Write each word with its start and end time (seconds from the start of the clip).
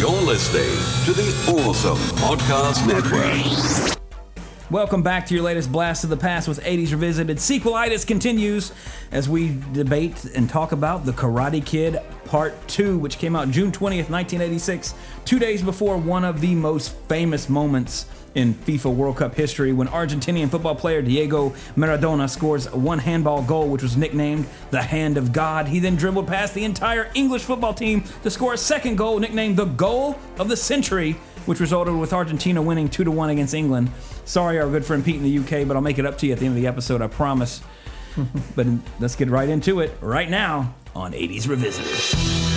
You're 0.00 0.22
listening 0.22 0.64
to 1.04 1.12
the 1.12 1.60
Awesome 1.62 1.98
Podcast 2.16 2.86
Network. 2.86 4.00
Welcome 4.70 5.02
back 5.02 5.26
to 5.26 5.34
your 5.34 5.42
latest 5.42 5.70
blast 5.70 6.04
of 6.04 6.08
the 6.08 6.16
past 6.16 6.48
with 6.48 6.58
80s 6.64 6.92
Revisited. 6.92 7.36
Sequelitis 7.36 8.06
continues 8.06 8.72
as 9.12 9.28
we 9.28 9.58
debate 9.74 10.24
and 10.34 10.48
talk 10.48 10.72
about 10.72 11.04
The 11.04 11.12
Karate 11.12 11.62
Kid 11.62 11.98
Part 12.24 12.54
2, 12.68 12.96
which 12.96 13.18
came 13.18 13.36
out 13.36 13.50
June 13.50 13.70
20th, 13.70 14.08
1986, 14.08 14.94
two 15.26 15.38
days 15.38 15.60
before 15.60 15.98
one 15.98 16.24
of 16.24 16.40
the 16.40 16.54
most 16.54 16.94
famous 17.06 17.50
moments 17.50 18.06
in 18.34 18.54
FIFA 18.54 18.94
World 18.94 19.16
Cup 19.16 19.34
history 19.34 19.72
when 19.72 19.88
Argentinian 19.88 20.50
football 20.50 20.74
player 20.74 21.02
Diego 21.02 21.50
Maradona 21.76 22.28
scores 22.28 22.70
one 22.72 22.98
handball 22.98 23.42
goal, 23.42 23.68
which 23.68 23.82
was 23.82 23.96
nicknamed 23.96 24.46
the 24.70 24.82
Hand 24.82 25.16
of 25.16 25.32
God. 25.32 25.68
He 25.68 25.80
then 25.80 25.96
dribbled 25.96 26.26
past 26.26 26.54
the 26.54 26.64
entire 26.64 27.10
English 27.14 27.42
football 27.42 27.74
team 27.74 28.04
to 28.22 28.30
score 28.30 28.54
a 28.54 28.58
second 28.58 28.96
goal, 28.96 29.18
nicknamed 29.18 29.56
the 29.56 29.64
Goal 29.64 30.18
of 30.38 30.48
the 30.48 30.56
Century, 30.56 31.12
which 31.46 31.60
resulted 31.60 31.94
with 31.94 32.12
Argentina 32.12 32.62
winning 32.62 32.88
2 32.88 33.04
to 33.04 33.10
1 33.10 33.30
against 33.30 33.54
England. 33.54 33.90
Sorry, 34.24 34.60
our 34.60 34.68
good 34.68 34.84
friend 34.84 35.04
Pete 35.04 35.16
in 35.16 35.22
the 35.22 35.38
UK, 35.38 35.66
but 35.66 35.76
I'll 35.76 35.82
make 35.82 35.98
it 35.98 36.06
up 36.06 36.18
to 36.18 36.26
you 36.26 36.32
at 36.32 36.38
the 36.38 36.46
end 36.46 36.56
of 36.56 36.62
the 36.62 36.68
episode, 36.68 37.02
I 37.02 37.08
promise. 37.08 37.62
but 38.56 38.66
let's 38.98 39.16
get 39.16 39.28
right 39.28 39.48
into 39.48 39.80
it 39.80 39.96
right 40.00 40.28
now 40.28 40.74
on 40.94 41.12
80s 41.12 41.48
Revisited. 41.48 42.49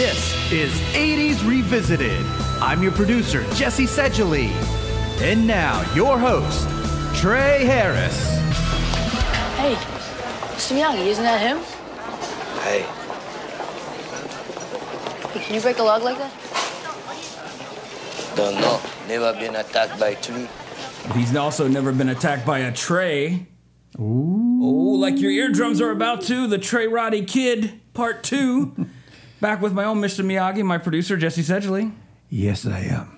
This 0.00 0.50
is 0.50 0.72
80s 0.94 1.46
Revisited. 1.46 2.24
I'm 2.62 2.82
your 2.82 2.90
producer, 2.90 3.42
Jesse 3.52 3.84
Sedgley. 3.84 4.48
And 5.20 5.46
now, 5.46 5.82
your 5.94 6.18
host, 6.18 6.66
Trey 7.20 7.66
Harris. 7.66 8.18
Hey, 9.58 9.74
Mr. 10.54 10.74
Miyagi, 10.74 11.04
isn't 11.04 11.22
that 11.22 11.38
him? 11.42 11.58
Hey, 12.62 12.86
Hey, 15.34 15.44
can 15.44 15.54
you 15.54 15.60
break 15.60 15.78
a 15.80 15.82
log 15.82 16.02
like 16.02 16.16
that? 16.16 16.32
don't 18.36 18.58
know. 18.58 18.80
Never 19.06 19.34
been 19.34 19.54
attacked 19.54 20.00
by 20.00 20.08
a 20.08 20.16
tree. 20.16 20.48
He's 21.12 21.36
also 21.36 21.68
never 21.68 21.92
been 21.92 22.08
attacked 22.08 22.46
by 22.46 22.60
a 22.60 22.72
tray. 22.72 23.48
Ooh. 23.98 24.60
Oh, 24.62 24.96
like 24.98 25.18
your 25.18 25.30
eardrums 25.30 25.78
are 25.78 25.90
about 25.90 26.22
to. 26.22 26.46
The 26.46 26.56
Trey 26.56 26.86
Roddy 26.86 27.22
Kid, 27.26 27.78
Part 27.92 28.22
2. 28.22 28.86
Back 29.40 29.60
with 29.62 29.72
my 29.72 29.84
own 29.84 30.00
Mr. 30.00 30.24
Miyagi, 30.24 30.64
my 30.64 30.78
producer, 30.78 31.16
Jesse 31.16 31.42
Sedgley. 31.42 31.92
Yes, 32.28 32.66
I 32.66 32.80
am. 32.80 33.16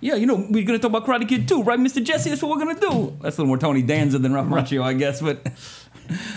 Yeah, 0.00 0.14
you 0.14 0.26
know, 0.26 0.36
we're 0.36 0.64
going 0.64 0.78
to 0.78 0.78
talk 0.78 0.90
about 0.90 1.06
Karate 1.06 1.28
Kid 1.28 1.46
2, 1.48 1.62
right, 1.62 1.78
Mr. 1.78 2.02
Jesse? 2.02 2.30
That's 2.30 2.42
what 2.42 2.50
we're 2.56 2.64
going 2.64 2.74
to 2.76 2.80
do. 2.80 3.16
That's 3.20 3.36
a 3.36 3.40
little 3.42 3.46
more 3.46 3.58
Tony 3.58 3.82
Danza 3.82 4.18
than 4.18 4.32
Ralph 4.32 4.46
Macchio, 4.48 4.82
I 4.82 4.94
guess, 4.94 5.20
but 5.20 5.44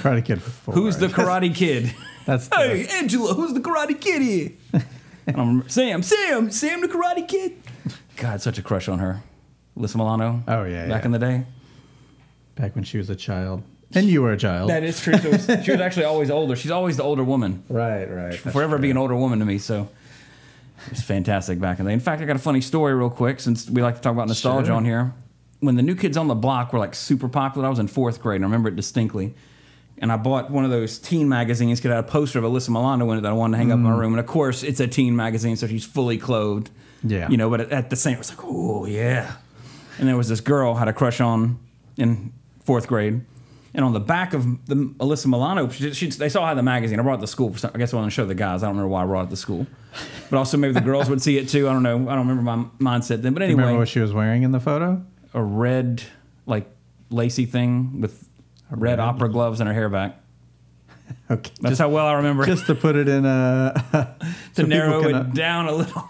Karate 0.01 0.23
Kid 0.25 0.41
4. 0.41 0.73
who's 0.73 0.97
the 0.97 1.07
Karate 1.07 1.53
Kid? 1.53 1.93
That's 2.25 2.47
the, 2.47 2.55
hey, 2.55 2.87
Angela, 2.87 3.33
who's 3.33 3.53
the 3.53 3.59
Karate 3.59 3.99
Kid 3.99 4.21
here? 4.21 4.51
I 5.27 5.31
don't. 5.31 5.69
Sam, 5.69 6.01
Sam, 6.03 6.51
Sam 6.51 6.81
the 6.81 6.87
Karate 6.87 7.27
Kid. 7.27 7.53
God, 8.17 8.41
such 8.41 8.57
a 8.57 8.61
crush 8.61 8.87
on 8.87 8.99
her. 8.99 9.21
Alyssa 9.77 9.95
Milano. 9.95 10.43
Oh, 10.47 10.63
yeah, 10.63 10.87
Back 10.87 11.01
yeah. 11.01 11.05
in 11.05 11.11
the 11.11 11.19
day. 11.19 11.45
back 12.55 12.75
when 12.75 12.83
she 12.83 12.97
was 12.97 13.09
a 13.09 13.15
child. 13.15 13.63
And 13.95 14.07
you 14.07 14.21
were 14.21 14.31
a 14.31 14.37
child. 14.37 14.69
That 14.69 14.83
is 14.83 14.99
true. 14.99 15.17
She 15.17 15.27
was, 15.27 15.45
she 15.45 15.71
was 15.71 15.81
actually 15.81 16.05
always 16.05 16.31
older. 16.31 16.55
She's 16.55 16.71
always 16.71 16.97
the 16.97 17.03
older 17.03 17.23
woman. 17.23 17.63
right, 17.69 18.05
right. 18.05 18.35
forever 18.35 18.77
be 18.77 18.91
an 18.91 18.97
older 18.97 19.15
woman 19.15 19.39
to 19.39 19.45
me. 19.45 19.57
So 19.57 19.89
it's 20.91 21.01
fantastic 21.01 21.59
back 21.59 21.79
in 21.79 21.85
the 21.85 21.89
day. 21.89 21.93
In 21.93 21.99
fact, 21.99 22.21
I 22.21 22.25
got 22.25 22.35
a 22.35 22.39
funny 22.39 22.61
story 22.61 22.93
real 22.93 23.09
quick 23.09 23.39
since 23.39 23.69
we 23.69 23.81
like 23.81 23.95
to 23.95 24.01
talk 24.01 24.13
about 24.13 24.27
nostalgia 24.27 24.67
Sure. 24.67 24.75
on 24.75 24.85
here. 24.85 25.13
When 25.59 25.75
the 25.75 25.81
new 25.81 25.95
kids 25.95 26.17
on 26.17 26.27
the 26.27 26.35
block 26.35 26.73
were 26.73 26.79
like 26.79 26.93
super 26.93 27.29
popular, 27.29 27.67
I 27.67 27.69
was 27.69 27.79
in 27.79 27.87
fourth 27.87 28.21
grade 28.21 28.37
and 28.37 28.45
I 28.45 28.47
remember 28.47 28.69
it 28.69 28.75
distinctly. 28.75 29.33
And 29.99 30.11
I 30.11 30.17
bought 30.17 30.49
one 30.49 30.65
of 30.65 30.71
those 30.71 30.99
teen 30.99 31.29
magazines 31.29 31.79
because 31.79 31.91
it 31.91 31.95
had 31.95 32.03
a 32.03 32.07
poster 32.07 32.39
of 32.39 32.45
Alyssa 32.45 32.69
Milano 32.69 33.09
in 33.11 33.19
it 33.19 33.21
that 33.21 33.29
I 33.29 33.33
wanted 33.33 33.53
to 33.53 33.57
hang 33.59 33.71
up 33.71 33.77
in 33.77 33.83
my 33.83 33.91
mm. 33.91 33.99
room. 33.99 34.13
And 34.13 34.19
of 34.19 34.25
course, 34.25 34.63
it's 34.63 34.79
a 34.79 34.87
teen 34.87 35.15
magazine, 35.15 35.55
so 35.55 35.67
she's 35.67 35.85
fully 35.85 36.17
clothed. 36.17 36.71
Yeah. 37.03 37.29
You 37.29 37.37
know, 37.37 37.49
but 37.49 37.61
at, 37.61 37.71
at 37.71 37.89
the 37.89 37.95
same, 37.95 38.15
it 38.15 38.19
was 38.19 38.29
like, 38.29 38.43
oh, 38.43 38.85
yeah. 38.85 39.35
And 39.99 40.07
there 40.07 40.17
was 40.17 40.27
this 40.27 40.41
girl 40.41 40.73
I 40.73 40.79
had 40.79 40.87
a 40.87 40.93
crush 40.93 41.21
on 41.21 41.59
in 41.95 42.33
fourth 42.65 42.87
grade. 42.87 43.21
And 43.75 43.83
on 43.83 43.93
the 43.93 43.99
back 43.99 44.33
of 44.33 44.65
the 44.67 44.75
Alyssa 44.75 45.25
Milano, 45.25 45.67
she, 45.69 45.93
she, 45.93 46.07
they 46.07 46.29
saw 46.29 46.43
I 46.43 46.49
had 46.49 46.57
the 46.57 46.63
magazine. 46.63 46.99
I 46.99 47.03
brought 47.03 47.17
it 47.17 47.21
to 47.21 47.27
school. 47.27 47.51
For 47.51 47.57
some, 47.57 47.71
I 47.73 47.79
guess 47.79 47.91
I 47.91 47.95
wanted 47.95 48.09
to 48.09 48.13
show 48.13 48.25
the 48.25 48.35
guys. 48.35 48.61
I 48.61 48.67
don't 48.67 48.75
remember 48.75 48.89
why 48.89 49.03
I 49.03 49.05
brought 49.05 49.27
it 49.27 49.29
to 49.31 49.35
school. 49.35 49.65
But 50.29 50.37
also 50.37 50.57
maybe 50.57 50.73
the 50.73 50.81
girls 50.81 51.09
would 51.09 51.21
see 51.21 51.37
it 51.37 51.49
too. 51.49 51.67
I 51.67 51.73
don't 51.73 51.81
know. 51.83 52.07
I 52.07 52.15
don't 52.15 52.27
remember 52.27 52.43
my 52.43 52.65
mindset 52.79 53.23
then. 53.23 53.33
But 53.33 53.41
anyway, 53.41 53.61
Remember 53.61 53.79
what 53.79 53.89
she 53.89 53.99
was 53.99 54.13
wearing 54.13 54.43
in 54.43 54.51
the 54.51 54.59
photo? 54.59 55.03
a 55.33 55.41
red, 55.41 56.03
like, 56.45 56.69
lacy 57.09 57.45
thing 57.45 58.01
with 58.01 58.27
red, 58.69 58.81
red- 58.81 58.99
opera 58.99 59.29
gloves 59.29 59.59
and 59.59 59.67
her 59.67 59.73
hair 59.73 59.89
back. 59.89 60.19
Okay. 61.31 61.51
That's 61.61 61.71
just, 61.71 61.81
how 61.81 61.89
well 61.89 62.05
I 62.05 62.13
remember 62.13 62.45
just 62.45 62.65
to 62.67 62.75
put 62.75 62.95
it 62.95 63.07
in 63.07 63.25
a. 63.25 64.15
to 64.55 64.63
narrow 64.63 65.03
it 65.03 65.33
down 65.33 65.67
a 65.67 65.71
little. 65.71 66.09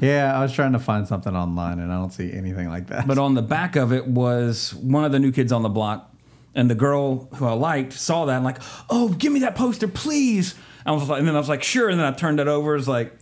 Yeah, 0.00 0.36
I 0.36 0.42
was 0.42 0.52
trying 0.52 0.72
to 0.72 0.78
find 0.80 1.06
something 1.06 1.34
online 1.34 1.78
and 1.78 1.92
I 1.92 1.96
don't 1.96 2.12
see 2.12 2.32
anything 2.32 2.68
like 2.68 2.88
that. 2.88 3.06
But 3.06 3.18
on 3.18 3.34
the 3.34 3.42
back 3.42 3.76
of 3.76 3.92
it 3.92 4.06
was 4.06 4.74
one 4.74 5.04
of 5.04 5.12
the 5.12 5.20
new 5.20 5.30
kids 5.30 5.52
on 5.52 5.62
the 5.62 5.68
block. 5.68 6.11
And 6.54 6.70
the 6.70 6.74
girl 6.74 7.28
who 7.34 7.46
I 7.46 7.52
liked 7.54 7.92
saw 7.94 8.26
that 8.26 8.34
and 8.36 8.44
like, 8.44 8.58
oh, 8.90 9.08
give 9.10 9.32
me 9.32 9.40
that 9.40 9.54
poster, 9.54 9.88
please. 9.88 10.54
I 10.84 10.92
was 10.92 11.08
like, 11.08 11.18
and 11.20 11.26
then 11.28 11.34
I 11.34 11.38
was 11.38 11.48
like, 11.48 11.62
sure. 11.62 11.88
And 11.88 11.98
then 11.98 12.06
I 12.06 12.14
turned 12.16 12.40
it 12.40 12.48
over. 12.48 12.76
It's 12.76 12.88
like, 12.88 13.12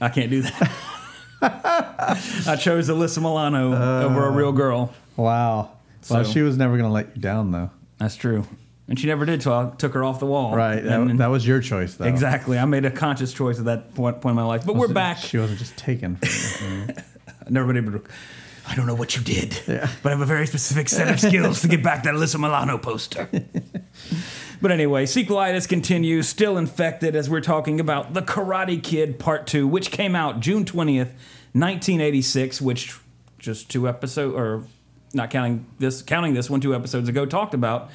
I 0.00 0.08
can't 0.08 0.30
do 0.30 0.42
that. 0.42 0.72
I 1.42 2.56
chose 2.60 2.88
Alyssa 2.88 3.18
Milano 3.18 3.74
over 4.06 4.26
a 4.26 4.30
real 4.30 4.52
girl. 4.52 4.92
wow. 5.16 5.70
Well, 6.08 6.24
So- 6.24 6.30
she 6.32 6.42
was 6.42 6.56
never 6.56 6.76
going 6.76 6.88
to 6.88 6.92
let 6.92 7.16
you 7.16 7.22
down, 7.22 7.50
though. 7.52 7.70
That's 7.98 8.16
true. 8.16 8.46
And 8.88 8.98
she 8.98 9.06
never 9.08 9.24
did 9.24 9.40
till 9.40 9.52
I 9.52 9.70
took 9.76 9.94
her 9.94 10.04
off 10.04 10.20
the 10.20 10.26
wall. 10.26 10.54
Right. 10.54 10.80
That, 10.82 11.00
And- 11.00 11.18
that 11.20 11.26
was 11.28 11.46
your 11.46 11.60
choice, 11.60 11.94
though. 11.94 12.04
exactly. 12.04 12.58
I 12.58 12.64
made 12.64 12.84
a 12.84 12.90
conscious 12.90 13.32
choice 13.32 13.58
at 13.58 13.64
that 13.64 13.94
point, 13.94 14.20
point 14.20 14.32
in 14.32 14.36
my 14.36 14.44
life. 14.44 14.64
But 14.64 14.76
we're 14.76 14.86
back. 14.88 15.18
She 15.18 15.38
wasn't 15.38 15.58
just 15.58 15.76
taken 15.76 16.16
from 16.16 16.90
never 17.48 17.72
been 17.72 17.84
able 17.84 17.98
to. 17.98 18.04
I 18.68 18.74
don't 18.74 18.86
know 18.86 18.94
what 18.94 19.16
you 19.16 19.22
did, 19.22 19.60
Yeah. 19.66 19.88
but 20.02 20.08
I 20.10 20.12
have 20.12 20.20
a 20.20 20.26
very 20.26 20.46
specific 20.46 20.88
set 20.88 21.08
of 21.08 21.20
skills 21.20 21.60
to 21.62 21.68
get 21.68 21.82
back 21.82 22.02
that 22.04 22.14
Alyssa 22.14 22.36
Milano 22.40 22.78
poster. 22.78 23.28
but 24.60 24.70
anyway, 24.72 25.04
sequelitis 25.06 25.68
continues, 25.68 26.28
still 26.28 26.58
infected 26.58 27.14
as 27.14 27.30
we're 27.30 27.40
talking 27.40 27.78
about 27.80 28.14
The 28.14 28.22
Karate 28.22 28.82
Kid 28.82 29.18
Part 29.18 29.46
2, 29.46 29.68
which 29.68 29.90
came 29.90 30.16
out 30.16 30.40
June 30.40 30.64
20th, 30.64 31.12
1986, 31.52 32.60
which 32.60 32.98
just 33.38 33.70
two 33.70 33.88
episodes, 33.88 34.34
or 34.34 34.64
not 35.14 35.30
counting 35.30 35.66
this, 35.78 36.02
counting 36.02 36.34
this 36.34 36.50
one, 36.50 36.60
two 36.60 36.74
episodes 36.74 37.08
ago, 37.08 37.24
talked 37.24 37.54
about 37.54 37.90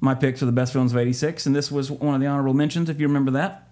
my 0.00 0.14
picks 0.14 0.38
for 0.40 0.46
the 0.46 0.52
best 0.52 0.72
films 0.72 0.92
of 0.92 0.98
86, 0.98 1.46
and 1.46 1.54
this 1.56 1.70
was 1.70 1.90
one 1.90 2.14
of 2.14 2.20
the 2.20 2.26
honorable 2.26 2.54
mentions, 2.54 2.88
if 2.88 3.00
you 3.00 3.06
remember 3.06 3.30
that. 3.32 3.68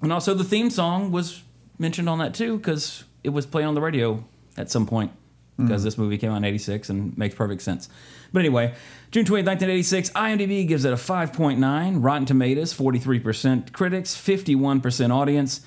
And 0.00 0.12
also 0.12 0.34
the 0.34 0.44
theme 0.44 0.70
song 0.70 1.12
was 1.12 1.42
mentioned 1.78 2.08
on 2.08 2.18
that 2.18 2.34
too, 2.34 2.56
because 2.58 3.04
it 3.22 3.30
was 3.30 3.46
playing 3.46 3.68
on 3.68 3.74
the 3.74 3.80
radio 3.80 4.24
at 4.56 4.70
some 4.70 4.86
point. 4.86 5.12
Because 5.58 5.84
this 5.84 5.98
movie 5.98 6.18
came 6.18 6.32
out 6.32 6.38
in 6.38 6.44
86 6.44 6.90
and 6.90 7.16
makes 7.16 7.34
perfect 7.34 7.62
sense. 7.62 7.88
But 8.32 8.40
anyway, 8.40 8.74
June 9.10 9.24
20th, 9.24 9.46
1986, 9.46 10.10
IMDb 10.10 10.66
gives 10.66 10.84
it 10.84 10.92
a 10.92 10.96
5.9. 10.96 12.02
Rotten 12.02 12.26
Tomatoes, 12.26 12.72
43% 12.74 13.72
critics, 13.72 14.16
51% 14.16 15.14
audience. 15.14 15.60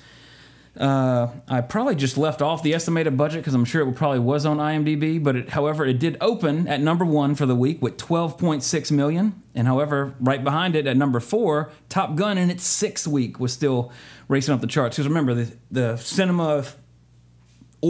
Uh, 0.78 1.28
I 1.48 1.62
probably 1.62 1.94
just 1.94 2.18
left 2.18 2.42
off 2.42 2.62
the 2.62 2.74
estimated 2.74 3.16
budget 3.16 3.40
because 3.40 3.54
I'm 3.54 3.64
sure 3.64 3.88
it 3.88 3.94
probably 3.94 4.18
was 4.18 4.44
on 4.44 4.58
IMDb. 4.58 5.22
But 5.22 5.36
it, 5.36 5.48
however, 5.50 5.86
it 5.86 5.98
did 5.98 6.18
open 6.20 6.68
at 6.68 6.80
number 6.80 7.04
one 7.04 7.34
for 7.34 7.46
the 7.46 7.54
week 7.54 7.80
with 7.80 7.96
12.6 7.96 8.90
million, 8.92 9.42
and 9.54 9.66
however, 9.66 10.14
right 10.20 10.42
behind 10.44 10.76
it 10.76 10.86
at 10.86 10.96
number 10.96 11.20
four, 11.20 11.70
Top 11.88 12.14
Gun 12.14 12.36
in 12.36 12.50
its 12.50 12.64
sixth 12.64 13.06
week 13.06 13.40
was 13.40 13.52
still 13.52 13.90
racing 14.28 14.52
up 14.52 14.60
the 14.60 14.66
charts. 14.66 14.96
Because 14.96 15.08
remember, 15.08 15.34
the 15.34 15.56
the 15.70 15.96
cinema 15.96 16.64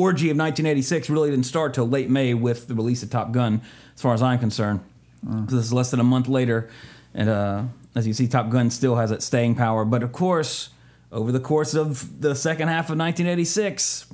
orgy 0.01 0.31
of 0.31 0.37
1986 0.37 1.11
really 1.11 1.31
didn't 1.31 1.47
start 1.47 1.75
till 1.75 1.89
late 1.89 2.11
May 2.11 2.35
with 2.35 2.69
the 2.69 2.75
release 2.75 3.03
of 3.03 3.11
Top 3.11 3.33
Gun, 3.33 3.63
as 3.95 4.03
far 4.03 4.15
as 4.15 4.23
I'm 4.23 4.39
concerned. 4.39 4.81
So 5.23 5.57
this 5.57 5.65
is 5.65 5.73
less 5.73 5.91
than 5.91 5.99
a 5.99 6.05
month 6.05 6.29
later, 6.29 6.71
and 7.13 7.29
uh, 7.29 7.65
as 7.95 8.07
you 8.07 8.13
see, 8.13 8.29
Top 8.29 8.51
Gun 8.51 8.71
still 8.71 8.97
has 8.97 9.11
its 9.11 9.25
staying 9.25 9.57
power. 9.57 9.85
But 9.85 10.03
of 10.03 10.13
course, 10.13 10.71
over 11.11 11.33
the 11.33 11.41
course 11.41 11.75
of 11.75 12.21
the 12.21 12.35
second 12.35 12.69
half 12.69 12.91
of 12.91 12.99
1986, 12.99 14.07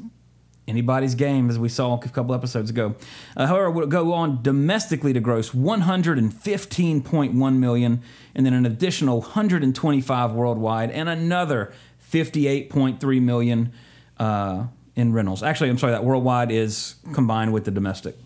anybody's 0.69 1.14
game, 1.14 1.50
as 1.50 1.58
we 1.58 1.69
saw 1.69 1.94
a 1.94 2.08
couple 2.08 2.35
episodes 2.35 2.70
ago. 2.70 2.94
Uh, 3.37 3.46
however, 3.46 3.67
it 3.67 3.73
would 3.73 3.90
go 3.90 4.12
on 4.12 4.43
domestically 4.43 5.12
to 5.12 5.20
gross 5.20 5.50
115.1 5.50 7.56
million, 7.56 8.02
and 8.35 8.46
then 8.46 8.55
an 8.55 8.64
additional 8.64 9.20
125 9.20 10.32
worldwide, 10.32 10.90
and 10.90 11.08
another 11.08 11.73
58.3 12.11 13.23
million 13.23 13.73
uh, 14.19 14.67
in 14.96 15.12
rentals. 15.12 15.42
Actually, 15.42 15.70
I'm 15.70 15.78
sorry, 15.78 15.92
that 15.92 16.04
worldwide 16.04 16.50
is 16.52 16.96
combined 17.14 17.52
with 17.52 17.64
the 17.64 17.70
domestic. 17.70 18.16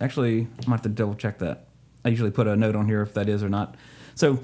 Actually, 0.00 0.42
I 0.64 0.68
might 0.70 0.76
have 0.76 0.82
to 0.82 0.88
double 0.88 1.14
check 1.14 1.38
that. 1.40 1.66
I 2.04 2.08
usually 2.08 2.30
put 2.30 2.46
a 2.46 2.56
note 2.56 2.74
on 2.76 2.86
here 2.86 3.02
if 3.02 3.12
that 3.14 3.28
is 3.28 3.42
or 3.42 3.48
not. 3.50 3.74
So, 4.14 4.38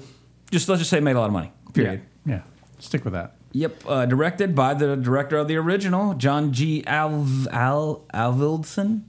just 0.51 0.69
let's 0.69 0.79
just 0.79 0.91
say 0.91 0.97
it 0.99 1.03
made 1.03 1.15
a 1.15 1.19
lot 1.19 1.25
of 1.25 1.33
money. 1.33 1.51
Period. 1.73 2.01
Yeah. 2.25 2.41
Stick 2.79 3.03
with 3.03 3.13
that. 3.13 3.33
Yep, 3.53 3.83
uh, 3.87 4.05
directed 4.05 4.53
by 4.53 4.75
the 4.75 4.95
director 4.95 5.37
of 5.37 5.47
the 5.47 5.55
original, 5.55 6.13
John 6.13 6.51
G. 6.53 6.83
Al- 6.85 7.25
Al- 7.51 8.05
Avildsen. 8.13 9.01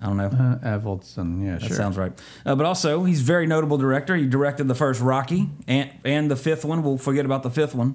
I 0.00 0.06
don't 0.06 0.16
know. 0.16 0.26
Uh, 0.26 0.58
Avildsen, 0.78 1.44
yeah, 1.44 1.52
That 1.58 1.68
sure. 1.68 1.76
sounds 1.76 1.96
right. 1.96 2.12
Uh, 2.44 2.54
but 2.56 2.66
also, 2.66 3.04
he's 3.04 3.20
a 3.20 3.24
very 3.24 3.46
notable 3.46 3.78
director. 3.78 4.16
He 4.16 4.26
directed 4.26 4.66
the 4.68 4.74
first 4.74 5.00
Rocky 5.00 5.48
and 5.68 5.90
and 6.04 6.30
the 6.30 6.36
fifth 6.36 6.64
one. 6.64 6.82
We'll 6.82 6.98
forget 6.98 7.24
about 7.24 7.42
the 7.42 7.50
fifth 7.50 7.74
one. 7.74 7.94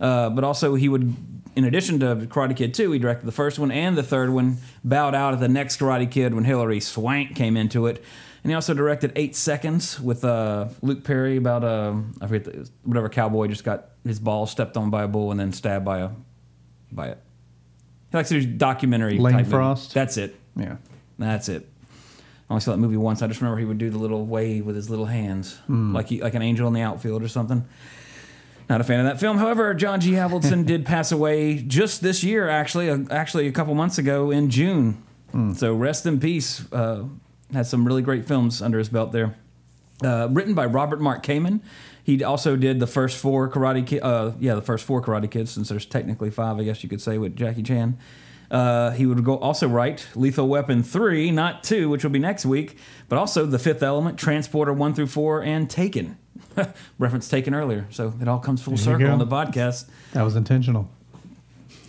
Uh, 0.00 0.30
but 0.30 0.44
also, 0.44 0.74
he 0.76 0.88
would, 0.88 1.37
in 1.58 1.64
addition 1.64 1.98
to 2.00 2.14
Karate 2.28 2.56
Kid 2.56 2.72
2, 2.72 2.92
he 2.92 2.98
directed 3.00 3.26
the 3.26 3.32
first 3.32 3.58
one 3.58 3.72
and 3.72 3.98
the 3.98 4.02
third 4.04 4.30
one. 4.30 4.58
Bowed 4.84 5.12
out 5.14 5.34
at 5.34 5.40
the 5.40 5.48
next 5.48 5.80
Karate 5.80 6.08
Kid 6.08 6.32
when 6.32 6.44
Hilary 6.44 6.78
Swank 6.78 7.34
came 7.34 7.56
into 7.56 7.86
it. 7.86 8.02
And 8.44 8.52
he 8.52 8.54
also 8.54 8.72
directed 8.74 9.10
Eight 9.16 9.34
Seconds 9.34 10.00
with 10.00 10.24
uh, 10.24 10.68
Luke 10.82 11.02
Perry 11.02 11.36
about 11.36 11.64
uh, 11.64 11.94
I 12.20 12.28
forget 12.28 12.44
the, 12.44 12.70
whatever 12.84 13.08
cowboy 13.08 13.48
just 13.48 13.64
got 13.64 13.88
his 14.04 14.20
ball 14.20 14.46
stepped 14.46 14.76
on 14.76 14.90
by 14.90 15.02
a 15.02 15.08
bull 15.08 15.32
and 15.32 15.40
then 15.40 15.52
stabbed 15.52 15.84
by 15.84 15.98
a 15.98 16.10
by 16.92 17.08
it. 17.08 17.18
He 18.12 18.16
likes 18.16 18.28
to 18.28 18.40
do 18.40 18.46
documentary. 18.46 19.18
Lane 19.18 19.36
movie. 19.38 19.50
Frost? 19.50 19.92
That's 19.92 20.16
it. 20.16 20.36
Yeah. 20.56 20.76
That's 21.18 21.48
it. 21.48 21.68
I 22.48 22.54
only 22.54 22.60
saw 22.60 22.70
that 22.70 22.78
movie 22.78 22.96
once. 22.96 23.20
I 23.20 23.26
just 23.26 23.40
remember 23.40 23.58
he 23.58 23.66
would 23.66 23.76
do 23.78 23.90
the 23.90 23.98
little 23.98 24.24
wave 24.24 24.64
with 24.64 24.76
his 24.76 24.88
little 24.88 25.06
hands, 25.06 25.56
Hmm. 25.66 25.92
like 25.94 26.06
he, 26.08 26.22
like 26.22 26.34
an 26.34 26.40
angel 26.42 26.68
in 26.68 26.72
the 26.74 26.80
outfield 26.82 27.22
or 27.24 27.28
something. 27.28 27.66
Not 28.68 28.80
a 28.80 28.84
fan 28.84 29.00
of 29.00 29.06
that 29.06 29.18
film. 29.18 29.38
However, 29.38 29.72
John 29.72 30.00
G. 30.00 30.12
Avildsen 30.12 30.66
did 30.66 30.84
pass 30.84 31.10
away 31.10 31.62
just 31.62 32.02
this 32.02 32.22
year, 32.22 32.48
actually, 32.48 32.90
uh, 32.90 32.98
actually 33.10 33.46
a 33.46 33.52
couple 33.52 33.74
months 33.74 33.96
ago 33.96 34.30
in 34.30 34.50
June. 34.50 35.02
Hmm. 35.32 35.54
So 35.54 35.74
rest 35.74 36.04
in 36.04 36.20
peace. 36.20 36.70
Uh, 36.72 37.04
has 37.52 37.70
some 37.70 37.86
really 37.86 38.02
great 38.02 38.26
films 38.26 38.60
under 38.60 38.78
his 38.78 38.90
belt 38.90 39.12
there. 39.12 39.36
Uh, 40.04 40.28
written 40.30 40.54
by 40.54 40.66
Robert 40.66 41.00
Mark 41.00 41.24
Kamen. 41.24 41.60
He 42.04 42.22
also 42.22 42.56
did 42.56 42.78
the 42.78 42.86
first 42.86 43.18
four 43.18 43.50
Karate 43.50 43.86
Kid. 43.86 44.02
Uh, 44.02 44.32
yeah, 44.38 44.54
the 44.54 44.62
first 44.62 44.84
four 44.84 45.02
Karate 45.02 45.30
Kids, 45.30 45.50
since 45.50 45.68
there's 45.68 45.86
technically 45.86 46.30
five, 46.30 46.58
I 46.58 46.64
guess 46.64 46.82
you 46.82 46.88
could 46.88 47.00
say, 47.00 47.18
with 47.18 47.36
Jackie 47.36 47.62
Chan. 47.62 47.98
Uh, 48.50 48.90
he 48.92 49.04
would 49.04 49.22
go 49.24 49.36
also 49.38 49.68
write 49.68 50.06
Lethal 50.14 50.48
Weapon 50.48 50.82
three, 50.82 51.30
not 51.30 51.62
two, 51.62 51.88
which 51.90 52.02
will 52.02 52.10
be 52.10 52.18
next 52.18 52.46
week, 52.46 52.78
but 53.08 53.18
also 53.18 53.44
The 53.44 53.58
Fifth 53.58 53.82
Element, 53.82 54.18
Transporter 54.18 54.72
one 54.72 54.94
through 54.94 55.08
four, 55.08 55.42
and 55.42 55.68
Taken. 55.68 56.16
Reference 56.98 57.28
Taken 57.28 57.54
earlier, 57.54 57.86
so 57.90 58.14
it 58.20 58.26
all 58.26 58.38
comes 58.38 58.62
full 58.62 58.74
There 58.74 58.84
circle 58.84 59.10
on 59.10 59.18
the 59.18 59.26
podcast. 59.26 59.86
That 60.12 60.22
was 60.22 60.34
intentional. 60.34 60.90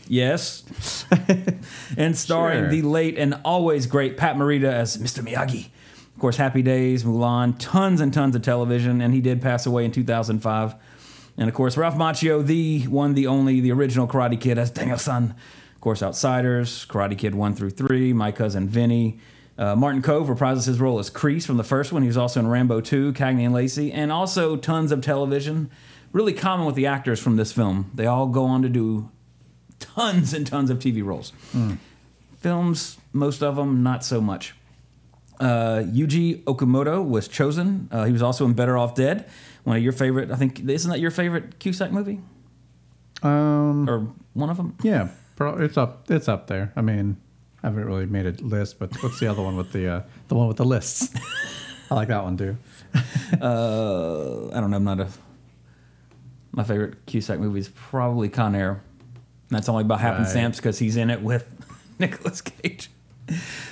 Yes. 0.08 1.06
and 1.98 2.18
starring 2.18 2.64
Sure. 2.64 2.70
the 2.70 2.82
late 2.82 3.18
and 3.18 3.40
always 3.46 3.86
great 3.86 4.18
Pat 4.18 4.36
Morita 4.36 4.72
as 4.72 4.98
Mr. 4.98 5.24
Miyagi. 5.24 5.68
Of 6.16 6.20
course, 6.20 6.38
Happy 6.38 6.62
Days, 6.62 7.04
Mulan, 7.04 7.56
tons 7.60 8.02
and 8.02 8.14
tons 8.14 8.36
of 8.36 8.42
television, 8.42 9.02
and 9.02 9.14
he 9.14 9.22
did 9.22 9.42
pass 9.42 9.66
away 9.66 9.86
in 9.86 9.92
2005. 9.92 10.76
And 11.38 11.48
of 11.48 11.56
course, 11.56 11.78
Ralph 11.78 11.96
Macchio, 11.96 12.46
the 12.46 12.82
one, 12.88 13.14
the 13.14 13.28
only, 13.28 13.62
the 13.62 13.72
original 13.72 14.08
Karate 14.08 14.40
Kid 14.42 14.58
as 14.58 14.72
Daniel 14.72 14.98
San. 14.98 15.36
Of 15.80 15.82
course, 15.82 16.04
Outsiders, 16.04 16.86
Karate 16.90 17.18
Kid 17.18 17.34
1 17.34 17.56
through 17.56 17.70
3, 17.70 18.12
My 18.12 18.34
Cousin 18.34 18.68
Vinny. 18.68 19.18
Uh, 19.58 19.78
Martin 19.78 20.02
Kove 20.02 20.28
reprises 20.28 20.66
his 20.66 20.78
role 20.78 21.00
as 21.00 21.10
Kreese 21.10 21.46
from 21.46 21.56
the 21.56 21.64
first 21.64 21.94
one. 21.94 22.02
He 22.02 22.08
was 22.10 22.18
also 22.18 22.42
in 22.42 22.48
Rambo 22.50 22.82
2, 22.82 23.14
Cagney 23.14 23.46
and 23.46 23.54
Lacey, 23.54 23.90
and 23.90 24.12
also 24.12 24.58
tons 24.58 24.92
of 24.92 25.00
television. 25.00 25.72
Really 26.12 26.34
common 26.34 26.66
with 26.66 26.76
the 26.76 26.86
actors 26.86 27.22
from 27.22 27.38
this 27.38 27.54
film. 27.54 27.92
They 27.94 28.06
all 28.06 28.28
go 28.28 28.44
on 28.44 28.62
to 28.64 28.68
do 28.68 29.10
tons 29.80 30.34
and 30.34 30.46
tons 30.46 30.70
of 30.70 30.80
TV 30.80 31.02
roles. 31.02 31.32
Films, 32.40 32.98
most 33.14 33.42
of 33.42 33.56
them, 33.56 33.82
not 33.82 34.04
so 34.04 34.20
much. 34.20 34.56
Uh, 35.40 35.84
Yuji 35.86 36.44
Okamoto 36.44 37.02
was 37.08 37.30
chosen. 37.30 37.88
Uh, 37.90 38.04
he 38.04 38.12
was 38.12 38.22
also 38.22 38.44
in 38.44 38.52
Better 38.52 38.78
Off 38.78 38.96
Dead, 38.96 39.30
one 39.64 39.78
of 39.78 39.84
your 39.84 39.94
favorite. 39.94 40.30
I 40.30 40.36
think 40.36 40.60
isn't 40.60 40.92
that 40.92 41.00
your 41.00 41.12
favorite 41.12 41.58
Cusack 41.60 41.94
movie 41.94 42.20
Um, 43.24 43.90
or 43.90 44.10
one 44.34 44.50
of 44.50 44.58
them? 44.58 44.76
yeah, 44.84 45.08
it's 45.40 45.78
up. 45.78 46.10
It's 46.12 46.28
up 46.28 46.48
there. 46.48 46.72
I 46.76 46.82
mean, 46.82 47.18
I 47.64 47.68
haven't 47.68 47.86
really 47.86 48.06
made 48.06 48.26
a 48.26 48.32
list, 48.44 48.80
but 48.80 48.94
what's 49.04 49.20
the 49.20 49.28
other 49.28 49.42
one 49.42 49.56
with 49.58 49.72
the 49.72 49.88
uh, 49.88 50.02
the 50.28 50.36
one 50.36 50.48
with 50.48 50.58
the 50.58 50.66
lists? 50.66 51.14
I 51.92 51.96
like 51.96 52.08
that 52.10 52.24
one 52.24 52.38
too. 52.38 52.58
Uh, 53.42 54.48
I 54.50 54.60
don't 54.60 54.72
know. 54.72 54.78
I'm 54.78 54.84
not 54.84 55.00
a. 55.00 55.08
My 56.52 56.64
favorite 56.64 57.06
Cusack 57.06 57.40
movie 57.40 57.60
is 57.60 57.70
probably 57.70 58.28
Con 58.28 58.56
Air. 58.56 58.72
And 58.72 59.56
that's 59.58 59.70
only 59.70 59.84
about 59.84 60.00
half 60.00 60.18
Right. 60.18 60.28
stamps 60.28 60.58
because 60.58 60.80
he's 60.80 60.98
in 60.98 61.10
it 61.12 61.22
with 61.22 61.46
Nicolas 62.00 62.42
Cage. 62.42 62.90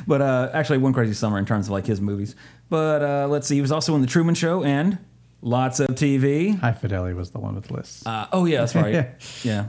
But 0.05 0.21
uh, 0.21 0.51
actually, 0.53 0.77
One 0.77 0.93
Crazy 0.93 1.13
Summer 1.13 1.39
in 1.39 1.45
terms 1.47 1.67
of 1.67 1.71
like 1.71 1.87
his 1.87 1.99
movies. 1.99 2.35
But 2.69 3.01
uh, 3.01 3.27
let's 3.29 3.47
see. 3.47 3.55
He 3.55 3.61
was 3.61 3.71
also 3.71 3.95
in 3.95 4.01
The 4.01 4.07
Truman 4.07 4.35
Show 4.35 4.63
and 4.63 4.99
lots 5.41 5.79
of 5.79 5.87
TV. 5.89 6.57
High 6.59 6.73
Fidelity 6.73 7.15
was 7.15 7.31
the 7.31 7.39
one 7.39 7.55
with 7.55 7.71
lists. 7.71 8.05
Uh, 8.05 8.27
oh 8.31 8.45
yeah, 8.45 8.59
that's 8.59 8.75
right. 8.75 9.09
yeah. 9.43 9.65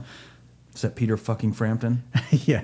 Is 0.79 0.83
that 0.83 0.95
Peter 0.95 1.17
fucking 1.17 1.51
Frampton? 1.51 2.03
yeah. 2.31 2.63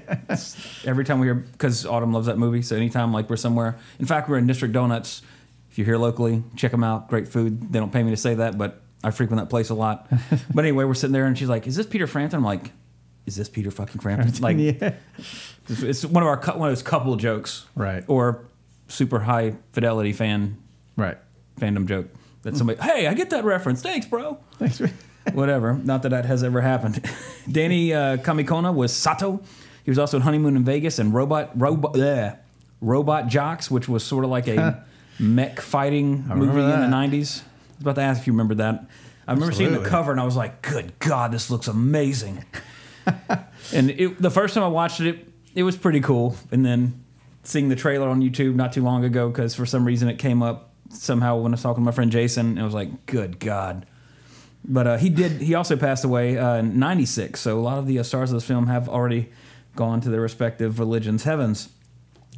Every 0.86 1.04
time 1.04 1.20
we 1.20 1.28
hear, 1.28 1.36
because 1.36 1.86
Autumn 1.86 2.14
loves 2.14 2.28
that 2.28 2.38
movie, 2.38 2.62
so 2.62 2.78
anytime 2.78 3.12
like 3.12 3.30
we're 3.30 3.36
somewhere, 3.36 3.78
in 4.00 4.06
fact, 4.06 4.30
we're 4.30 4.38
in 4.38 4.48
District 4.48 4.74
Donuts. 4.74 5.22
If 5.70 5.78
you're 5.78 5.84
here 5.84 5.98
locally, 5.98 6.42
check 6.56 6.72
them 6.72 6.82
out. 6.82 7.10
Great 7.10 7.28
food. 7.28 7.74
They 7.74 7.80
don't 7.80 7.92
pay 7.92 8.04
me 8.04 8.12
to 8.12 8.16
say 8.16 8.34
that, 8.36 8.58
but 8.58 8.82
I 9.04 9.12
frequent 9.12 9.42
that 9.42 9.50
place 9.50 9.70
a 9.70 9.74
lot. 9.74 10.08
but 10.54 10.64
anyway, 10.64 10.86
we're 10.86 10.94
sitting 10.94 11.12
there, 11.12 11.26
and 11.26 11.38
she's 11.38 11.50
like, 11.50 11.68
"Is 11.68 11.76
this 11.76 11.86
Peter 11.86 12.08
Frampton?" 12.08 12.38
I'm 12.38 12.46
like, 12.46 12.72
"Is 13.26 13.36
this 13.36 13.50
Peter 13.50 13.70
fucking 13.70 14.00
Frampton?" 14.00 14.42
Like, 14.42 14.56
yeah. 14.60 14.94
it's, 15.68 15.84
it's 15.84 16.06
one 16.06 16.24
of 16.24 16.30
our 16.30 16.38
one 16.58 16.70
of 16.70 16.72
those 16.72 16.84
couple 16.84 17.14
jokes, 17.18 17.66
Right. 17.76 18.06
Or 18.08 18.46
super 18.88 19.20
high 19.20 19.56
fidelity 19.74 20.14
fan 20.14 20.56
Right. 20.96 21.18
fandom 21.60 21.86
joke 21.86 22.08
that 22.44 22.56
somebody, 22.56 22.82
"Hey, 22.82 23.08
I 23.08 23.14
get 23.14 23.32
that 23.32 23.44
reference. 23.44 23.82
Thanks, 23.82 24.08
bro." 24.08 24.40
Thanks. 24.58 24.82
Whatever. 25.34 25.74
Not 25.74 26.04
that 26.04 26.10
that 26.10 26.26
has 26.26 26.44
ever 26.44 26.62
happened. 26.62 27.04
Danny 27.52 27.94
uh, 27.94 28.18
Kamekona 28.18 28.74
was 28.74 28.94
Sato. 28.94 29.42
He 29.84 29.92
was 29.92 30.00
also 30.00 30.18
in 30.18 30.24
Honeymoon 30.24 30.56
in 30.56 30.64
Vegas 30.64 31.00
and 31.00 31.14
Robot 31.14 31.52
Robot 31.60 31.94
bleh, 31.94 32.38
Robot 32.82 33.28
Jox, 33.28 33.70
which 33.70 33.88
was 33.88 34.04
sort 34.04 34.24
of 34.24 34.32
like 34.32 34.48
a 34.48 34.84
mech 35.20 35.60
fighting 35.62 36.28
movie 36.28 36.62
in 36.62 36.82
the 36.82 36.88
'90s. 36.88 36.94
I 36.96 37.12
was 37.12 37.44
about 37.82 37.96
to 37.96 38.02
ask 38.02 38.22
if 38.22 38.28
you 38.28 38.34
remember 38.34 38.56
that. 38.56 38.86
I 39.28 39.34
remember 39.34 39.54
seeing 39.54 39.74
the 39.74 39.88
cover 39.88 40.12
and 40.12 40.20
I 40.20 40.24
was 40.26 40.36
like, 40.36 40.62
"Good 40.62 40.98
God, 41.00 41.32
this 41.32 41.50
looks 41.50 41.68
amazing!" 41.68 42.46
and 43.74 43.92
it, 43.92 44.22
the 44.22 44.32
first 44.32 44.54
time 44.54 44.64
I 44.64 44.68
watched 44.68 45.00
it, 45.02 45.08
it, 45.08 45.28
it 45.56 45.64
was 45.64 45.78
pretty 45.78 46.02
cool. 46.02 46.36
And 46.52 46.66
then 46.66 47.04
seeing 47.44 47.70
the 47.70 47.76
trailer 47.76 48.10
on 48.10 48.22
YouTube 48.22 48.56
not 48.56 48.74
too 48.74 48.84
long 48.84 49.04
ago, 49.04 49.30
because 49.30 49.56
for 49.56 49.66
some 49.66 49.86
reason 49.86 50.08
it 50.08 50.18
came 50.18 50.42
up 50.44 50.74
somehow 50.90 51.38
when 51.38 51.52
I 51.52 51.56
was 51.56 51.64
talking 51.64 51.82
to 51.82 51.86
my 51.86 51.92
friend 51.92 52.12
Jason, 52.12 52.52
and 52.52 52.60
I 52.60 52.64
was 52.64 52.74
like, 52.74 53.06
"Good 53.06 53.40
God." 53.40 53.86
But 54.68 54.88
uh, 54.88 54.98
he 54.98 55.10
did. 55.10 55.42
He 55.42 55.54
also 55.54 55.78
passed 55.78 56.04
away 56.04 56.38
uh, 56.38 56.56
in 56.56 56.80
'96. 56.80 57.40
So 57.40 57.58
a 57.58 57.62
lot 57.62 57.78
of 57.78 57.86
the 57.86 58.00
uh, 58.00 58.04
stars 58.04 58.32
of 58.32 58.38
this 58.38 58.46
film 58.46 58.68
have 58.68 58.90
already 58.90 59.30
gone 59.76 60.02
to 60.02 60.10
their 60.10 60.22
respective 60.22 60.80
religions' 60.80 61.24
heavens. 61.24 61.70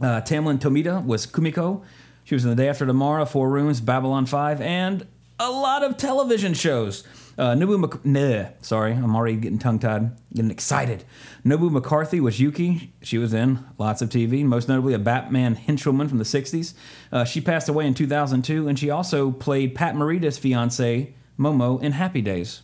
Uh, 0.02 0.22
Tamlyn 0.22 0.60
Tomita 0.60 1.04
was 1.04 1.26
Kumiko. 1.26 1.84
She 2.24 2.36
was 2.36 2.44
in 2.44 2.50
The 2.50 2.56
Day 2.56 2.68
After 2.68 2.86
Tomorrow, 2.86 3.26
Four 3.26 3.50
Rooms, 3.50 3.80
Babylon 3.80 4.26
5, 4.26 4.60
and 4.60 5.08
a 5.40 5.50
lot 5.50 5.84
of 5.84 5.98
television 5.98 6.54
shows. 6.54 7.04
Uh, 7.38 7.54
Nobu 7.54 7.80
Mc- 7.80 8.04
nah, 8.04 8.50
sorry, 8.62 8.94
I'm 8.94 9.16
already 9.16 9.38
getting 9.38 9.60
tongue 9.60 9.80
tied, 9.80 10.12
getting 10.34 10.50
excited. 10.52 11.04
Nobu 11.46 11.72
McCarthy 11.72 12.20
was 12.20 12.40
Yuki. 12.40 12.92
She 13.02 13.18
was 13.20 13.34
in 13.34 13.64
lots 13.78 14.02
of 14.02 14.10
TV, 14.10 14.44
most 14.44 14.68
notably 14.68 14.94
a 14.94 15.00
Batman 15.00 15.56
henchwoman 15.56 16.10
from 16.10 16.18
the 16.18 16.24
60s. 16.24 16.74
Uh, 17.12 17.24
she 17.24 17.40
passed 17.40 17.70
away 17.70 17.86
in 17.86 17.94
2002, 17.94 18.68
and 18.68 18.78
she 18.78 18.90
also 18.90 19.32
played 19.32 19.76
Pat 19.76 19.96
Morita's 19.96 20.38
fiance, 20.40 21.14
Momo, 21.40 21.82
in 21.82 21.94
Happy 21.94 22.22
Days. 22.22 22.62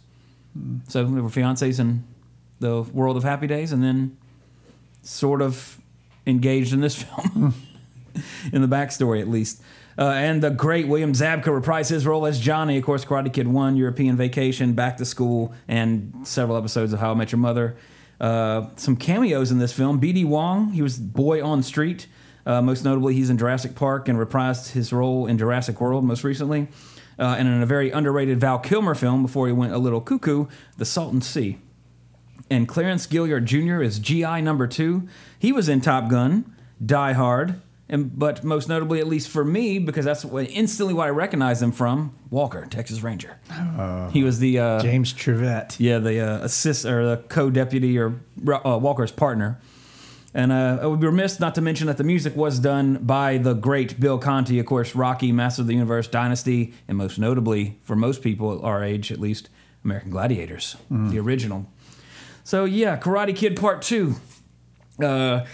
So 0.88 1.03
they 1.03 1.22
were 1.22 1.30
fiancés 1.30 1.80
in 1.80 2.03
the 2.60 2.82
world 2.82 3.18
of 3.18 3.24
Happy 3.24 3.48
Days, 3.48 3.72
and 3.72 3.84
then 3.84 4.18
sort 5.01 5.42
of 5.42 5.77
engaged 6.25 6.74
in 6.74 6.82
this 6.82 7.01
film, 7.03 7.53
in 8.51 8.62
the 8.62 8.68
backstory 8.68 9.22
at 9.22 9.27
least. 9.27 9.62
Uh, 9.98 10.10
and 10.10 10.42
the 10.42 10.50
great 10.50 10.88
William 10.88 11.13
Zabka 11.13 11.46
reprised 11.46 11.89
his 11.89 12.06
role 12.06 12.25
as 12.25 12.39
Johnny, 12.39 12.77
of 12.77 12.84
course, 12.84 13.06
Karate 13.06 13.32
Kid 13.32 13.48
1, 13.48 13.77
European 13.77 14.15
Vacation, 14.18 14.74
Back 14.74 14.98
to 14.98 15.06
School, 15.06 15.53
and 15.68 16.12
several 16.24 16.58
episodes 16.58 16.94
of 16.94 17.00
How 17.00 17.12
I 17.12 17.13
Met 17.13 17.32
Your 17.32 17.39
Mother. 17.39 17.75
Uh, 18.20 18.68
some 18.75 18.96
cameos 18.96 19.51
in 19.51 19.60
this 19.60 19.74
film. 19.74 20.00
B.D. 20.00 20.25
Wong, 20.25 20.72
he 20.72 20.82
was 20.82 20.98
Boy 20.98 21.44
on 21.44 21.62
Street. 21.62 22.08
Uh, 22.46 22.62
most 22.62 22.84
notably, 22.84 23.13
he's 23.13 23.30
in 23.30 23.38
Jurassic 23.38 23.75
Park 23.75 24.08
and 24.08 24.18
reprised 24.18 24.72
his 24.72 24.92
role 24.92 25.27
in 25.27 25.38
Jurassic 25.38 25.80
World 25.80 26.03
most 26.03 26.24
recently. 26.24 26.68
Uh, 27.20 27.36
and 27.38 27.48
in 27.48 27.62
a 27.62 27.65
very 27.65 27.91
underrated 27.91 28.39
Val 28.39 28.60
Kilmer 28.60 28.96
film 28.96 29.22
before 29.22 29.48
he 29.48 29.53
went 29.53 29.74
a 29.74 29.77
little 29.77 30.01
cuckoo, 30.01 30.48
The 30.77 30.86
Salton 30.86 31.22
Sea 31.22 31.60
and 32.50 32.67
Clarence 32.67 33.08
Gilliard 33.08 33.46
Jr. 33.46 33.82
is 33.82 34.00
GI 34.00 34.41
number 34.41 34.67
two. 34.67 35.08
He 35.39 35.51
was 35.51 35.70
in 35.70 35.82
Top 35.82 36.10
Gun, 36.10 36.55
Die 36.84 37.13
Hard, 37.13 37.62
and 37.89 38.17
but 38.17 38.43
most 38.43 38.70
notably, 38.70 39.00
at 39.00 39.08
least 39.08 39.29
for 39.29 39.43
me, 39.43 39.79
because 39.79 40.05
that's 40.05 40.24
what, 40.25 40.50
instantly 40.50 40.93
what 40.93 41.08
I 41.08 41.10
recognize 41.10 41.62
him 41.62 41.72
from, 41.72 42.15
Walker, 42.29 42.65
Texas 42.65 43.01
Ranger. 43.01 43.38
he 44.12 44.24
was 44.24 44.39
the 44.39 44.60
uh, 44.60 44.82
James 44.82 45.13
Trivette. 45.13 45.79
yeah 45.79 46.00
the 46.00 46.20
uh, 46.20 46.43
assist 46.43 46.86
or 46.86 47.05
the 47.05 47.17
co-deputy 47.29 47.98
or 47.98 48.20
uh, 48.48 48.77
Walker's 48.82 49.12
partner. 49.12 49.60
And 50.36 50.52
uh, 50.52 50.80
I 50.82 50.88
would 50.88 51.00
be 51.00 51.06
remiss 51.06 51.40
not 51.40 51.54
to 51.56 51.62
mention 51.62 51.86
that 51.88 51.98
the 51.98 52.04
music 52.04 52.36
was 52.36 52.58
done 52.58 52.96
by 53.04 53.38
the 53.38 53.54
great 53.54 54.00
Bill 54.00 54.18
Conti, 54.18 54.58
of 54.58 54.66
course, 54.66 54.96
Rocky, 54.96 55.32
Master 55.32 55.62
of 55.62 55.68
the 55.68 55.74
Universe, 55.74 56.08
Dynasty, 56.08 56.74
and 56.88 56.98
most 56.98 57.20
notably, 57.20 57.78
for 57.84 57.96
most 57.96 58.22
people 58.24 58.60
our 58.66 58.84
age 58.84 59.12
at 59.12 59.20
least, 59.20 59.50
American 59.84 60.10
Gladiators, 60.10 60.75
the 60.90 61.20
original. 61.20 61.68
So 62.44 62.66
yeah, 62.66 62.98
Karate 62.98 63.36
Kid 63.36 63.56
Part 63.60 63.82
Two. 63.84 64.16
Uh, 65.02 65.46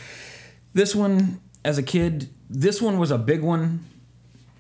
this 0.74 0.96
one, 0.96 1.42
as 1.66 1.78
a 1.78 1.84
kid, 1.84 2.30
this 2.50 2.82
one 2.82 3.00
was 3.00 3.12
a 3.12 3.18
big 3.18 3.42
one 3.42 3.86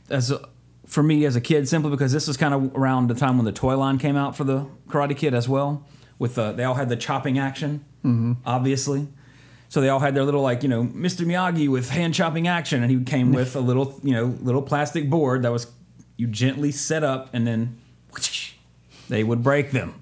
as 0.10 0.32
a, 0.32 0.42
for 0.86 1.04
me 1.04 1.24
as 1.26 1.36
a 1.36 1.42
kid, 1.42 1.70
simply 1.70 1.92
because 1.92 2.12
this 2.12 2.28
was 2.28 2.36
kind 2.36 2.54
of 2.54 2.76
around 2.76 3.08
the 3.08 3.14
time 3.14 3.38
when 3.38 3.46
the 3.46 3.52
toy 3.52 3.78
line 3.78 3.98
came 3.98 4.18
out 4.18 4.36
for 4.36 4.44
the 4.44 4.66
Karate 4.90 5.16
Kid 5.16 5.34
as 5.34 5.48
well. 5.48 5.86
With 6.18 6.36
the, 6.36 6.52
they 6.52 6.64
all 6.66 6.74
had 6.74 6.90
the 6.90 6.98
chopping 6.98 7.40
action, 7.40 7.86
obviously. 8.46 9.08
So 9.70 9.82
they 9.82 9.90
all 9.90 10.00
had 10.00 10.16
their 10.16 10.24
little 10.24 10.42
like 10.42 10.64
you 10.64 10.70
know 10.70 10.84
Mr. 10.84 11.26
Miyagi 11.26 11.70
with 11.70 11.90
hand 11.90 12.14
chopping 12.14 12.48
action, 12.48 12.82
and 12.82 12.92
he 12.92 13.04
came 13.04 13.32
with 13.40 13.56
a 13.56 13.60
little 13.60 14.00
you 14.04 14.14
know 14.14 14.38
little 14.42 14.62
plastic 14.62 15.10
board 15.10 15.44
that 15.44 15.52
was 15.52 15.68
you 16.18 16.28
gently 16.28 16.72
set 16.72 17.04
up, 17.04 17.30
and 17.34 17.48
then 17.48 17.78
whoosh, 18.12 18.54
they 19.10 19.24
would 19.24 19.44
break 19.44 19.72
them. 19.72 20.02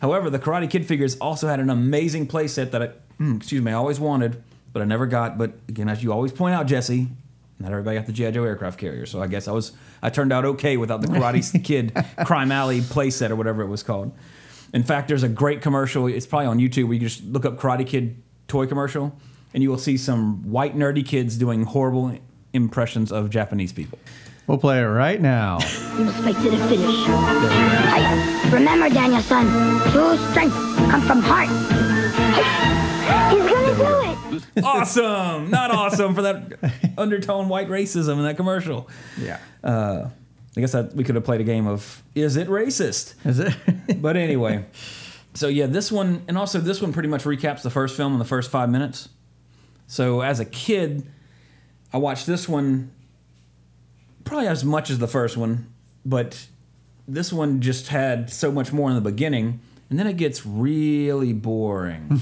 However, 0.00 0.28
the 0.28 0.38
Karate 0.38 0.68
Kid 0.68 0.86
figures 0.86 1.16
also 1.18 1.48
had 1.48 1.60
an 1.60 1.70
amazing 1.70 2.26
playset 2.26 2.70
that 2.72 2.82
I, 2.82 2.90
mm, 3.20 3.36
excuse 3.36 3.62
me, 3.62 3.72
I 3.72 3.74
always 3.74 3.98
wanted, 3.98 4.42
but 4.72 4.82
I 4.82 4.84
never 4.84 5.06
got. 5.06 5.38
But 5.38 5.52
again, 5.68 5.88
as 5.88 6.02
you 6.02 6.12
always 6.12 6.32
point 6.32 6.54
out, 6.54 6.66
Jesse, 6.66 7.08
not 7.58 7.70
everybody 7.70 7.96
got 7.96 8.06
the 8.06 8.12
GI 8.12 8.32
Joe 8.32 8.44
aircraft 8.44 8.78
carrier, 8.78 9.06
so 9.06 9.22
I 9.22 9.26
guess 9.26 9.48
I 9.48 9.52
was 9.52 9.72
I 10.02 10.10
turned 10.10 10.32
out 10.32 10.44
okay 10.44 10.76
without 10.76 11.02
the 11.02 11.08
Karate 11.08 11.62
Kid 11.64 11.92
Crime 12.24 12.50
Alley 12.50 12.80
playset 12.80 13.30
or 13.30 13.36
whatever 13.36 13.62
it 13.62 13.68
was 13.68 13.82
called. 13.82 14.12
In 14.74 14.82
fact, 14.82 15.08
there's 15.08 15.22
a 15.22 15.28
great 15.28 15.62
commercial. 15.62 16.06
It's 16.06 16.26
probably 16.26 16.46
on 16.46 16.58
YouTube 16.58 16.84
where 16.84 16.94
you 16.94 17.00
just 17.00 17.24
look 17.24 17.44
up 17.44 17.58
Karate 17.58 17.86
Kid 17.86 18.22
toy 18.48 18.66
commercial, 18.66 19.16
and 19.54 19.62
you 19.62 19.70
will 19.70 19.78
see 19.78 19.96
some 19.96 20.50
white 20.50 20.76
nerdy 20.76 21.04
kids 21.06 21.36
doing 21.36 21.64
horrible 21.64 22.18
impressions 22.52 23.12
of 23.12 23.30
Japanese 23.30 23.72
people. 23.72 23.98
We'll 24.46 24.58
play 24.58 24.80
it 24.80 24.84
right 24.84 25.20
now. 25.20 25.58
You 25.98 26.04
must 26.04 26.18
fight 26.18 26.36
to 26.36 26.50
the 26.50 26.56
finish. 26.68 27.06
Hey, 27.06 28.50
remember, 28.50 28.88
Daniel, 28.88 29.20
son, 29.20 29.46
true 29.90 30.16
strength 30.30 30.54
comes 30.88 31.04
from 31.06 31.20
heart. 31.20 31.48
Hey, 32.36 33.36
he's 33.36 33.50
gonna 33.50 33.76
do 33.76 34.56
it. 34.56 34.64
awesome, 34.64 35.50
not 35.50 35.70
awesome 35.72 36.14
for 36.14 36.22
that 36.22 36.58
undertone 36.96 37.48
white 37.48 37.68
racism 37.68 38.18
in 38.18 38.22
that 38.22 38.36
commercial. 38.36 38.88
Yeah. 39.20 39.38
Uh, 39.64 40.10
I 40.56 40.60
guess 40.60 40.72
that 40.72 40.94
we 40.94 41.02
could 41.04 41.16
have 41.16 41.24
played 41.24 41.40
a 41.40 41.44
game 41.44 41.66
of 41.66 42.02
is 42.14 42.36
it 42.36 42.48
racist? 42.48 43.14
Is 43.26 43.40
it? 43.40 43.52
But 44.00 44.16
anyway, 44.16 44.64
so 45.36 45.48
yeah, 45.48 45.66
this 45.66 45.92
one 45.92 46.22
and 46.28 46.36
also 46.38 46.58
this 46.60 46.80
one 46.80 46.92
pretty 46.92 47.08
much 47.08 47.24
recaps 47.24 47.62
the 47.62 47.70
first 47.70 47.96
film 47.96 48.12
in 48.12 48.18
the 48.18 48.24
first 48.24 48.50
five 48.50 48.70
minutes. 48.70 49.08
So 49.86 50.20
as 50.22 50.40
a 50.40 50.44
kid, 50.44 51.06
I 51.92 51.98
watched 51.98 52.26
this 52.26 52.48
one 52.48 52.90
probably 54.24 54.48
as 54.48 54.64
much 54.64 54.90
as 54.90 54.98
the 54.98 55.06
first 55.06 55.36
one, 55.36 55.72
but 56.04 56.46
this 57.06 57.32
one 57.32 57.60
just 57.60 57.88
had 57.88 58.30
so 58.30 58.50
much 58.50 58.72
more 58.72 58.88
in 58.88 58.96
the 58.96 59.00
beginning, 59.00 59.60
and 59.88 59.98
then 59.98 60.06
it 60.06 60.16
gets 60.16 60.44
really 60.44 61.32
boring 61.32 62.20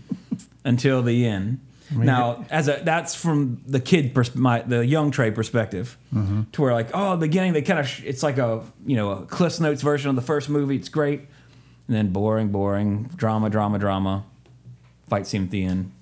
until 0.64 1.02
the 1.02 1.26
end. 1.26 1.60
Now, 1.94 2.46
as 2.48 2.68
a 2.68 2.80
that's 2.82 3.14
from 3.14 3.60
the 3.66 3.80
kid, 3.80 4.14
pers- 4.14 4.34
my 4.34 4.62
the 4.62 4.86
young 4.86 5.10
Trey 5.10 5.30
perspective, 5.30 5.98
to 6.52 6.62
where 6.62 6.72
like 6.72 6.88
oh, 6.94 7.12
the 7.16 7.26
beginning 7.26 7.52
they 7.52 7.60
kind 7.62 7.80
of 7.80 7.86
sh- 7.88 8.02
it's 8.06 8.22
like 8.22 8.38
a 8.38 8.62
you 8.86 8.96
know 8.96 9.10
a 9.10 9.26
Cliff's 9.26 9.60
Notes 9.60 9.82
version 9.82 10.08
of 10.08 10.16
the 10.16 10.22
first 10.22 10.48
movie. 10.48 10.76
It's 10.76 10.88
great, 10.88 11.22
and 11.86 11.96
then 11.96 12.12
boring, 12.12 12.48
boring, 12.48 13.10
drama, 13.16 13.50
drama, 13.50 13.78
drama, 13.78 14.24
fight 15.08 15.26
scene 15.26 15.44
at 15.44 15.50
the 15.50 15.64
end 15.64 15.92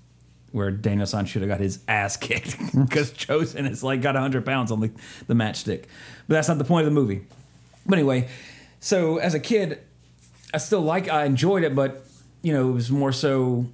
where 0.52 0.70
Daniel 0.70 1.06
San 1.06 1.26
should 1.26 1.42
have 1.42 1.49
got 1.49 1.60
his 1.60 1.80
ass 1.87 2.16
kicked 2.16 2.56
because 2.78 3.12
Chozen 3.12 3.66
has 3.66 3.82
like 3.82 4.02
got 4.02 4.16
hundred 4.16 4.44
pounds 4.44 4.70
on 4.70 4.80
the 4.80 4.90
the 5.26 5.34
matchstick, 5.34 5.84
but 6.28 6.34
that's 6.34 6.49
not 6.49 6.58
the 6.58 6.64
point 6.64 6.87
of 6.87 6.92
the 6.92 7.00
movie. 7.00 7.25
But 7.87 7.99
anyway, 7.99 8.28
so 8.80 9.18
as 9.18 9.34
a 9.34 9.40
kid, 9.40 9.80
I 10.52 10.58
still 10.58 10.80
like 10.80 11.08
I 11.08 11.25
enjoyed 11.25 11.62
it, 11.62 11.75
but 11.75 12.04
you 12.42 12.52
know 12.52 12.70
it 12.70 12.72
was 12.72 12.90
more 12.90 13.12
so 13.12 13.66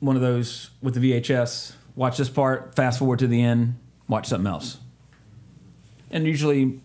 one 0.00 0.16
of 0.16 0.22
those 0.22 0.70
with 0.82 0.94
the 0.94 1.00
VHS. 1.12 1.74
Watch 1.96 2.16
this 2.16 2.28
part, 2.28 2.76
fast 2.76 3.00
forward 3.00 3.18
to 3.18 3.26
the 3.26 3.42
end, 3.42 3.74
watch 4.08 4.28
something 4.28 4.46
else, 4.46 4.78
and 6.12 6.26
usually 6.26 6.80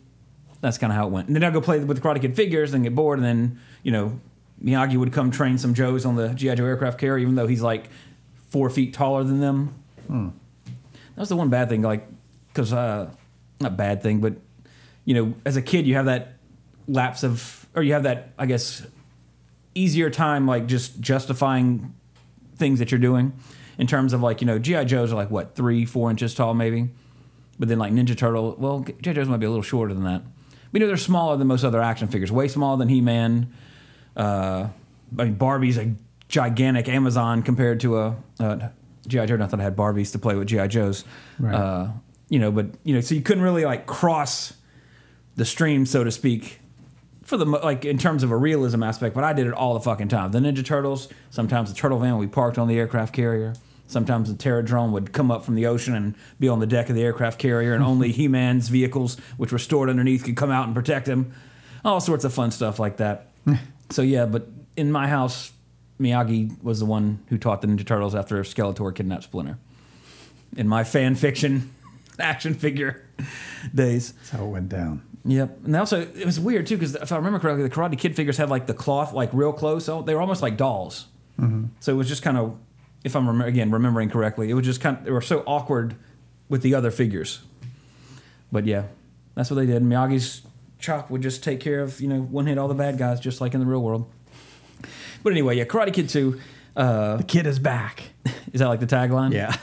that's 0.61 0.79
kind 0.79 0.91
of 0.91 0.97
how 0.97 1.05
it 1.05 1.11
went. 1.11 1.27
And 1.27 1.35
then 1.35 1.43
I 1.43 1.51
go 1.51 1.61
play 1.61 1.77
with 1.83 2.01
the 2.01 2.03
Karate 2.03 2.21
Kid 2.21 2.35
figures, 2.35 2.71
then 2.71 2.81
get 2.81 2.95
bored, 2.95 3.19
and 3.19 3.25
then 3.25 3.59
you 3.83 3.91
know 3.91 4.19
Miyagi 4.61 4.97
would 4.97 5.13
come 5.13 5.31
train 5.31 5.57
some 5.57 5.73
Joes 5.73 6.05
on 6.05 6.15
the 6.15 6.29
GI 6.29 6.55
Joe 6.55 6.65
aircraft 6.65 6.99
carrier, 6.99 7.19
even 7.19 7.35
though 7.35 7.47
he's 7.47 7.61
like 7.61 7.89
four 8.49 8.69
feet 8.69 8.93
taller 8.93 9.23
than 9.23 9.39
them. 9.39 9.73
That 11.15 11.19
was 11.21 11.29
the 11.29 11.35
one 11.35 11.49
bad 11.49 11.69
thing, 11.69 11.81
like 11.81 12.07
because 12.47 12.73
uh, 12.73 13.09
not 13.59 13.77
bad 13.77 14.01
thing, 14.01 14.19
but 14.19 14.35
you 15.05 15.13
know, 15.13 15.33
as 15.45 15.57
a 15.57 15.61
kid, 15.61 15.85
you 15.85 15.95
have 15.95 16.05
that 16.05 16.33
lapse 16.87 17.23
of, 17.23 17.67
or 17.75 17.83
you 17.83 17.93
have 17.93 18.03
that, 18.03 18.33
I 18.37 18.45
guess, 18.45 18.85
easier 19.75 20.09
time 20.09 20.45
like 20.47 20.67
just 20.67 20.99
justifying 20.99 21.93
things 22.55 22.79
that 22.79 22.91
you're 22.91 22.99
doing 22.99 23.33
in 23.77 23.87
terms 23.87 24.13
of 24.13 24.21
like 24.21 24.39
you 24.39 24.47
know 24.47 24.59
GI 24.59 24.85
Joes 24.85 25.11
are 25.11 25.15
like 25.15 25.31
what 25.31 25.55
three 25.55 25.85
four 25.85 26.09
inches 26.09 26.35
tall 26.35 26.53
maybe, 26.53 26.89
but 27.59 27.67
then 27.67 27.79
like 27.79 27.91
Ninja 27.91 28.17
Turtle 28.17 28.55
well 28.57 28.85
GI 29.01 29.13
Joes 29.13 29.27
might 29.27 29.37
be 29.37 29.45
a 29.45 29.49
little 29.49 29.63
shorter 29.63 29.93
than 29.93 30.03
that. 30.03 30.21
But, 30.71 30.79
you 30.79 30.79
know 30.79 30.87
they're 30.87 30.97
smaller 30.97 31.37
than 31.37 31.47
most 31.47 31.63
other 31.63 31.81
action 31.81 32.07
figures, 32.07 32.31
way 32.31 32.47
smaller 32.47 32.77
than 32.77 32.89
He 32.89 33.01
Man. 33.01 33.53
Uh, 34.15 34.67
I 35.17 35.23
mean 35.25 35.33
Barbie's 35.35 35.77
a 35.77 35.93
gigantic 36.29 36.87
Amazon 36.89 37.43
compared 37.43 37.79
to 37.81 37.97
a 37.99 38.15
uh, 38.39 38.69
GI 39.07 39.25
Joe. 39.27 39.35
Not 39.37 39.49
that 39.51 39.59
I 39.59 39.63
had 39.63 39.75
Barbies 39.75 40.11
to 40.13 40.19
play 40.19 40.35
with 40.35 40.47
GI 40.47 40.67
Joes, 40.69 41.03
Right. 41.39 41.53
uh, 41.55 41.87
you 42.29 42.39
know, 42.39 42.51
but 42.51 42.67
you 42.83 42.93
know 42.95 43.01
so 43.01 43.15
you 43.15 43.21
couldn't 43.21 43.43
really 43.43 43.65
like 43.65 43.85
cross 43.85 44.53
the 45.35 45.45
stream 45.45 45.85
so 45.85 46.03
to 46.03 46.11
speak 46.11 46.59
for 47.23 47.37
the 47.37 47.45
like 47.45 47.85
in 47.85 47.97
terms 47.97 48.23
of 48.23 48.31
a 48.31 48.37
realism 48.37 48.83
aspect, 48.83 49.15
but 49.15 49.23
I 49.23 49.33
did 49.33 49.47
it 49.47 49.53
all 49.53 49.73
the 49.73 49.79
fucking 49.79 50.09
time. 50.09 50.31
The 50.31 50.39
Ninja 50.39 50.63
Turtles, 50.65 51.07
sometimes 51.29 51.71
the 51.71 51.75
turtle 51.75 51.99
van 51.99 52.17
we 52.17 52.27
parked 52.27 52.57
on 52.57 52.67
the 52.67 52.77
aircraft 52.77 53.13
carrier. 53.13 53.53
Sometimes 53.87 54.33
the 54.33 54.35
Terradrome 54.41 54.91
would 54.91 55.11
come 55.13 55.29
up 55.29 55.43
from 55.43 55.55
the 55.55 55.65
ocean 55.67 55.93
and 55.93 56.15
be 56.39 56.47
on 56.47 56.59
the 56.59 56.65
deck 56.65 56.89
of 56.89 56.95
the 56.95 57.03
aircraft 57.03 57.37
carrier, 57.37 57.73
and 57.73 57.83
only 57.83 58.11
He-Man's 58.13 58.69
vehicles, 58.69 59.17
which 59.37 59.51
were 59.51 59.59
stored 59.59 59.89
underneath, 59.89 60.23
could 60.23 60.35
come 60.37 60.49
out 60.51 60.65
and 60.65 60.73
protect 60.73 61.07
him. 61.07 61.33
All 61.85 61.99
sorts 61.99 62.23
of 62.23 62.33
fun 62.33 62.49
stuff 62.51 62.79
like 62.79 62.97
that. 62.97 63.27
so 63.89 64.01
yeah, 64.01 64.25
but 64.25 64.47
in 64.75 64.91
my 64.91 65.07
house, 65.07 65.51
Miyagi 65.99 66.61
was 66.63 66.79
the 66.79 66.85
one 66.85 67.19
who 67.29 67.37
taught 67.37 67.61
the 67.61 67.67
Ninja 67.67 67.85
Turtles 67.85 68.15
after 68.15 68.41
Skeletor 68.43 68.93
kidnapped 68.93 69.23
Splinter. 69.23 69.57
In 70.55 70.67
my 70.67 70.83
fan 70.83 71.15
fiction 71.15 71.71
action 72.19 72.53
figure 72.53 73.05
days. 73.75 74.13
That's 74.13 74.29
how 74.31 74.45
it 74.45 74.49
went 74.49 74.69
down. 74.69 75.01
Yep, 75.25 75.59
and 75.65 75.75
also 75.77 76.01
it 76.01 76.25
was 76.25 76.39
weird 76.39 76.67
too 76.67 76.75
because 76.75 76.95
if 76.95 77.11
I 77.11 77.15
remember 77.15 77.39
correctly, 77.39 77.63
the 77.63 77.69
Karate 77.69 77.97
Kid 77.97 78.15
figures 78.15 78.37
had 78.37 78.49
like 78.49 78.67
the 78.67 78.73
cloth 78.73 79.13
like 79.13 79.29
real 79.33 79.53
close. 79.53 79.85
So 79.85 80.01
they 80.01 80.13
were 80.13 80.21
almost 80.21 80.41
like 80.41 80.57
dolls. 80.57 81.07
Mm-hmm. 81.39 81.65
So 81.79 81.93
it 81.93 81.95
was 81.95 82.07
just 82.07 82.23
kind 82.23 82.37
of, 82.37 82.57
if 83.03 83.15
I'm 83.15 83.27
rem- 83.27 83.47
again 83.47 83.71
remembering 83.71 84.09
correctly, 84.09 84.49
it 84.49 84.53
was 84.53 84.65
just 84.65 84.81
kind 84.81 84.97
of 84.97 85.05
they 85.05 85.11
were 85.11 85.21
so 85.21 85.43
awkward 85.47 85.95
with 86.49 86.61
the 86.61 86.75
other 86.75 86.91
figures. 86.91 87.41
But 88.51 88.65
yeah, 88.65 88.83
that's 89.33 89.49
what 89.49 89.55
they 89.55 89.65
did. 89.65 89.81
Miyagi's 89.81 90.41
chop 90.83 91.09
would 91.09 91.21
just 91.21 91.41
take 91.43 91.59
care 91.61 91.79
of 91.79 91.99
you 92.01 92.07
know 92.07 92.21
one 92.21 92.45
hit 92.45 92.57
all 92.57 92.67
the 92.67 92.75
bad 92.75 92.97
guys 92.97 93.19
just 93.19 93.41
like 93.41 93.53
in 93.55 93.59
the 93.59 93.65
real 93.65 93.81
world. 93.81 94.11
But 95.23 95.31
anyway, 95.31 95.55
yeah, 95.57 95.63
Karate 95.63 95.93
Kid 95.93 96.09
Two. 96.09 96.39
Uh, 96.75 97.17
The 97.17 97.23
kid 97.23 97.45
is 97.47 97.57
back. 97.59 98.03
is 98.53 98.59
that 98.59 98.67
like 98.67 98.79
the 98.79 98.87
tagline? 98.87 99.31
Yeah. 99.31 99.55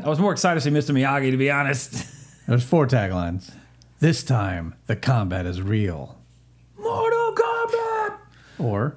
I 0.04 0.08
was 0.08 0.18
more 0.18 0.32
excited 0.32 0.60
to 0.60 0.60
see 0.60 0.70
Mr. 0.70 0.92
Miyagi 0.94 1.30
to 1.30 1.36
be 1.36 1.50
honest. 1.50 2.04
There's 2.46 2.64
four 2.64 2.86
taglines. 2.86 3.52
This 4.00 4.22
time, 4.22 4.74
the 4.86 4.96
combat 4.96 5.46
is 5.46 5.62
real. 5.62 6.18
Mortal 6.76 7.32
Kombat. 7.34 8.18
Or, 8.58 8.96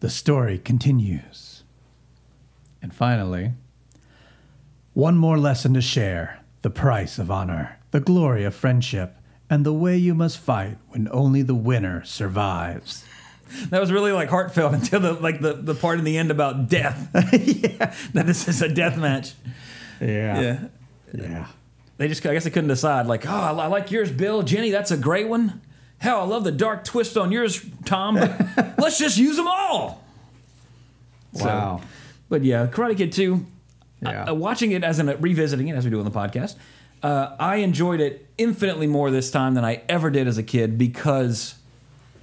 the 0.00 0.10
story 0.10 0.58
continues. 0.58 1.62
And 2.82 2.92
finally, 2.94 3.52
one 4.94 5.16
more 5.18 5.38
lesson 5.38 5.74
to 5.74 5.80
share 5.82 6.40
the 6.62 6.70
price 6.70 7.18
of 7.18 7.30
honor, 7.30 7.78
the 7.92 8.00
glory 8.00 8.42
of 8.44 8.54
friendship, 8.54 9.16
and 9.54 9.64
the 9.64 9.72
way 9.72 9.96
you 9.96 10.14
must 10.16 10.38
fight 10.38 10.78
when 10.88 11.08
only 11.12 11.42
the 11.42 11.54
winner 11.54 12.04
survives. 12.04 13.04
That 13.70 13.80
was 13.80 13.92
really 13.92 14.10
like 14.10 14.30
heartfelt 14.30 14.74
until 14.78 14.98
the 14.98 15.12
like 15.12 15.40
the, 15.40 15.52
the 15.52 15.74
part 15.76 15.98
in 16.00 16.04
the 16.04 16.18
end 16.18 16.32
about 16.32 16.68
death. 16.68 17.08
yeah. 17.14 17.94
That 18.14 18.26
this 18.26 18.48
is 18.48 18.60
a 18.62 18.68
death 18.68 18.96
match. 18.98 19.34
Yeah. 20.00 20.40
Yeah. 20.40 20.58
Yeah. 21.12 21.46
They 21.98 22.08
just 22.08 22.26
I 22.26 22.32
guess 22.34 22.42
they 22.44 22.50
couldn't 22.50 22.68
decide. 22.70 23.06
Like, 23.06 23.26
oh, 23.28 23.30
I 23.32 23.66
like 23.66 23.92
yours, 23.92 24.10
Bill. 24.10 24.42
Jenny, 24.42 24.70
that's 24.70 24.90
a 24.90 24.96
great 24.96 25.28
one. 25.28 25.60
Hell, 25.98 26.20
I 26.20 26.24
love 26.24 26.42
the 26.42 26.50
dark 26.50 26.82
twist 26.84 27.16
on 27.16 27.30
yours, 27.30 27.64
Tom. 27.84 28.16
But 28.16 28.74
let's 28.78 28.98
just 28.98 29.18
use 29.18 29.36
them 29.36 29.46
all. 29.46 30.02
So- 31.34 31.44
Wow. 31.44 31.80
but 32.28 32.42
yeah, 32.42 32.66
Karate 32.66 32.96
Kid 32.96 33.12
Two. 33.12 33.46
Yeah. 34.00 34.24
uh, 34.24 34.34
watching 34.34 34.72
it 34.72 34.82
as 34.82 34.98
in 34.98 35.06
revisiting 35.20 35.68
it 35.68 35.76
as 35.76 35.84
we 35.84 35.90
do 35.90 35.98
on 36.00 36.04
the 36.04 36.10
podcast, 36.10 36.56
uh, 37.04 37.36
I 37.38 37.56
enjoyed 37.56 38.00
it 38.00 38.26
infinitely 38.38 38.86
more 38.88 39.10
this 39.12 39.30
time 39.30 39.54
than 39.54 39.64
I 39.64 39.82
ever 39.88 40.10
did 40.10 40.26
as 40.26 40.38
a 40.38 40.42
kid 40.42 40.76
because 40.78 41.54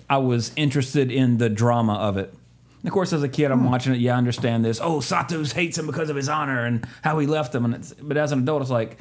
I 0.10 0.18
was 0.18 0.52
interested 0.58 1.10
in 1.12 1.38
the 1.38 1.48
drama 1.50 1.94
of 1.94 2.18
it. 2.18 2.34
And 2.82 2.88
of 2.90 2.92
course, 2.94 3.14
as 3.14 3.22
a 3.24 3.30
kid, 3.30 3.52
I'm 3.52 3.64
watching 3.64 3.94
it. 3.94 4.00
Yeah, 4.00 4.16
I 4.16 4.18
understand 4.18 4.66
this. 4.66 4.80
Oh, 4.82 4.98
Satos 5.00 5.54
hates 5.54 5.78
him 5.78 5.86
because 5.86 6.10
of 6.10 6.16
his 6.16 6.28
honor 6.28 6.66
and 6.66 6.86
how 7.04 7.20
he 7.20 7.28
left 7.28 7.54
him. 7.56 7.64
And 7.64 7.76
it's, 7.76 7.94
but 7.94 8.18
as 8.18 8.32
an 8.32 8.40
adult, 8.40 8.64
it's 8.64 8.72
like, 8.72 8.98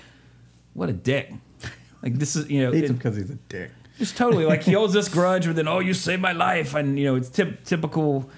what 0.74 0.88
a 0.88 0.92
dick. 0.92 1.32
Like 2.02 2.14
this 2.14 2.36
is 2.36 2.48
you 2.50 2.62
know, 2.62 2.72
Hates 2.72 2.84
it- 2.84 2.90
him 2.90 2.96
because 2.96 3.16
he's 3.16 3.30
a 3.30 3.34
dick. 3.48 3.70
just 3.98 4.16
totally 4.16 4.44
like 4.44 4.62
he 4.62 4.72
holds 4.72 4.92
this 4.92 5.08
grudge, 5.16 5.46
but 5.46 5.56
then 5.56 5.66
oh, 5.68 5.78
you 5.80 5.94
saved 5.94 6.22
my 6.22 6.32
life, 6.32 6.74
and 6.74 6.98
you 6.98 7.06
know 7.06 7.16
it's 7.16 7.28
typ- 7.30 7.64
typical, 7.64 8.30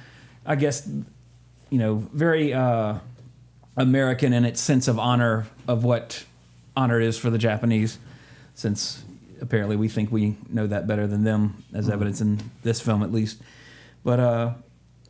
I 0.46 0.54
guess, 0.56 0.88
you 1.70 1.78
know, 1.78 1.96
very 2.12 2.52
uh, 2.54 2.98
American 3.76 4.32
in 4.32 4.44
its 4.44 4.60
sense 4.60 4.88
of 4.88 4.98
honor 4.98 5.46
of 5.68 5.84
what 5.84 6.24
honor 6.76 7.00
is 7.00 7.18
for 7.18 7.30
the 7.30 7.38
Japanese, 7.38 7.98
since 8.54 9.04
apparently 9.40 9.76
we 9.76 9.88
think 9.88 10.12
we 10.12 10.36
know 10.48 10.66
that 10.66 10.86
better 10.86 11.06
than 11.06 11.24
them, 11.24 11.62
as 11.74 11.88
evidence 11.88 12.20
in 12.20 12.40
this 12.62 12.80
film 12.80 13.02
at 13.02 13.12
least. 13.12 13.40
But 14.04 14.20
uh, 14.20 14.54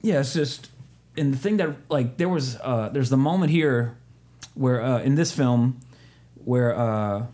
yeah, 0.01 0.21
it's 0.21 0.35
just 0.35 0.71
and 1.17 1.33
the 1.33 1.39
thing 1.39 1.59
that 1.59 1.77
like 1.89 2.17
there 2.17 2.29
was 2.29 2.57
uh, 2.63 2.89
there's 2.93 3.11
the 3.11 3.17
moment 3.17 3.51
here 3.51 3.97
where 4.55 4.83
uh, 4.83 5.01
in 5.03 5.15
this 5.15 5.33
film 5.33 5.81
where 6.45 6.77
uh, 6.77 7.27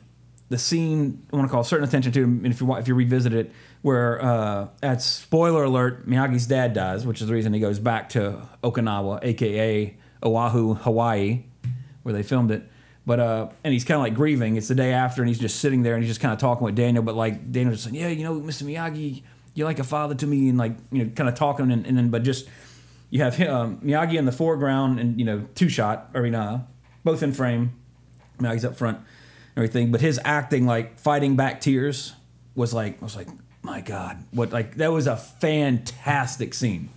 the 0.48 0.58
scene 0.58 1.22
I 1.32 1.36
want 1.36 1.48
to 1.48 1.52
call 1.52 1.64
certain 1.64 1.86
attention 1.86 2.12
to, 2.12 2.24
and 2.24 2.46
if 2.46 2.60
you 2.60 2.66
want, 2.66 2.80
if 2.80 2.88
you 2.88 2.94
revisit 2.94 3.32
it, 3.32 3.52
where 3.82 4.22
uh, 4.22 4.68
at 4.82 5.02
spoiler 5.02 5.64
alert, 5.64 6.08
Miyagi's 6.08 6.46
dad 6.46 6.74
dies, 6.74 7.06
which 7.06 7.20
is 7.20 7.28
the 7.28 7.34
reason 7.34 7.52
he 7.52 7.60
goes 7.60 7.78
back 7.78 8.08
to 8.10 8.48
Okinawa, 8.62 9.20
aka 9.22 9.96
Oahu, 10.22 10.74
Hawaii, 10.74 11.44
where 12.02 12.12
they 12.12 12.22
filmed 12.22 12.50
it. 12.50 12.68
But 13.08 13.20
uh, 13.20 13.48
and 13.64 13.72
he's 13.72 13.84
kind 13.86 13.96
of 13.96 14.02
like 14.02 14.14
grieving. 14.14 14.56
It's 14.56 14.68
the 14.68 14.74
day 14.74 14.92
after, 14.92 15.22
and 15.22 15.30
he's 15.30 15.38
just 15.38 15.60
sitting 15.60 15.82
there, 15.82 15.94
and 15.94 16.04
he's 16.04 16.10
just 16.10 16.20
kind 16.20 16.34
of 16.34 16.38
talking 16.38 16.66
with 16.66 16.74
Daniel. 16.74 17.02
But 17.02 17.14
like 17.14 17.50
Daniel's 17.50 17.76
just 17.76 17.84
saying, 17.84 17.96
"Yeah, 17.96 18.08
you 18.08 18.22
know, 18.22 18.38
Mr. 18.38 18.64
Miyagi, 18.64 19.22
you're 19.54 19.66
like 19.66 19.78
a 19.78 19.84
father 19.84 20.14
to 20.16 20.26
me," 20.26 20.50
and 20.50 20.58
like 20.58 20.76
you 20.92 21.04
know, 21.04 21.10
kind 21.12 21.26
of 21.26 21.34
talking, 21.34 21.72
and, 21.72 21.86
and 21.86 21.96
then 21.96 22.10
but 22.10 22.22
just 22.22 22.46
you 23.08 23.22
have 23.22 23.40
um, 23.40 23.78
Miyagi 23.78 24.18
in 24.18 24.26
the 24.26 24.30
foreground, 24.30 25.00
and 25.00 25.18
you 25.18 25.24
know, 25.24 25.46
two 25.54 25.70
shot, 25.70 26.10
uh, 26.14 26.58
both 27.02 27.22
in 27.22 27.32
frame. 27.32 27.72
Miyagi's 28.40 28.66
up 28.66 28.76
front, 28.76 28.98
and 28.98 29.06
everything. 29.56 29.90
But 29.90 30.02
his 30.02 30.20
acting, 30.22 30.66
like 30.66 31.00
fighting 31.00 31.34
back 31.34 31.62
tears, 31.62 32.12
was 32.54 32.74
like 32.74 33.00
I 33.00 33.04
was 33.06 33.16
like, 33.16 33.28
my 33.62 33.80
God, 33.80 34.18
what 34.32 34.52
like 34.52 34.74
that 34.74 34.92
was 34.92 35.06
a 35.06 35.16
fantastic 35.16 36.52
scene. 36.52 36.90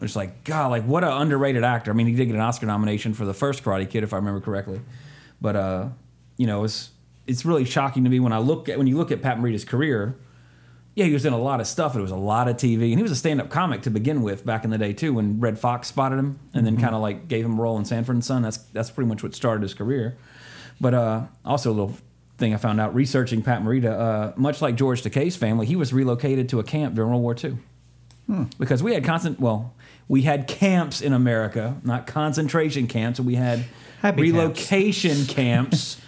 It's 0.00 0.16
like 0.16 0.42
God, 0.44 0.70
like 0.70 0.84
what 0.84 1.04
an 1.04 1.12
underrated 1.12 1.64
actor. 1.64 1.90
I 1.90 1.94
mean, 1.94 2.06
he 2.06 2.14
did 2.14 2.24
get 2.24 2.34
an 2.34 2.40
Oscar 2.40 2.64
nomination 2.64 3.12
for 3.12 3.26
the 3.26 3.34
first 3.34 3.62
Karate 3.62 3.90
Kid, 3.90 4.04
if 4.04 4.14
I 4.14 4.16
remember 4.16 4.40
correctly. 4.40 4.80
But 5.40 5.56
uh, 5.56 5.88
you 6.36 6.46
know, 6.46 6.64
it's 6.64 6.90
it's 7.26 7.44
really 7.44 7.64
shocking 7.64 8.04
to 8.04 8.10
me 8.10 8.20
when 8.20 8.32
I 8.32 8.38
look 8.38 8.68
at 8.68 8.78
when 8.78 8.86
you 8.86 8.96
look 8.96 9.10
at 9.10 9.22
Pat 9.22 9.38
Morita's 9.38 9.64
career. 9.64 10.16
Yeah, 10.96 11.06
he 11.06 11.12
was 11.12 11.24
in 11.24 11.32
a 11.32 11.38
lot 11.38 11.60
of 11.60 11.66
stuff. 11.66 11.96
It 11.96 12.00
was 12.00 12.10
a 12.10 12.16
lot 12.16 12.48
of 12.48 12.56
TV, 12.56 12.90
and 12.90 12.96
he 12.96 13.02
was 13.02 13.12
a 13.12 13.16
stand-up 13.16 13.48
comic 13.48 13.82
to 13.82 13.90
begin 13.90 14.22
with 14.22 14.44
back 14.44 14.64
in 14.64 14.70
the 14.70 14.76
day 14.76 14.92
too. 14.92 15.14
When 15.14 15.38
Redd 15.38 15.58
Foxx 15.58 15.88
spotted 15.88 16.18
him, 16.18 16.40
and 16.52 16.66
then 16.66 16.76
kind 16.76 16.94
of 16.94 17.00
like 17.00 17.28
gave 17.28 17.44
him 17.44 17.58
a 17.58 17.62
role 17.62 17.78
in 17.78 17.84
Sanford 17.84 18.16
and 18.16 18.24
Son. 18.24 18.42
That's 18.42 18.58
that's 18.58 18.90
pretty 18.90 19.08
much 19.08 19.22
what 19.22 19.34
started 19.34 19.62
his 19.62 19.72
career. 19.72 20.16
But 20.80 20.94
uh, 20.94 21.26
also 21.44 21.70
a 21.70 21.72
little 21.72 21.96
thing 22.38 22.54
I 22.54 22.56
found 22.56 22.80
out 22.80 22.94
researching 22.94 23.42
Pat 23.42 23.62
Morita. 23.62 23.92
Uh, 23.92 24.32
much 24.36 24.60
like 24.60 24.74
George 24.74 25.02
Takei's 25.02 25.36
family, 25.36 25.66
he 25.66 25.76
was 25.76 25.92
relocated 25.92 26.48
to 26.48 26.58
a 26.58 26.64
camp 26.64 26.94
during 26.94 27.10
World 27.10 27.22
War 27.22 27.36
II 27.42 27.56
because 28.58 28.82
we 28.82 28.94
had 28.94 29.04
constant. 29.04 29.38
Well, 29.40 29.74
we 30.08 30.22
had 30.22 30.46
camps 30.48 31.00
in 31.00 31.12
America, 31.12 31.76
not 31.84 32.06
concentration 32.06 32.86
camps. 32.86 33.20
We 33.20 33.34
had 33.36 33.64
Happy 34.00 34.22
relocation 34.22 35.24
camps. 35.26 36.00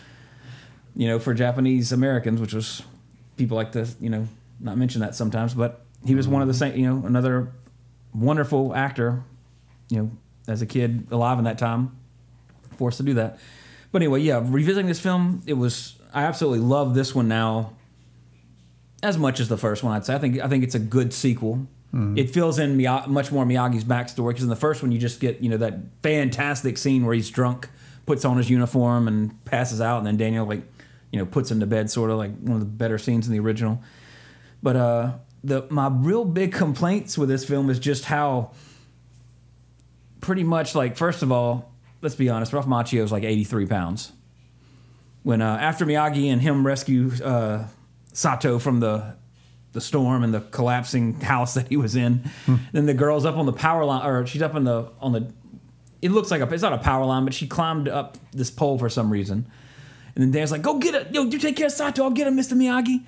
You 0.94 1.08
know, 1.08 1.18
for 1.18 1.32
Japanese 1.32 1.92
Americans, 1.92 2.40
which 2.40 2.52
was 2.52 2.82
people 3.36 3.56
like 3.56 3.72
to 3.72 3.88
you 4.00 4.10
know 4.10 4.28
not 4.60 4.76
mention 4.76 5.00
that 5.00 5.14
sometimes, 5.14 5.54
but 5.54 5.84
he 6.04 6.14
was 6.14 6.28
one 6.28 6.42
of 6.42 6.48
the 6.48 6.54
same. 6.54 6.76
You 6.76 6.86
know, 6.86 7.06
another 7.06 7.52
wonderful 8.14 8.74
actor. 8.74 9.22
You 9.88 9.98
know, 9.98 10.10
as 10.48 10.62
a 10.62 10.66
kid 10.66 11.06
alive 11.10 11.38
in 11.38 11.44
that 11.44 11.58
time, 11.58 11.96
forced 12.76 12.98
to 12.98 13.02
do 13.02 13.14
that. 13.14 13.38
But 13.90 14.02
anyway, 14.02 14.20
yeah, 14.20 14.42
revisiting 14.42 14.86
this 14.86 15.00
film, 15.00 15.42
it 15.46 15.54
was 15.54 15.96
I 16.12 16.24
absolutely 16.24 16.60
love 16.60 16.94
this 16.94 17.14
one 17.14 17.28
now 17.28 17.72
as 19.02 19.18
much 19.18 19.40
as 19.40 19.48
the 19.48 19.58
first 19.58 19.82
one. 19.82 19.94
I'd 19.94 20.04
say 20.04 20.14
I 20.14 20.18
think 20.18 20.40
I 20.40 20.48
think 20.48 20.64
it's 20.64 20.74
a 20.74 20.80
good 20.80 21.12
sequel. 21.12 21.66
Mm-hmm. 21.94 22.16
It 22.16 22.30
fills 22.30 22.58
in 22.58 22.82
much 23.08 23.30
more 23.30 23.44
Miyagi's 23.44 23.84
backstory 23.84 24.30
because 24.30 24.44
in 24.44 24.48
the 24.48 24.56
first 24.56 24.82
one 24.82 24.92
you 24.92 24.98
just 24.98 25.20
get 25.20 25.40
you 25.40 25.50
know 25.50 25.58
that 25.58 25.74
fantastic 26.02 26.78
scene 26.78 27.04
where 27.04 27.14
he's 27.14 27.30
drunk, 27.30 27.68
puts 28.06 28.24
on 28.24 28.36
his 28.36 28.50
uniform 28.50 29.08
and 29.08 29.44
passes 29.44 29.80
out, 29.80 29.98
and 29.98 30.06
then 30.06 30.16
Daniel 30.16 30.46
like 30.46 30.62
you 31.10 31.18
know 31.18 31.26
puts 31.26 31.50
him 31.50 31.60
to 31.60 31.66
bed, 31.66 31.90
sort 31.90 32.10
of 32.10 32.18
like 32.18 32.36
one 32.38 32.54
of 32.54 32.60
the 32.60 32.66
better 32.66 32.98
scenes 32.98 33.26
in 33.26 33.32
the 33.32 33.40
original. 33.40 33.80
But 34.62 34.76
uh, 34.76 35.12
the 35.44 35.66
my 35.70 35.88
real 35.88 36.24
big 36.24 36.52
complaints 36.52 37.18
with 37.18 37.28
this 37.28 37.44
film 37.44 37.70
is 37.70 37.78
just 37.78 38.04
how 38.04 38.52
pretty 40.20 40.44
much 40.44 40.74
like 40.74 40.96
first 40.96 41.22
of 41.22 41.30
all, 41.30 41.72
let's 42.00 42.14
be 42.14 42.28
honest, 42.28 42.52
Ralph 42.52 42.66
Macchio 42.66 43.02
is 43.02 43.12
like 43.12 43.24
83 43.24 43.66
pounds. 43.66 44.12
When 45.22 45.40
uh, 45.42 45.56
after 45.60 45.84
Miyagi 45.84 46.32
and 46.32 46.40
him 46.40 46.66
rescue 46.66 47.10
uh, 47.22 47.66
Sato 48.12 48.58
from 48.58 48.80
the 48.80 49.16
the 49.72 49.80
storm 49.80 50.22
and 50.22 50.34
the 50.34 50.40
collapsing 50.40 51.20
house 51.20 51.54
that 51.54 51.68
he 51.68 51.76
was 51.76 51.96
in, 51.96 52.30
then 52.72 52.86
the 52.86 52.94
girl's 52.94 53.24
up 53.24 53.36
on 53.36 53.46
the 53.46 53.52
power 53.52 53.84
line, 53.84 54.06
or 54.06 54.26
she's 54.26 54.42
up 54.42 54.54
on 54.54 54.64
the 54.64 54.90
on 55.00 55.12
the. 55.12 55.32
It 56.02 56.10
looks 56.10 56.30
like 56.30 56.40
a 56.40 56.52
it's 56.52 56.62
not 56.62 56.72
a 56.72 56.78
power 56.78 57.04
line, 57.04 57.24
but 57.24 57.32
she 57.32 57.46
climbed 57.46 57.88
up 57.88 58.18
this 58.32 58.50
pole 58.50 58.78
for 58.78 58.88
some 58.88 59.10
reason. 59.10 59.46
And 60.14 60.22
then 60.22 60.30
Dan's 60.30 60.50
like, 60.50 60.62
"Go 60.62 60.78
get 60.78 60.94
it, 60.94 61.14
yo! 61.14 61.22
You 61.22 61.38
take 61.38 61.56
care 61.56 61.66
of 61.66 61.72
Sato. 61.72 62.02
I'll 62.02 62.10
get 62.10 62.26
him, 62.26 62.36
Mister 62.36 62.54
Miyagi." 62.54 63.04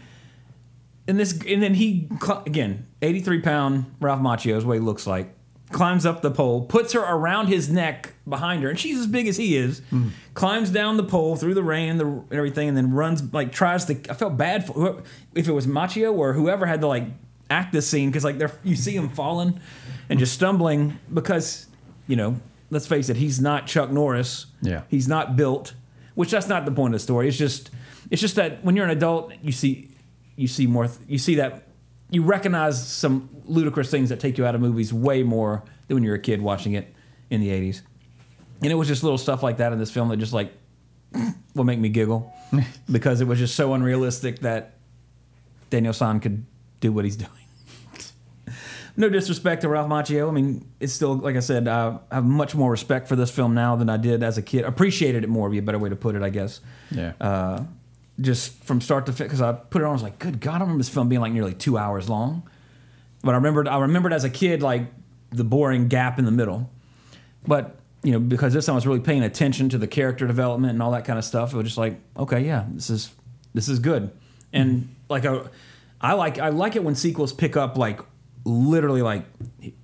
And 1.06 1.20
this, 1.20 1.32
and 1.46 1.62
then 1.62 1.74
he 1.74 2.08
again, 2.46 2.86
eighty-three 3.02 3.42
pound 3.42 3.94
Ralph 4.00 4.20
Macchio 4.20 4.56
is 4.56 4.64
what 4.64 4.74
he 4.74 4.80
looks 4.80 5.06
like. 5.06 5.34
Climbs 5.70 6.06
up 6.06 6.22
the 6.22 6.30
pole, 6.30 6.66
puts 6.66 6.92
her 6.92 7.00
around 7.00 7.48
his 7.48 7.68
neck 7.68 8.14
behind 8.28 8.62
her, 8.62 8.70
and 8.70 8.78
she's 8.78 8.98
as 9.00 9.06
big 9.06 9.26
as 9.26 9.36
he 9.36 9.56
is. 9.56 9.80
Mm-hmm. 9.80 10.10
Climbs 10.34 10.70
down 10.70 10.96
the 10.96 11.04
pole 11.04 11.36
through 11.36 11.54
the 11.54 11.64
rain 11.64 11.90
and, 11.90 12.00
the, 12.00 12.06
and 12.06 12.32
everything, 12.32 12.68
and 12.68 12.76
then 12.76 12.92
runs 12.92 13.34
like 13.34 13.50
tries 13.50 13.86
to. 13.86 13.94
I 14.08 14.14
felt 14.14 14.36
bad 14.36 14.66
for 14.66 14.72
whoever, 14.74 15.02
if 15.34 15.48
it 15.48 15.52
was 15.52 15.66
Macchio 15.66 16.14
or 16.14 16.32
whoever 16.32 16.64
had 16.64 16.80
to 16.82 16.86
like 16.86 17.04
act 17.50 17.72
this 17.72 17.88
scene 17.88 18.08
because 18.08 18.24
like 18.24 18.38
they're 18.38 18.52
you 18.62 18.76
see 18.76 18.96
him 18.96 19.08
falling 19.10 19.60
and 20.08 20.18
just 20.18 20.32
stumbling 20.32 20.98
because 21.12 21.66
you 22.06 22.16
know 22.16 22.36
let's 22.74 22.86
face 22.86 23.08
it 23.08 23.16
he's 23.16 23.40
not 23.40 23.66
Chuck 23.66 23.90
Norris. 23.90 24.46
Yeah. 24.60 24.82
he's 24.88 25.08
not 25.08 25.36
built. 25.36 25.74
Which 26.14 26.30
that's 26.30 26.48
not 26.48 26.64
the 26.64 26.70
point 26.70 26.94
of 26.94 27.00
the 27.00 27.02
story. 27.02 27.28
It's 27.28 27.38
just 27.38 27.70
it's 28.10 28.20
just 28.20 28.36
that 28.36 28.62
when 28.62 28.76
you're 28.76 28.84
an 28.84 28.90
adult, 28.90 29.32
you 29.42 29.52
see 29.52 29.88
you 30.36 30.48
see 30.48 30.66
more 30.66 30.88
you 31.08 31.18
see 31.18 31.36
that 31.36 31.68
you 32.10 32.22
recognize 32.22 32.86
some 32.86 33.28
ludicrous 33.44 33.90
things 33.90 34.08
that 34.08 34.20
take 34.20 34.38
you 34.38 34.46
out 34.46 34.54
of 34.54 34.60
movies 34.60 34.92
way 34.92 35.22
more 35.22 35.62
than 35.88 35.96
when 35.96 36.04
you're 36.04 36.14
a 36.14 36.20
kid 36.20 36.40
watching 36.40 36.72
it 36.74 36.94
in 37.30 37.40
the 37.40 37.48
80s 37.48 37.82
and 38.62 38.70
it 38.70 38.74
was 38.74 38.88
just 38.88 39.02
little 39.02 39.18
stuff 39.18 39.42
like 39.42 39.58
that 39.58 39.72
in 39.72 39.78
this 39.78 39.90
film 39.90 40.08
that 40.08 40.16
just 40.18 40.32
like 40.32 40.52
will 41.54 41.64
make 41.64 41.78
me 41.78 41.88
giggle 41.88 42.32
because 42.90 43.20
it 43.20 43.26
was 43.26 43.38
just 43.38 43.54
so 43.54 43.74
unrealistic 43.74 44.40
that 44.40 44.76
daniel 45.70 45.92
san 45.92 46.20
could 46.20 46.44
do 46.80 46.92
what 46.92 47.04
he's 47.04 47.16
doing 47.16 47.30
no 48.96 49.08
disrespect 49.08 49.62
to 49.62 49.68
ralph 49.68 49.88
macchio 49.88 50.28
i 50.28 50.32
mean 50.32 50.64
it's 50.80 50.92
still 50.92 51.14
like 51.16 51.36
i 51.36 51.40
said 51.40 51.66
i 51.68 51.98
have 52.12 52.24
much 52.24 52.54
more 52.54 52.70
respect 52.70 53.08
for 53.08 53.16
this 53.16 53.30
film 53.30 53.54
now 53.54 53.74
than 53.76 53.88
i 53.90 53.96
did 53.96 54.22
as 54.22 54.38
a 54.38 54.42
kid 54.42 54.64
appreciated 54.64 55.24
it 55.24 55.28
more 55.28 55.44
would 55.48 55.52
be 55.52 55.58
a 55.58 55.62
better 55.62 55.78
way 55.78 55.88
to 55.88 55.96
put 55.96 56.14
it 56.14 56.22
i 56.22 56.28
guess 56.30 56.60
Yeah. 56.90 57.12
uh, 57.20 57.64
just 58.20 58.62
from 58.64 58.80
start 58.80 59.06
to 59.06 59.12
finish 59.12 59.30
because 59.32 59.40
I 59.42 59.52
put 59.52 59.82
it 59.82 59.84
on. 59.86 59.90
I 59.90 59.92
was 59.94 60.02
like, 60.04 60.20
"Good 60.20 60.38
God!" 60.40 60.56
I 60.56 60.58
remember 60.60 60.78
this 60.78 60.88
film 60.88 61.08
being 61.08 61.20
like 61.20 61.32
nearly 61.32 61.52
two 61.52 61.76
hours 61.76 62.08
long, 62.08 62.48
but 63.24 63.32
I 63.32 63.34
remembered 63.38 63.66
I 63.66 63.80
remembered 63.80 64.12
as 64.12 64.22
a 64.22 64.30
kid 64.30 64.62
like 64.62 64.82
the 65.30 65.42
boring 65.42 65.88
gap 65.88 66.16
in 66.20 66.24
the 66.24 66.30
middle. 66.30 66.70
But 67.44 67.74
you 68.04 68.12
know, 68.12 68.20
because 68.20 68.52
this 68.52 68.66
time 68.66 68.74
I 68.74 68.76
was 68.76 68.86
really 68.86 69.00
paying 69.00 69.24
attention 69.24 69.68
to 69.70 69.78
the 69.78 69.88
character 69.88 70.28
development 70.28 70.74
and 70.74 70.80
all 70.80 70.92
that 70.92 71.04
kind 71.04 71.18
of 71.18 71.24
stuff, 71.24 71.52
it 71.52 71.56
was 71.56 71.66
just 71.66 71.76
like, 71.76 71.98
okay, 72.16 72.46
yeah, 72.46 72.66
this 72.72 72.88
is 72.88 73.10
this 73.52 73.68
is 73.68 73.80
good. 73.80 74.12
And 74.52 74.94
like 75.08 75.24
a, 75.24 75.50
I 76.00 76.12
like 76.12 76.38
I 76.38 76.50
like 76.50 76.76
it 76.76 76.84
when 76.84 76.94
sequels 76.94 77.32
pick 77.32 77.56
up 77.56 77.76
like 77.76 77.98
literally 78.44 79.02
like 79.02 79.24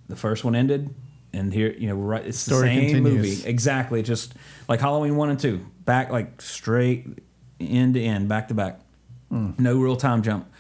the 0.09 0.17
first 0.17 0.45
one 0.45 0.55
ended. 0.55 0.95
And 1.33 1.53
here, 1.53 1.73
you 1.79 1.87
know, 1.87 1.95
right, 1.95 2.27
it's 2.27 2.45
the 2.45 2.55
Story 2.57 2.69
same 2.69 2.81
continues. 2.91 3.39
movie. 3.39 3.49
Exactly. 3.49 4.03
Just 4.03 4.35
like 4.69 4.81
Halloween 4.81 5.15
1 5.17 5.31
and 5.31 5.39
2. 5.39 5.65
Back, 5.85 6.11
like, 6.11 6.43
straight 6.43 7.07
end 7.61 7.95
to 7.95 8.03
end, 8.03 8.29
back 8.29 8.49
to 8.49 8.55
back. 8.55 8.81
No 9.31 9.79
real 9.79 9.95
time 9.95 10.23
jump. 10.23 10.51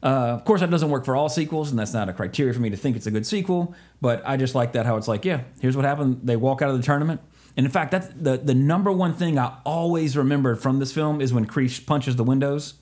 Uh, 0.00 0.06
of 0.06 0.44
course, 0.44 0.60
that 0.60 0.70
doesn't 0.70 0.90
work 0.90 1.04
for 1.04 1.16
all 1.16 1.28
sequels, 1.28 1.70
and 1.70 1.78
that's 1.78 1.92
not 1.92 2.08
a 2.08 2.12
criteria 2.12 2.52
for 2.52 2.60
me 2.60 2.70
to 2.70 2.76
think 2.76 2.94
it's 2.96 3.06
a 3.06 3.10
good 3.10 3.26
sequel. 3.26 3.74
But 4.00 4.22
I 4.24 4.36
just 4.36 4.54
like 4.54 4.72
that 4.72 4.86
how 4.86 4.96
it's 4.96 5.08
like, 5.08 5.24
yeah, 5.24 5.42
here's 5.60 5.76
what 5.76 5.84
happened. 5.84 6.20
They 6.22 6.36
walk 6.36 6.62
out 6.62 6.70
of 6.70 6.76
the 6.76 6.82
tournament, 6.84 7.20
and 7.56 7.66
in 7.66 7.72
fact, 7.72 7.90
that's 7.90 8.06
the 8.08 8.36
the 8.36 8.54
number 8.54 8.92
one 8.92 9.14
thing 9.14 9.38
I 9.38 9.56
always 9.64 10.16
remembered 10.16 10.60
from 10.60 10.78
this 10.78 10.92
film 10.92 11.20
is 11.20 11.32
when 11.32 11.46
Kreesh 11.46 11.84
punches 11.84 12.14
the 12.16 12.24
windows, 12.24 12.74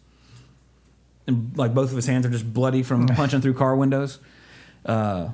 and 1.27 1.53
like 1.57 1.73
both 1.75 1.91
of 1.91 1.97
his 1.97 2.07
hands 2.07 2.25
are 2.27 2.31
just 2.31 2.53
bloody 2.53 2.83
from 2.83 3.07
punching 3.17 3.41
through 3.41 3.55
car 3.55 3.77
windows. 3.77 4.19
Uh, 4.85 5.29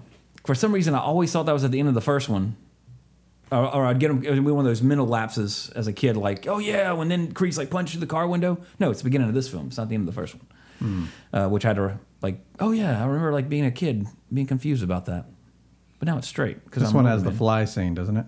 for 0.45 0.55
some 0.55 0.73
reason, 0.73 0.95
I 0.95 1.01
always 1.01 1.33
thought 1.33 1.47
that 1.47 1.53
was 1.53 1.65
at 1.65 1.71
the 1.71 1.79
end 1.81 1.89
of 1.89 1.95
the 1.95 2.01
first 2.01 2.29
one, 2.29 2.57
or, 3.51 3.59
or 3.75 3.87
I'd 3.87 3.99
get 3.99 4.11
him. 4.11 4.23
It 4.25 4.31
would 4.31 4.45
be 4.45 4.51
one 4.51 4.65
of 4.65 4.71
those 4.71 4.83
mental 4.83 5.07
lapses 5.07 5.71
as 5.75 5.87
a 5.87 5.93
kid, 5.93 6.17
like, 6.17 6.47
oh 6.47 6.59
yeah, 6.59 6.93
when 6.93 7.09
then 7.09 7.33
Kreesh 7.33 7.57
like 7.59 7.71
punched 7.71 7.93
through 7.93 8.01
the 8.01 8.07
car 8.07 8.27
window. 8.27 8.59
No, 8.79 8.91
it's 8.91 9.01
the 9.01 9.05
beginning 9.05 9.29
of 9.29 9.35
this 9.35 9.49
film. 9.49 9.69
It's 9.69 9.77
not 9.77 9.89
the 9.89 9.95
end 9.95 10.09
of 10.09 10.15
the 10.15 10.21
first 10.21 10.35
one. 10.35 11.09
Uh, 11.33 11.49
which 11.49 11.65
I 11.65 11.69
had 11.69 11.77
to 11.77 11.99
like, 12.21 12.39
oh 12.61 12.71
yeah, 12.73 13.03
I 13.03 13.07
remember 13.07 13.33
like 13.33 13.49
being 13.49 13.65
a 13.65 13.71
kid 13.71 14.07
being 14.33 14.47
confused 14.47 14.83
about 14.83 15.07
that, 15.07 15.25
but 15.99 16.07
now 16.07 16.19
it's 16.19 16.29
straight 16.29 16.63
because 16.65 16.83
This 16.83 16.93
one 16.93 17.07
has 17.07 17.23
the 17.25 17.33
fly 17.33 17.65
scene, 17.65 17.95
doesn't 17.95 18.17
it? 18.17 18.27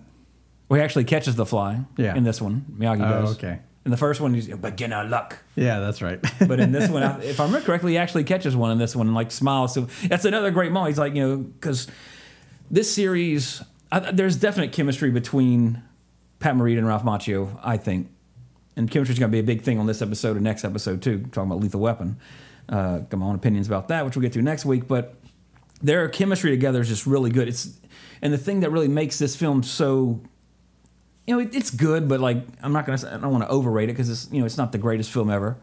Well, 0.68 0.78
he 0.78 0.84
actually 0.84 1.04
catches 1.04 1.34
the 1.36 1.44
fly. 1.46 1.80
Yeah. 1.98 2.14
In 2.16 2.24
this 2.24 2.40
one, 2.40 2.64
Miyagi 2.78 3.04
Oh, 3.06 3.20
does. 3.22 3.36
okay. 3.36 3.60
In 3.88 3.90
the 3.90 3.96
first 3.96 4.20
one, 4.20 4.34
he's 4.34 4.48
beginner 4.48 5.02
luck. 5.04 5.38
Yeah, 5.56 5.80
that's 5.80 6.02
right. 6.02 6.20
But 6.46 6.60
in 6.60 6.72
this 6.72 6.90
one, 6.90 7.02
I- 7.04 7.22
if 7.22 7.40
I 7.40 7.44
remember 7.46 7.64
correctly, 7.64 7.92
he 7.92 7.98
actually 7.98 8.24
catches 8.24 8.54
one 8.54 8.70
in 8.70 8.76
this 8.76 8.94
one 8.94 9.06
and 9.06 9.14
like 9.16 9.30
smiles. 9.30 9.72
So 9.72 9.88
that's 10.08 10.26
another 10.26 10.50
great 10.50 10.72
moment. 10.72 10.90
He's 10.90 10.98
like, 10.98 11.14
you 11.14 11.26
know, 11.26 11.36
because 11.38 11.88
this 12.70 12.92
series, 12.92 13.62
I, 13.90 14.00
there's 14.12 14.36
definite 14.36 14.72
chemistry 14.72 15.10
between 15.10 15.82
Pat 16.38 16.54
Morita 16.54 16.76
and 16.76 16.86
Ralph 16.86 17.02
Macchio, 17.02 17.58
I 17.64 17.78
think. 17.78 18.10
and 18.76 18.90
chemistry's 18.90 19.18
going 19.18 19.30
to 19.30 19.34
be 19.34 19.40
a 19.40 19.42
big 19.54 19.62
thing 19.62 19.78
on 19.78 19.86
this 19.86 20.02
episode 20.02 20.36
and 20.36 20.44
next 20.44 20.64
episode 20.66 21.00
too. 21.00 21.20
Talking 21.32 21.50
about 21.50 21.60
Lethal 21.62 21.80
Weapon. 21.80 22.18
Uh, 22.68 22.98
got 22.98 23.16
my 23.16 23.24
own 23.24 23.36
opinions 23.36 23.66
about 23.68 23.88
that, 23.88 24.04
which 24.04 24.16
we'll 24.16 24.22
get 24.22 24.34
to 24.34 24.42
next 24.42 24.66
week. 24.66 24.86
But 24.86 25.14
their 25.82 26.06
chemistry 26.10 26.50
together 26.50 26.82
is 26.82 26.88
just 26.88 27.06
really 27.06 27.30
good. 27.30 27.48
It's 27.48 27.78
and 28.20 28.34
the 28.34 28.38
thing 28.38 28.60
that 28.60 28.70
really 28.70 28.88
makes 28.88 29.18
this 29.18 29.34
film 29.34 29.62
so 29.62 30.20
you 31.28 31.34
know, 31.34 31.40
it, 31.40 31.54
it's 31.54 31.70
good, 31.70 32.08
but 32.08 32.20
like 32.20 32.38
I'm 32.62 32.72
not 32.72 32.86
gonna. 32.86 32.98
I 33.06 33.18
don't 33.18 33.30
want 33.30 33.44
to 33.44 33.50
overrate 33.50 33.90
it 33.90 33.92
because 33.92 34.08
it's 34.08 34.32
you 34.32 34.40
know 34.40 34.46
it's 34.46 34.56
not 34.56 34.72
the 34.72 34.78
greatest 34.78 35.12
film 35.12 35.28
ever. 35.28 35.58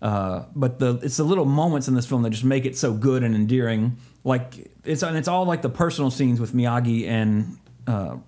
Uh, 0.00 0.44
but 0.54 0.78
the 0.78 1.00
it's 1.02 1.16
the 1.16 1.24
little 1.24 1.44
moments 1.44 1.88
in 1.88 1.94
this 1.94 2.06
film 2.06 2.22
that 2.22 2.30
just 2.30 2.44
make 2.44 2.64
it 2.64 2.78
so 2.78 2.94
good 2.94 3.24
and 3.24 3.34
endearing. 3.34 3.96
Like 4.22 4.70
it's 4.84 5.02
and 5.02 5.16
it's 5.16 5.26
all 5.26 5.44
like 5.46 5.62
the 5.62 5.68
personal 5.68 6.12
scenes 6.12 6.38
with 6.40 6.54
Miyagi 6.54 7.08
and 7.08 7.58
uh, 7.88 8.18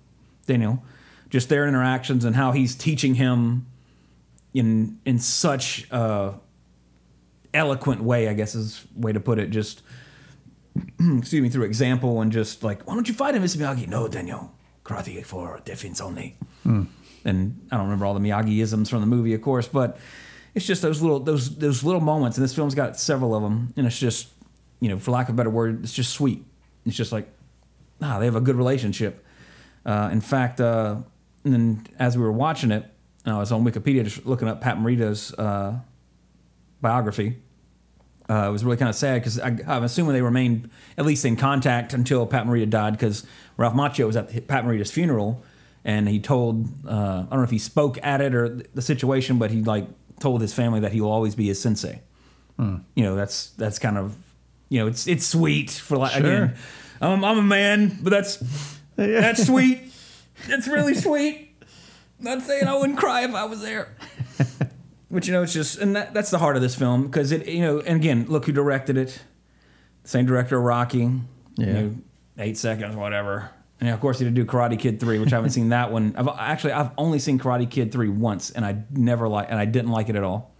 Daniel, 0.45 0.83
just 1.29 1.47
their 1.47 1.69
interactions 1.69 2.25
and 2.25 2.35
how 2.35 2.51
he's 2.51 2.75
teaching 2.75 3.15
him 3.15 3.65
in 4.53 4.99
in 5.05 5.19
such 5.19 5.87
eloquent 7.53 8.03
way. 8.03 8.27
I 8.27 8.33
guess 8.33 8.55
is 8.55 8.85
way 8.93 9.13
to 9.13 9.21
put 9.21 9.39
it. 9.39 9.51
Just 9.51 9.83
excuse 10.99 11.41
me 11.41 11.47
through 11.47 11.63
example 11.63 12.19
and 12.19 12.29
just 12.29 12.61
like 12.61 12.85
why 12.85 12.93
don't 12.93 13.07
you 13.07 13.13
fight 13.13 13.35
him, 13.35 13.41
Mr. 13.41 13.55
Miyagi? 13.55 13.87
No, 13.87 14.09
Daniel, 14.09 14.53
karate 14.83 15.23
for 15.25 15.61
defense 15.65 16.01
only 16.01 16.35
and 17.25 17.67
I 17.71 17.77
don't 17.77 17.85
remember 17.85 18.05
all 18.05 18.13
the 18.13 18.19
Miyagi-isms 18.19 18.89
from 18.89 18.99
the 19.01 19.05
movie, 19.07 19.33
of 19.33 19.41
course, 19.41 19.67
but 19.67 19.97
it's 20.55 20.65
just 20.65 20.81
those 20.81 21.01
little 21.01 21.19
those 21.19 21.55
those 21.57 21.83
little 21.83 22.01
moments, 22.01 22.37
and 22.37 22.43
this 22.43 22.53
film's 22.53 22.75
got 22.75 22.97
several 22.97 23.33
of 23.35 23.41
them, 23.43 23.73
and 23.75 23.87
it's 23.87 23.99
just 23.99 24.27
you 24.79 24.89
know, 24.89 24.99
for 24.99 25.11
lack 25.11 25.29
of 25.29 25.35
a 25.35 25.37
better 25.37 25.49
word, 25.49 25.83
it's 25.83 25.93
just 25.93 26.11
sweet. 26.11 26.43
It's 26.85 26.97
just 26.97 27.11
like, 27.13 27.29
ah, 28.01 28.19
they 28.19 28.25
have 28.25 28.35
a 28.35 28.41
good 28.41 28.57
relationship. 28.57 29.25
Uh, 29.85 30.09
in 30.11 30.19
fact, 30.19 30.59
uh, 30.59 30.97
and 31.45 31.53
then 31.53 31.87
as 31.99 32.17
we 32.17 32.23
were 32.23 32.31
watching 32.33 32.71
it, 32.71 32.85
I 33.25 33.37
was 33.37 33.51
on 33.51 33.63
Wikipedia 33.63 34.03
just 34.03 34.25
looking 34.25 34.49
up 34.49 34.59
Pat 34.59 34.77
Morita's 34.77 35.33
uh, 35.35 35.79
biography. 36.81 37.37
Uh, 38.33 38.47
it 38.47 38.51
was 38.51 38.63
really 38.63 38.77
kind 38.77 38.89
of 38.89 38.95
sad 38.95 39.21
because 39.21 39.39
I'm 39.39 39.83
assuming 39.83 40.13
they 40.13 40.23
remained 40.23 40.71
at 40.97 41.05
least 41.05 41.23
in 41.23 41.35
contact 41.35 41.93
until 41.93 42.25
Pat 42.25 42.47
Morita 42.47 42.67
died 42.67 42.93
because 42.93 43.27
Ralph 43.57 43.75
Macchio 43.75 44.07
was 44.07 44.15
at 44.15 44.47
Pat 44.47 44.65
Morita's 44.65 44.89
funeral 44.89 45.43
and 45.85 46.09
he 46.09 46.19
told 46.19 46.67
uh, 46.87 47.25
I 47.27 47.29
don't 47.29 47.39
know 47.39 47.43
if 47.43 47.51
he 47.51 47.59
spoke 47.59 47.99
at 48.01 48.21
it 48.21 48.33
or 48.33 48.61
the 48.73 48.81
situation, 48.81 49.37
but 49.37 49.51
he 49.51 49.61
like 49.61 49.87
told 50.19 50.41
his 50.41 50.51
family 50.51 50.79
that 50.79 50.93
he 50.93 51.01
will 51.01 51.11
always 51.11 51.35
be 51.35 51.45
his 51.45 51.61
sensei. 51.61 52.01
You 52.95 53.03
know, 53.03 53.15
that's 53.15 53.51
that's 53.51 53.77
kind 53.77 53.97
of 53.99 54.17
you 54.69 54.79
know 54.79 54.87
it's 54.87 55.05
it's 55.07 55.25
sweet 55.27 55.69
for 55.69 55.97
like 55.97 56.15
again. 56.15 56.55
I'm, 57.01 57.23
I'm 57.23 57.37
a 57.37 57.43
man, 57.43 57.99
but 58.01 58.09
that's 58.09 58.37
that's 58.95 59.45
sweet. 59.45 59.79
It's 60.47 60.67
really 60.67 60.95
sweet. 60.95 61.55
Not 62.19 62.41
saying 62.41 62.67
I 62.67 62.75
wouldn't 62.75 62.97
cry 62.97 63.25
if 63.25 63.35
I 63.35 63.43
was 63.45 63.61
there. 63.61 63.95
But 65.13 65.27
you 65.27 65.33
know, 65.33 65.43
it's 65.43 65.53
just, 65.53 65.77
and 65.77 65.95
that, 65.95 66.13
that's 66.13 66.31
the 66.31 66.39
heart 66.39 66.55
of 66.55 66.61
this 66.61 66.75
film 66.75 67.03
because 67.03 67.31
it, 67.31 67.47
you 67.47 67.61
know, 67.61 67.79
and 67.79 67.95
again, 67.97 68.25
look 68.27 68.45
who 68.45 68.51
directed 68.51 68.97
it. 68.97 69.19
Same 70.03 70.25
director 70.25 70.57
of 70.57 70.63
Rocky. 70.63 70.99
you 70.99 71.21
Yeah. 71.57 71.73
know, 71.73 71.95
eight 72.39 72.57
seconds, 72.57 72.95
whatever. 72.95 73.51
And 73.79 73.89
of 73.89 73.99
course, 73.99 74.17
he 74.19 74.25
did 74.25 74.33
do 74.33 74.43
Karate 74.45 74.79
Kid 74.79 74.99
three, 74.99 75.19
which 75.19 75.31
I 75.31 75.35
haven't 75.35 75.51
seen 75.51 75.69
that 75.69 75.91
one. 75.91 76.15
I've 76.17 76.27
actually 76.27 76.73
I've 76.73 76.91
only 76.97 77.19
seen 77.19 77.37
Karate 77.37 77.69
Kid 77.69 77.91
three 77.91 78.09
once, 78.09 78.49
and 78.51 78.65
I 78.65 78.77
never 78.91 79.27
like, 79.27 79.47
and 79.49 79.59
I 79.59 79.65
didn't 79.65 79.91
like 79.91 80.09
it 80.09 80.15
at 80.15 80.23
all. 80.23 80.53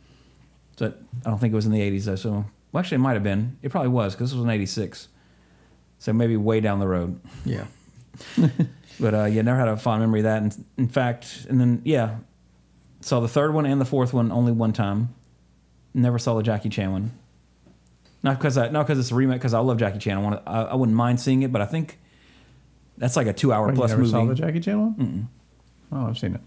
So 0.78 0.94
I 1.26 1.30
don't 1.30 1.39
think 1.39 1.52
it 1.54 1.56
was 1.56 1.66
in 1.66 1.72
the 1.72 1.82
eighties 1.82 2.06
though. 2.06 2.16
So 2.16 2.32
well, 2.72 2.80
actually, 2.82 2.96
it 2.96 3.00
might 3.00 3.13
have 3.13 3.24
been. 3.24 3.58
It 3.62 3.70
probably 3.70 3.89
was 3.89 4.13
because 4.13 4.30
this 4.32 4.36
was 4.36 4.44
in 4.44 4.50
eighty 4.52 4.66
six. 4.66 5.08
So 6.00 6.12
maybe 6.13 6.36
way 6.38 6.60
down 6.60 6.80
the 6.80 6.88
road. 6.88 7.20
Yeah. 7.46 7.66
But 9.00 9.16
uh, 9.16 9.24
yeah, 9.26 9.42
never 9.42 9.58
had 9.58 9.68
a 9.70 9.76
fond 9.76 10.02
memory 10.02 10.20
of 10.20 10.26
that. 10.26 10.42
And 10.44 10.66
in 10.78 10.88
fact, 10.88 11.48
and 11.50 11.60
then 11.60 11.82
yeah, 11.84 12.18
saw 13.04 13.20
the 13.20 13.28
third 13.28 13.54
one 13.54 13.66
and 13.66 13.80
the 13.82 13.86
fourth 13.86 14.13
one 14.13 14.32
only 14.32 14.52
one 14.52 14.74
time. 14.74 15.13
Never 15.94 16.18
saw 16.18 16.36
the 16.36 16.44
Jackie 16.44 16.70
Chan 16.70 16.92
one. 16.92 17.12
Not 18.24 18.38
because 18.39 18.58
I, 18.58 18.70
not 18.70 18.88
because 18.88 19.00
it's 19.00 19.12
a 19.12 19.16
remake. 19.16 19.39
Because 19.39 19.54
I 19.54 19.60
love 19.60 19.78
Jackie 19.78 20.00
Chan. 20.00 20.18
I 20.18 20.22
want 20.22 20.42
I, 20.48 20.62
I 20.63 20.76
wouldn't 20.76 20.96
mind 20.96 21.20
seeing 21.20 21.44
it, 21.44 21.52
but 21.52 21.62
I 21.62 21.66
think 21.66 22.00
that's 22.98 23.16
like 23.16 23.28
a 23.28 23.34
two-hour 23.34 23.68
Oh, 23.68 23.70
you 23.72 23.76
plus 23.76 23.92
movie. 23.94 24.10
saw 24.10 24.26
the. 24.26 24.36
Jackie 24.36 24.60
Chan 24.60 24.80
one? 24.80 24.94
Mm-mm. 24.96 25.26
Oh, 25.92 26.08
I've 26.08 26.18
seen 26.18 26.36
it. 26.36 26.42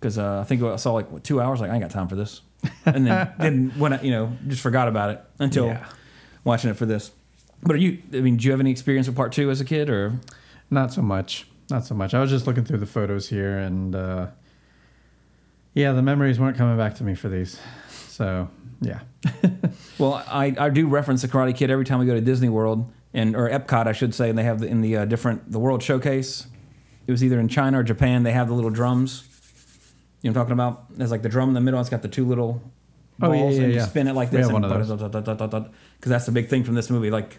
Because 0.00 0.18
uh, 0.18 0.40
I 0.40 0.44
think 0.44 0.62
I 0.62 0.76
saw 0.76 0.92
like 0.94 1.10
what, 1.10 1.22
two 1.24 1.40
hours. 1.40 1.60
Like 1.60 1.70
I 1.70 1.74
ain't 1.74 1.82
got 1.82 1.90
time 1.90 2.08
for 2.08 2.16
this. 2.16 2.40
And 2.86 3.06
then 3.06 3.32
then 3.38 3.72
when 3.78 3.92
I, 3.92 4.02
you 4.02 4.10
know 4.10 4.36
just 4.48 4.62
forgot 4.62 4.88
about 4.88 5.10
it 5.10 5.20
until 5.38 5.66
Yeah. 5.66 5.86
watching 6.44 6.70
it 6.70 6.76
for 6.76 6.86
this. 6.86 7.12
But 7.62 7.76
are 7.76 7.78
you? 7.78 7.98
I 8.12 8.20
mean, 8.20 8.36
do 8.38 8.44
you 8.46 8.50
have 8.50 8.60
any 8.60 8.70
experience 8.70 9.06
with 9.06 9.16
part 9.16 9.32
two 9.32 9.50
as 9.50 9.60
a 9.60 9.64
kid, 9.64 9.88
or 9.90 10.18
Not 10.70 10.92
so 10.92 11.02
much. 11.02 11.46
Not 11.70 11.86
so 11.86 11.94
much. 11.94 12.12
I 12.14 12.20
was 12.20 12.28
just 12.30 12.46
looking 12.46 12.64
through 12.64 12.78
the 12.78 12.86
photos 12.86 13.28
here, 13.28 13.58
and 13.58 13.94
uh, 13.94 14.26
yeah, 15.74 15.92
the 15.92 16.02
memories 16.02 16.38
weren't 16.40 16.56
coming 16.56 16.76
back 16.76 16.94
to 16.96 17.04
me 17.04 17.14
for 17.14 17.28
these. 17.28 17.60
So 18.08 18.48
yeah, 18.80 19.00
Well, 19.98 20.24
I, 20.28 20.54
I 20.58 20.68
do 20.70 20.86
reference 20.88 21.22
the 21.22 21.28
Karate 21.28 21.56
Kid 21.56 21.70
every 21.70 21.84
time 21.84 21.98
we 21.98 22.06
go 22.06 22.14
to 22.14 22.20
Disney 22.20 22.48
World 22.48 22.90
and 23.12 23.36
or 23.36 23.48
Epcot, 23.48 23.86
I 23.86 23.92
should 23.92 24.14
say, 24.14 24.28
and 24.28 24.38
they 24.38 24.42
have 24.44 24.60
the, 24.60 24.66
in 24.66 24.80
the 24.80 24.96
uh, 24.98 25.04
different 25.04 25.50
the 25.50 25.58
World 25.58 25.82
Showcase. 25.82 26.46
It 27.06 27.12
was 27.12 27.22
either 27.22 27.38
in 27.38 27.48
China 27.48 27.80
or 27.80 27.82
Japan. 27.82 28.22
They 28.22 28.32
have 28.32 28.48
the 28.48 28.54
little 28.54 28.70
drums. 28.70 29.24
You 30.22 30.30
know 30.30 30.32
what 30.32 30.40
I'm 30.40 30.44
talking 30.46 30.52
about? 30.52 30.98
There's 30.98 31.10
like 31.10 31.22
the 31.22 31.28
drum 31.28 31.48
in 31.48 31.54
the 31.54 31.60
middle. 31.60 31.80
It's 31.80 31.90
got 31.90 32.02
the 32.02 32.08
two 32.08 32.26
little 32.26 32.62
Oh, 33.22 33.32
yeah, 33.32 33.40
balls, 33.40 33.56
yeah, 33.56 33.62
and 33.62 33.72
you 33.72 33.78
yeah. 33.78 33.86
spin 33.86 34.08
it 34.08 34.14
like 34.14 34.30
this. 34.30 34.46
have 34.46 34.54
and 34.54 34.62
one 34.62 34.64
of 34.70 34.88
those. 34.88 35.68
Because 35.98 36.10
that's 36.10 36.26
the 36.26 36.32
big 36.32 36.48
thing 36.48 36.64
from 36.64 36.74
this 36.74 36.90
movie. 36.90 37.10
Like 37.10 37.38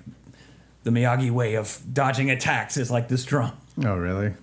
the 0.83 0.91
Miyagi 0.91 1.31
way 1.31 1.55
of 1.55 1.81
dodging 1.91 2.31
attacks 2.31 2.77
is 2.77 2.89
like 2.89 3.09
this 3.09 3.25
drum. 3.25 3.51
oh 3.83 3.95
really? 3.95 4.33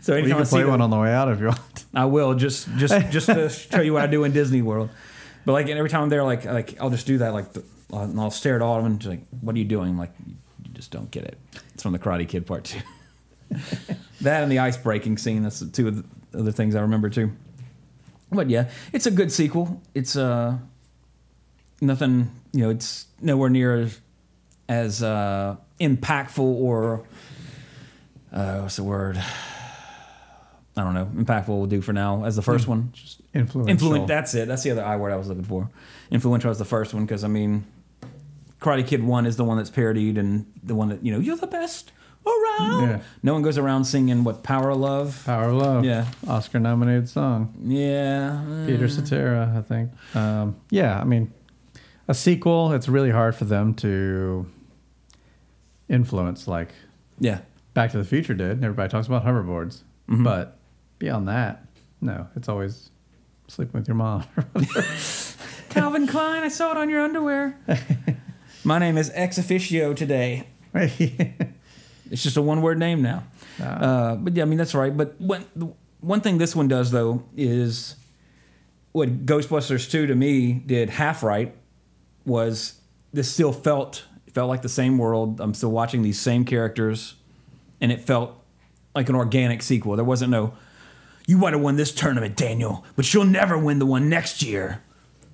So 0.00 0.12
Well, 0.12 0.26
you 0.26 0.34
I 0.34 0.36
can 0.36 0.46
see 0.46 0.56
play 0.56 0.64
one 0.64 0.80
on 0.80 0.90
the 0.90 0.98
way 0.98 1.12
out 1.12 1.28
if 1.30 1.40
you 1.40 1.46
want. 1.46 1.84
I 1.94 2.04
will 2.04 2.34
just 2.34 2.68
just 2.76 2.94
just 3.10 3.26
to 3.26 3.48
show 3.48 3.80
you 3.80 3.94
what 3.94 4.02
I 4.02 4.06
do 4.06 4.24
in 4.24 4.32
Disney 4.32 4.62
World. 4.62 4.90
But 5.44 5.52
like 5.52 5.68
every 5.68 5.90
time 5.90 6.02
I'm 6.02 6.08
there, 6.08 6.24
like 6.24 6.44
like 6.44 6.80
I'll 6.80 6.90
just 6.90 7.06
do 7.06 7.18
that. 7.18 7.32
Like 7.32 7.52
the, 7.52 7.64
and 7.92 8.20
I'll 8.20 8.30
stare 8.30 8.56
at 8.56 8.62
all 8.62 8.76
of 8.76 8.82
them 8.82 8.92
and 8.92 9.00
just 9.00 9.10
like, 9.10 9.26
"What 9.40 9.54
are 9.54 9.58
you 9.58 9.64
doing?" 9.64 9.90
I'm 9.90 9.98
like, 9.98 10.12
you 10.26 10.34
just 10.72 10.90
don't 10.90 11.10
get 11.10 11.24
it. 11.24 11.38
It's 11.72 11.82
from 11.82 11.92
the 11.92 11.98
Karate 11.98 12.28
Kid 12.28 12.46
Part 12.46 12.64
Two. 12.64 12.80
that 14.20 14.42
and 14.42 14.50
the 14.50 14.58
ice 14.58 14.76
breaking 14.76 15.18
scene. 15.18 15.42
That's 15.42 15.60
the 15.60 15.70
two 15.70 15.88
of 15.88 15.96
the 16.32 16.38
other 16.38 16.52
things 16.52 16.74
I 16.74 16.80
remember 16.80 17.08
too. 17.10 17.32
But 18.30 18.50
yeah, 18.50 18.70
it's 18.92 19.06
a 19.06 19.10
good 19.10 19.30
sequel. 19.30 19.80
It's 19.94 20.16
uh 20.16 20.58
nothing. 21.80 22.30
You 22.52 22.64
know, 22.64 22.70
it's 22.70 23.06
nowhere 23.20 23.50
near 23.50 23.74
as, 23.76 24.00
as 24.68 25.02
uh, 25.02 25.56
impactful 25.80 26.38
or 26.38 27.04
uh, 28.34 28.58
what's 28.60 28.76
the 28.76 28.84
word? 28.84 29.16
I 30.76 30.82
don't 30.82 30.94
know. 30.94 31.06
Impactful 31.14 31.48
will 31.48 31.66
do 31.66 31.80
for 31.80 31.92
now 31.92 32.24
as 32.24 32.34
the 32.34 32.42
first 32.42 32.66
one. 32.66 32.90
Just 32.92 33.22
influential. 33.32 33.70
Influent. 33.70 34.08
That's 34.08 34.34
it. 34.34 34.48
That's 34.48 34.64
the 34.64 34.72
other 34.72 34.84
I 34.84 34.96
word 34.96 35.12
I 35.12 35.16
was 35.16 35.28
looking 35.28 35.44
for. 35.44 35.70
Influential 36.10 36.48
was 36.48 36.58
the 36.58 36.64
first 36.64 36.92
one 36.92 37.06
because 37.06 37.22
I 37.22 37.28
mean, 37.28 37.64
Karate 38.60 38.84
Kid 38.86 39.02
One 39.04 39.24
is 39.24 39.36
the 39.36 39.44
one 39.44 39.56
that's 39.56 39.70
parodied 39.70 40.18
and 40.18 40.46
the 40.64 40.74
one 40.74 40.88
that 40.88 41.04
you 41.04 41.12
know 41.12 41.20
you're 41.20 41.36
the 41.36 41.46
best 41.46 41.92
around. 42.26 42.88
Yeah. 42.88 43.00
No 43.22 43.34
one 43.34 43.42
goes 43.42 43.56
around 43.56 43.84
singing 43.84 44.24
what 44.24 44.42
Power 44.42 44.70
of 44.70 44.78
Love. 44.78 45.22
Power 45.24 45.50
of 45.50 45.54
Love. 45.54 45.84
Yeah. 45.84 46.06
Oscar 46.26 46.58
nominated 46.58 47.08
song. 47.08 47.54
Yeah. 47.62 48.64
Peter 48.66 48.88
Cetera, 48.88 49.54
I 49.56 49.62
think. 49.62 49.92
Um, 50.16 50.56
yeah, 50.70 50.98
I 51.00 51.04
mean, 51.04 51.32
a 52.08 52.14
sequel. 52.14 52.72
It's 52.72 52.88
really 52.88 53.10
hard 53.10 53.36
for 53.36 53.44
them 53.44 53.74
to 53.74 54.46
influence 55.88 56.48
like 56.48 56.70
Yeah. 57.20 57.40
Back 57.74 57.90
to 57.92 57.98
the 57.98 58.04
Future 58.04 58.34
did. 58.34 58.62
Everybody 58.64 58.88
talks 58.90 59.06
about 59.06 59.24
hoverboards, 59.24 59.82
Mm-hmm. 60.08 60.22
but 60.24 60.58
beyond 60.98 61.28
that, 61.28 61.64
no. 62.00 62.28
It's 62.36 62.48
always 62.48 62.90
sleeping 63.48 63.72
with 63.80 63.88
your 63.88 63.94
mom. 63.94 64.24
Calvin 65.70 66.06
Klein, 66.06 66.42
I 66.42 66.48
saw 66.48 66.70
it 66.72 66.76
on 66.76 66.88
your 66.90 67.00
underwear. 67.02 67.58
My 68.64 68.78
name 68.78 68.96
is 68.98 69.10
Ex 69.14 69.38
Officio 69.38 69.92
today. 69.94 70.46
It's 72.10 72.22
just 72.22 72.36
a 72.36 72.42
one 72.42 72.60
word 72.60 72.78
name 72.78 73.00
now. 73.00 73.24
Uh, 73.60 74.16
but 74.16 74.36
yeah, 74.36 74.42
I 74.42 74.46
mean 74.46 74.58
that's 74.58 74.74
right. 74.74 74.94
But 74.94 75.18
one 75.18 75.46
the 75.56 75.72
one 76.00 76.20
thing 76.20 76.36
this 76.36 76.54
one 76.54 76.68
does 76.68 76.90
though 76.90 77.24
is 77.34 77.96
what 78.92 79.24
Ghostbusters 79.24 79.90
two 79.90 80.06
to 80.06 80.14
me 80.14 80.52
did 80.52 80.90
half 80.90 81.22
right 81.22 81.56
was 82.26 82.78
this 83.14 83.32
still 83.32 83.52
felt 83.54 84.04
felt 84.34 84.50
like 84.50 84.60
the 84.60 84.68
same 84.68 84.98
world. 84.98 85.40
I'm 85.40 85.54
still 85.54 85.70
watching 85.72 86.02
these 86.02 86.20
same 86.20 86.44
characters, 86.44 87.14
and 87.84 87.92
it 87.92 88.00
felt 88.00 88.42
like 88.94 89.10
an 89.10 89.14
organic 89.14 89.62
sequel. 89.62 89.94
There 89.94 90.04
wasn't 90.04 90.30
no 90.30 90.54
you 91.26 91.36
might 91.36 91.52
have 91.52 91.62
won 91.62 91.76
this 91.76 91.94
tournament, 91.94 92.34
Daniel, 92.36 92.84
but 92.96 93.12
you'll 93.12 93.24
never 93.24 93.58
win 93.58 93.78
the 93.78 93.86
one 93.86 94.08
next 94.08 94.42
year. 94.42 94.82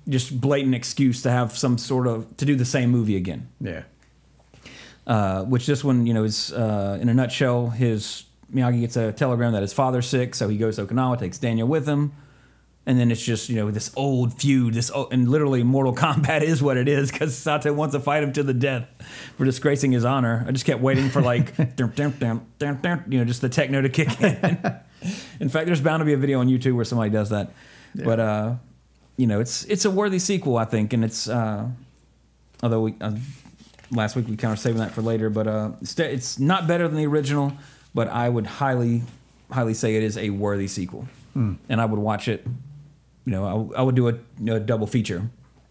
Just 0.07 0.39
blatant 0.41 0.75
excuse 0.75 1.21
to 1.21 1.31
have 1.31 1.57
some 1.57 1.77
sort 1.77 2.07
of 2.07 2.35
to 2.37 2.45
do 2.45 2.55
the 2.55 2.65
same 2.65 2.89
movie 2.89 3.15
again 3.15 3.49
yeah. 3.61 3.83
uh, 5.07 5.43
which 5.43 5.65
this 5.65 5.83
one, 5.83 6.05
you 6.05 6.13
know, 6.13 6.23
is 6.23 6.51
uh, 6.51 6.97
in 6.99 7.07
a 7.07 7.13
nutshell. 7.13 7.69
His 7.69 8.25
Miyagi 8.53 8.81
gets 8.81 8.97
a 8.97 9.13
telegram 9.13 9.53
that 9.53 9.61
his 9.61 9.71
father's 9.71 10.07
sick, 10.07 10.35
so 10.35 10.49
he 10.49 10.57
goes 10.57 10.75
to 10.75 10.85
Okinawa, 10.85 11.19
takes 11.19 11.37
Daniel 11.37 11.69
with 11.69 11.87
him, 11.87 12.11
and 12.85 12.99
then 12.99 13.11
it's 13.11 13.21
just 13.21 13.49
you 13.49 13.55
know 13.57 13.69
this 13.69 13.91
old 13.95 14.39
feud, 14.39 14.73
this 14.73 14.89
old, 14.89 15.13
and 15.13 15.29
literally 15.29 15.63
Mortal 15.63 15.93
Kombat 15.93 16.41
is 16.41 16.63
what 16.63 16.77
it 16.77 16.87
is 16.87 17.11
because 17.11 17.37
Sato 17.37 17.71
wants 17.73 17.93
to 17.93 17.99
fight 17.99 18.23
him 18.23 18.33
to 18.33 18.43
the 18.43 18.53
death 18.53 18.87
for 19.37 19.45
disgracing 19.45 19.91
his 19.91 20.03
honor. 20.03 20.43
I 20.47 20.51
just 20.51 20.65
kept 20.65 20.81
waiting 20.81 21.09
for 21.09 21.21
like, 21.21 21.55
dum, 21.75 21.91
dum, 21.95 22.11
dum, 22.19 22.45
dum, 22.59 22.79
dum, 22.81 23.03
you 23.07 23.19
know, 23.19 23.25
just 23.25 23.41
the 23.41 23.49
techno 23.49 23.81
to 23.81 23.89
kick 23.89 24.19
in. 24.19 24.35
in 25.39 25.49
fact, 25.49 25.67
there's 25.67 25.81
bound 25.81 26.01
to 26.01 26.05
be 26.05 26.13
a 26.13 26.17
video 26.17 26.39
on 26.39 26.47
YouTube 26.47 26.75
where 26.75 26.85
somebody 26.85 27.11
does 27.11 27.29
that. 27.29 27.51
But 27.93 28.19
uh, 28.19 28.55
you 29.17 29.27
know, 29.27 29.39
it's 29.39 29.65
it's 29.65 29.85
a 29.85 29.91
worthy 29.91 30.19
sequel, 30.19 30.57
I 30.57 30.65
think, 30.65 30.93
and 30.93 31.03
it's 31.03 31.29
uh, 31.29 31.67
although 32.63 32.81
we 32.81 32.95
uh, 33.01 33.15
last 33.91 34.15
week 34.15 34.27
we 34.27 34.37
kind 34.37 34.53
of 34.53 34.59
saving 34.59 34.79
that 34.79 34.91
for 34.91 35.01
later, 35.01 35.29
but 35.29 35.47
uh, 35.47 35.71
it's, 35.81 35.99
it's 35.99 36.39
not 36.39 36.67
better 36.67 36.87
than 36.87 36.97
the 36.97 37.05
original, 37.05 37.53
but 37.93 38.07
I 38.07 38.29
would 38.29 38.47
highly 38.47 39.03
highly 39.51 39.73
say 39.73 39.95
it 39.95 40.03
is 40.03 40.17
a 40.17 40.29
worthy 40.29 40.67
sequel, 40.67 41.07
and 41.69 41.81
I 41.81 41.85
would 41.85 41.99
watch 41.99 42.27
it. 42.27 42.47
You 43.25 43.31
know, 43.33 43.71
I, 43.75 43.79
I 43.79 43.81
would 43.83 43.95
do 43.95 44.09
a, 44.09 44.15
a 44.51 44.59
double 44.59 44.87
feature 44.87 45.29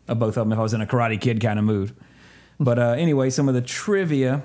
of 0.09 0.19
both 0.19 0.37
of 0.37 0.47
them 0.47 0.53
if 0.53 0.59
I 0.59 0.63
was 0.63 0.75
in 0.75 0.81
a 0.81 0.87
Karate 0.87 1.21
Kid 1.21 1.41
kind 1.41 1.59
of 1.59 1.65
mood. 1.65 1.95
But 2.59 2.79
uh, 2.79 2.95
anyway, 2.99 3.31
some 3.31 3.49
of 3.49 3.55
the 3.55 3.63
trivia. 3.63 4.43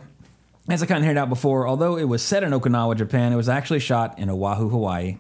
As 0.68 0.82
I 0.82 0.88
kind 0.88 0.98
of 0.98 1.04
hinted 1.04 1.20
out 1.20 1.30
before, 1.30 1.68
although 1.68 1.96
it 1.96 2.06
was 2.06 2.24
set 2.24 2.42
in 2.42 2.50
Okinawa, 2.50 2.98
Japan, 2.98 3.32
it 3.32 3.36
was 3.36 3.48
actually 3.48 3.80
shot 3.80 4.18
in 4.18 4.32
Oahu, 4.32 4.70
Hawaii. 4.70 5.18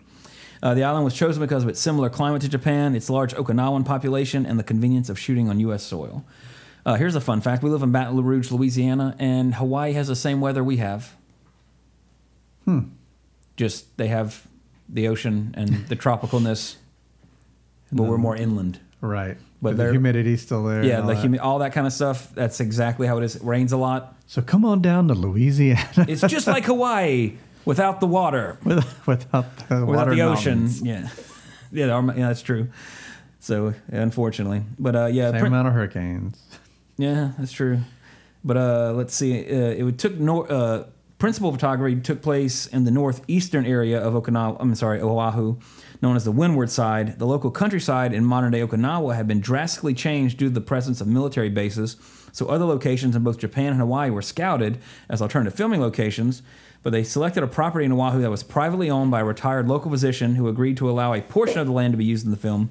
Uh, 0.63 0.73
the 0.73 0.83
island 0.83 1.05
was 1.05 1.13
chosen 1.13 1.39
because 1.39 1.61
of 1.61 1.69
its 1.69 1.79
similar 1.79 2.09
climate 2.09 2.41
to 2.41 2.49
Japan, 2.49 2.95
its 2.95 3.11
large 3.11 3.35
Okinawan 3.35 3.85
population, 3.85 4.43
and 4.47 4.57
the 4.57 4.63
convenience 4.63 5.07
of 5.07 5.19
shooting 5.19 5.47
on 5.47 5.59
U.S. 5.59 5.83
soil. 5.83 6.25
Uh, 6.83 6.95
here's 6.95 7.15
a 7.15 7.21
fun 7.21 7.41
fact: 7.41 7.61
we 7.61 7.69
live 7.69 7.83
in 7.83 7.91
Baton 7.91 8.23
Rouge, 8.23 8.51
Louisiana, 8.51 9.15
and 9.19 9.55
Hawaii 9.55 9.93
has 9.93 10.07
the 10.07 10.15
same 10.15 10.41
weather 10.41 10.63
we 10.63 10.77
have. 10.77 11.15
Hmm. 12.63 12.79
Just 13.55 13.95
they 13.97 14.07
have 14.07 14.47
the 14.89 15.07
ocean 15.07 15.53
and 15.55 15.87
the 15.87 15.95
tropicalness, 15.95 16.77
but 17.95 18.03
we're 18.03 18.17
more 18.17 18.35
inland. 18.35 18.79
Right. 19.01 19.37
But 19.61 19.77
the 19.77 19.91
humidity's 19.91 20.41
still 20.41 20.63
there. 20.65 20.83
Yeah, 20.83 20.99
all 21.01 21.07
the 21.07 21.13
that. 21.15 21.21
humi- 21.21 21.39
all 21.39 21.59
that 21.59 21.73
kind 21.73 21.87
of 21.87 21.93
stuff. 21.93 22.31
That's 22.35 22.59
exactly 22.59 23.07
how 23.07 23.17
it 23.17 23.23
is. 23.23 23.35
It 23.35 23.43
rains 23.43 23.71
a 23.71 23.77
lot. 23.77 24.15
So 24.27 24.41
come 24.41 24.63
on 24.65 24.81
down 24.81 25.07
to 25.07 25.13
Louisiana 25.15 26.05
It's 26.07 26.21
just 26.21 26.45
like 26.47 26.65
Hawaii 26.65 27.33
without 27.65 27.99
the 27.99 28.07
water, 28.07 28.57
without 29.05 29.57
the 29.69 29.85
without 29.85 30.09
the 30.09 30.21
ocean. 30.21 30.59
mountains. 30.65 30.81
Yeah, 30.81 31.09
yeah, 31.71 31.89
our- 31.89 32.05
yeah, 32.15 32.27
that's 32.27 32.41
true. 32.41 32.67
So 33.39 33.73
unfortunately, 33.87 34.63
but 34.79 34.95
uh, 34.95 35.05
yeah, 35.07 35.31
Same 35.31 35.39
prin- 35.41 35.53
amount 35.53 35.67
of 35.67 35.73
hurricanes. 35.73 36.41
yeah, 36.97 37.31
that's 37.37 37.51
true. 37.51 37.79
But 38.43 38.57
uh, 38.57 38.93
let's 38.95 39.15
see. 39.15 39.39
Uh, 39.39 39.71
it 39.79 39.83
would 39.83 39.97
took 39.99 40.15
nor- 40.19 40.51
uh, 40.51 40.83
principal 41.25 41.51
photography 41.51 41.99
took 41.99 42.21
place 42.21 42.67
in 42.67 42.83
the 42.83 42.91
northeastern 42.91 43.65
area 43.65 43.99
of 43.99 44.13
Okinawa. 44.13 44.57
I'm 44.59 44.75
sorry, 44.75 45.01
Oahu, 45.01 45.57
known 45.99 46.15
as 46.15 46.23
the 46.23 46.31
Windward 46.31 46.69
Side. 46.69 47.17
The 47.17 47.25
local 47.25 47.49
countryside 47.49 48.13
in 48.13 48.23
modern 48.23 48.51
day 48.51 48.59
Okinawa 48.59 49.15
had 49.15 49.27
been 49.27 49.39
drastically 49.39 49.95
changed 49.95 50.37
due 50.37 50.49
to 50.49 50.53
the 50.53 50.61
presence 50.61 51.01
of 51.01 51.07
military 51.07 51.49
bases. 51.49 51.97
So 52.31 52.45
other 52.45 52.65
locations 52.65 53.15
in 53.15 53.23
both 53.23 53.39
Japan 53.39 53.71
and 53.71 53.79
Hawaii 53.79 54.11
were 54.11 54.21
scouted 54.21 54.77
as 55.09 55.19
alternative 55.19 55.57
filming 55.57 55.81
locations. 55.81 56.43
But 56.83 56.91
they 56.91 57.03
selected 57.03 57.41
a 57.41 57.47
property 57.47 57.85
in 57.85 57.91
Oahu 57.91 58.21
that 58.21 58.29
was 58.29 58.43
privately 58.43 58.91
owned 58.91 59.09
by 59.09 59.21
a 59.21 59.25
retired 59.25 59.67
local 59.67 59.89
physician 59.89 60.35
who 60.35 60.47
agreed 60.47 60.77
to 60.77 60.87
allow 60.87 61.11
a 61.11 61.23
portion 61.23 61.57
of 61.57 61.65
the 61.65 61.73
land 61.73 61.93
to 61.93 61.97
be 61.97 62.05
used 62.05 62.25
in 62.25 62.29
the 62.29 62.37
film. 62.37 62.69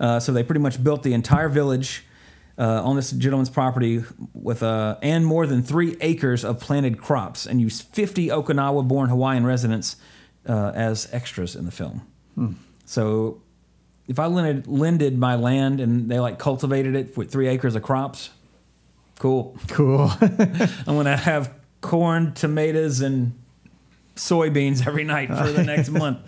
Uh, 0.00 0.18
so 0.18 0.32
they 0.32 0.42
pretty 0.42 0.62
much 0.62 0.82
built 0.82 1.02
the 1.02 1.12
entire 1.12 1.50
village 1.50 2.06
uh, 2.58 2.82
on 2.84 2.96
this 2.96 3.10
gentleman's 3.12 3.50
property 3.50 4.04
with 4.34 4.62
uh, 4.62 4.96
and 5.02 5.24
more 5.26 5.46
than 5.46 5.62
three 5.62 5.96
acres 6.00 6.44
of 6.44 6.60
planted 6.60 6.98
crops, 6.98 7.46
and 7.46 7.60
used 7.60 7.82
50 7.94 8.28
Okinawa-born 8.28 9.08
Hawaiian 9.08 9.44
residents 9.46 9.96
uh, 10.48 10.72
as 10.74 11.08
extras 11.12 11.56
in 11.56 11.64
the 11.64 11.70
film. 11.70 12.06
So 12.84 13.40
if 14.08 14.18
I 14.18 14.26
lended, 14.26 14.66
lended 14.66 15.18
my 15.18 15.34
land 15.34 15.80
and 15.80 16.10
they 16.10 16.18
like 16.20 16.38
cultivated 16.38 16.94
it 16.94 17.16
with 17.16 17.30
three 17.30 17.48
acres 17.48 17.74
of 17.74 17.82
crops, 17.82 18.30
cool. 19.18 19.56
Cool. 19.68 20.10
I'm 20.20 20.96
gonna 20.96 21.16
have 21.16 21.54
corn, 21.80 22.32
tomatoes, 22.34 23.00
and 23.00 23.38
soybeans 24.16 24.86
every 24.86 25.04
night 25.04 25.28
for 25.28 25.50
the 25.50 25.64
next 25.64 25.88
month. 26.02 26.18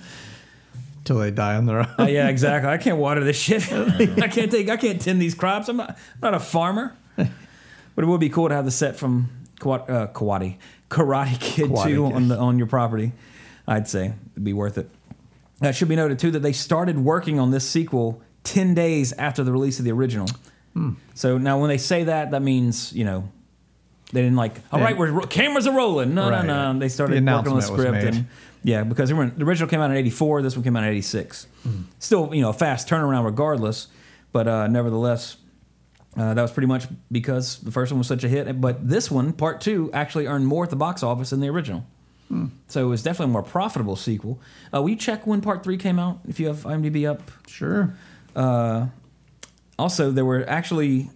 Till 1.04 1.18
they 1.18 1.30
die 1.30 1.54
on 1.56 1.66
their 1.66 1.80
own. 1.80 1.88
Uh, 1.98 2.04
yeah, 2.06 2.28
exactly. 2.28 2.70
I 2.70 2.78
can't 2.78 2.96
water 2.98 3.22
this 3.22 3.36
shit. 3.38 3.70
I 3.72 4.28
can't 4.28 4.50
take. 4.50 4.68
I 4.70 4.76
can't 4.78 5.00
tend 5.00 5.20
these 5.20 5.34
crops. 5.34 5.68
I'm 5.68 5.76
not. 5.76 5.90
I'm 5.90 5.96
not 6.22 6.34
a 6.34 6.40
farmer. 6.40 6.96
But 7.16 8.02
it 8.02 8.06
would 8.08 8.20
be 8.20 8.28
cool 8.30 8.48
to 8.48 8.54
have 8.54 8.64
the 8.64 8.70
set 8.72 8.96
from 8.96 9.28
Kawat, 9.60 9.88
uh, 9.88 10.06
Kawati, 10.08 10.56
Karate 10.90 11.38
Kid 11.38 11.70
Karate 11.70 11.84
Two 11.84 12.06
Kid. 12.08 12.14
on 12.16 12.28
the 12.28 12.36
on 12.38 12.58
your 12.58 12.66
property. 12.66 13.12
I'd 13.68 13.86
say 13.86 14.14
it'd 14.32 14.42
be 14.42 14.52
worth 14.52 14.78
it. 14.78 14.90
Uh, 15.62 15.68
it 15.68 15.74
should 15.74 15.88
be 15.88 15.94
noted 15.96 16.18
too 16.18 16.30
that 16.32 16.40
they 16.40 16.52
started 16.52 16.98
working 16.98 17.38
on 17.38 17.50
this 17.52 17.68
sequel 17.68 18.20
ten 18.42 18.74
days 18.74 19.12
after 19.12 19.44
the 19.44 19.52
release 19.52 19.78
of 19.78 19.84
the 19.84 19.92
original. 19.92 20.26
Hmm. 20.72 20.94
So 21.14 21.38
now, 21.38 21.60
when 21.60 21.68
they 21.68 21.78
say 21.78 22.02
that, 22.04 22.32
that 22.32 22.42
means 22.42 22.92
you 22.92 23.04
know 23.04 23.28
they 24.12 24.22
didn't 24.22 24.36
like. 24.36 24.56
All 24.72 24.80
right, 24.80 24.96
we're 24.98 25.20
cameras 25.22 25.66
are 25.68 25.76
rolling. 25.76 26.14
No, 26.14 26.30
Right. 26.30 26.44
no, 26.44 26.72
no. 26.72 26.78
They 26.80 26.88
started 26.88 27.24
The 27.24 27.32
working 27.32 27.52
on 27.52 27.56
the 27.56 27.62
script 27.62 27.96
and 28.04 28.26
yeah, 28.64 28.82
because 28.82 29.10
the 29.10 29.44
original 29.44 29.68
came 29.68 29.80
out 29.80 29.90
in 29.90 29.96
'84. 29.96 30.40
This 30.42 30.56
one 30.56 30.64
came 30.64 30.74
out 30.74 30.84
in 30.84 30.88
'86. 30.88 31.46
Hmm. 31.62 31.82
Still, 31.98 32.34
you 32.34 32.40
know, 32.40 32.48
a 32.48 32.54
fast 32.54 32.88
turnaround 32.88 33.26
regardless, 33.26 33.88
but 34.32 34.48
uh, 34.48 34.66
nevertheless, 34.66 35.36
uh, 36.16 36.32
that 36.32 36.40
was 36.40 36.50
pretty 36.50 36.66
much 36.66 36.86
because 37.12 37.58
the 37.58 37.70
first 37.70 37.92
one 37.92 37.98
was 37.98 38.08
such 38.08 38.24
a 38.24 38.28
hit. 38.28 38.60
But 38.62 38.88
this 38.88 39.10
one, 39.10 39.34
part 39.34 39.60
two, 39.60 39.90
actually 39.92 40.26
earned 40.26 40.46
more 40.46 40.64
at 40.64 40.70
the 40.70 40.76
box 40.76 41.02
office 41.02 41.30
than 41.30 41.40
the 41.40 41.48
original. 41.48 41.84
Hmm. 42.28 42.46
So 42.66 42.82
it 42.86 42.88
was 42.88 43.02
definitely 43.02 43.32
a 43.32 43.34
more 43.34 43.42
profitable 43.42 43.96
sequel. 43.96 44.40
Uh, 44.72 44.80
will 44.80 44.88
you 44.88 44.96
check 44.96 45.26
when 45.26 45.42
part 45.42 45.62
three 45.62 45.76
came 45.76 45.98
out 45.98 46.20
if 46.26 46.40
you 46.40 46.46
have 46.46 46.62
IMDb 46.62 47.08
up? 47.08 47.30
Sure. 47.46 47.94
also 49.78 50.10
there 50.10 50.24
were 50.24 50.48
actually 50.48 51.10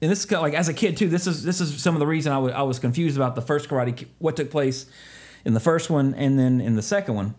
and 0.00 0.10
this 0.10 0.24
is 0.24 0.30
like 0.30 0.54
as 0.54 0.68
a 0.68 0.74
kid 0.74 0.96
too 0.96 1.08
this 1.08 1.26
is 1.26 1.42
this 1.42 1.60
is 1.60 1.82
some 1.82 1.94
of 1.94 2.00
the 2.00 2.06
reason 2.06 2.32
I 2.32 2.38
wa- 2.38 2.48
I 2.48 2.62
was 2.62 2.78
confused 2.78 3.16
about 3.16 3.34
the 3.34 3.42
first 3.42 3.68
karate 3.68 4.06
what 4.18 4.36
took 4.36 4.50
place 4.50 4.86
in 5.44 5.54
the 5.54 5.60
first 5.60 5.90
one 5.90 6.14
and 6.14 6.38
then 6.38 6.60
in 6.60 6.76
the 6.76 6.82
second 6.82 7.14
one 7.14 7.34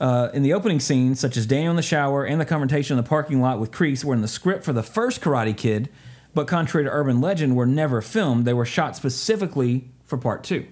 uh, 0.00 0.28
in 0.32 0.42
the 0.42 0.52
opening 0.52 0.80
scenes 0.80 1.20
such 1.20 1.36
as 1.36 1.46
daniel 1.46 1.70
in 1.70 1.76
the 1.76 1.82
shower 1.82 2.24
and 2.24 2.40
the 2.40 2.46
confrontation 2.46 2.96
in 2.96 3.02
the 3.02 3.08
parking 3.08 3.40
lot 3.40 3.60
with 3.60 3.70
Kreese 3.70 4.04
were 4.04 4.14
in 4.14 4.22
the 4.22 4.28
script 4.28 4.64
for 4.64 4.72
the 4.72 4.82
first 4.82 5.20
karate 5.20 5.56
kid 5.56 5.88
but 6.34 6.46
contrary 6.46 6.84
to 6.84 6.90
urban 6.90 7.20
legend 7.20 7.56
were 7.56 7.66
never 7.66 8.00
filmed 8.00 8.44
they 8.44 8.54
were 8.54 8.64
shot 8.64 8.96
specifically 8.96 9.88
for 10.04 10.16
part 10.16 10.42
two 10.42 10.66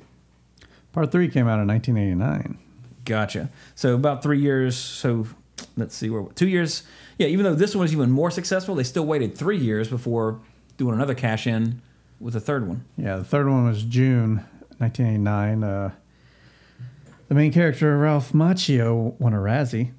Part 0.92 1.12
three 1.12 1.28
came 1.28 1.46
out 1.46 1.60
in 1.60 1.68
1989. 1.68 2.58
Gotcha. 3.04 3.50
So 3.74 3.94
about 3.94 4.22
three 4.22 4.40
years. 4.40 4.76
So 4.76 5.26
let's 5.76 5.94
see 5.94 6.10
where 6.10 6.24
two 6.34 6.48
years. 6.48 6.82
Yeah, 7.18 7.26
even 7.28 7.44
though 7.44 7.54
this 7.54 7.74
one 7.74 7.82
was 7.82 7.92
even 7.92 8.10
more 8.10 8.30
successful, 8.30 8.74
they 8.74 8.84
still 8.84 9.06
waited 9.06 9.36
three 9.36 9.58
years 9.58 9.88
before 9.88 10.40
doing 10.76 10.94
another 10.94 11.14
cash 11.14 11.46
in 11.46 11.82
with 12.20 12.34
the 12.34 12.40
third 12.40 12.66
one. 12.66 12.84
Yeah, 12.96 13.16
the 13.16 13.24
third 13.24 13.48
one 13.48 13.66
was 13.66 13.82
June 13.82 14.44
1989. 14.78 15.64
Uh, 15.64 15.90
the 17.28 17.34
main 17.34 17.52
character, 17.52 17.96
Ralph 17.98 18.32
Macchio, 18.32 19.18
won 19.20 19.32
a 19.34 19.36
Razzie. 19.38 19.92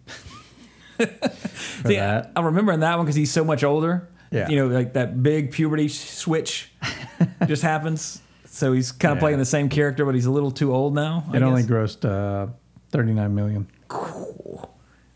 See, 1.00 1.96
that. 1.96 2.32
I 2.36 2.42
remember 2.42 2.72
in 2.74 2.82
that 2.82 2.98
one 2.98 3.06
because 3.06 3.16
he's 3.16 3.32
so 3.32 3.44
much 3.44 3.64
older. 3.64 4.08
Yeah. 4.32 4.50
You 4.50 4.58
know, 4.58 4.68
like 4.68 4.94
that 4.94 5.24
big 5.24 5.52
puberty 5.52 5.88
switch 5.88 6.72
just 7.48 7.62
happens. 7.64 8.22
So 8.46 8.74
he's 8.74 8.92
kind 8.92 9.12
of 9.14 9.18
Yeah. 9.18 9.22
playing 9.22 9.40
the 9.40 9.46
same 9.46 9.70
character, 9.70 10.06
but 10.06 10.16
he's 10.16 10.26
a 10.26 10.32
little 10.32 10.52
too 10.52 10.74
old 10.74 10.94
now. 10.94 11.24
I 11.32 11.38
It 11.38 11.42
only 11.44 11.64
grossed 11.64 12.04
uh, 12.06 12.52
39 12.92 13.34
million. 13.34 13.68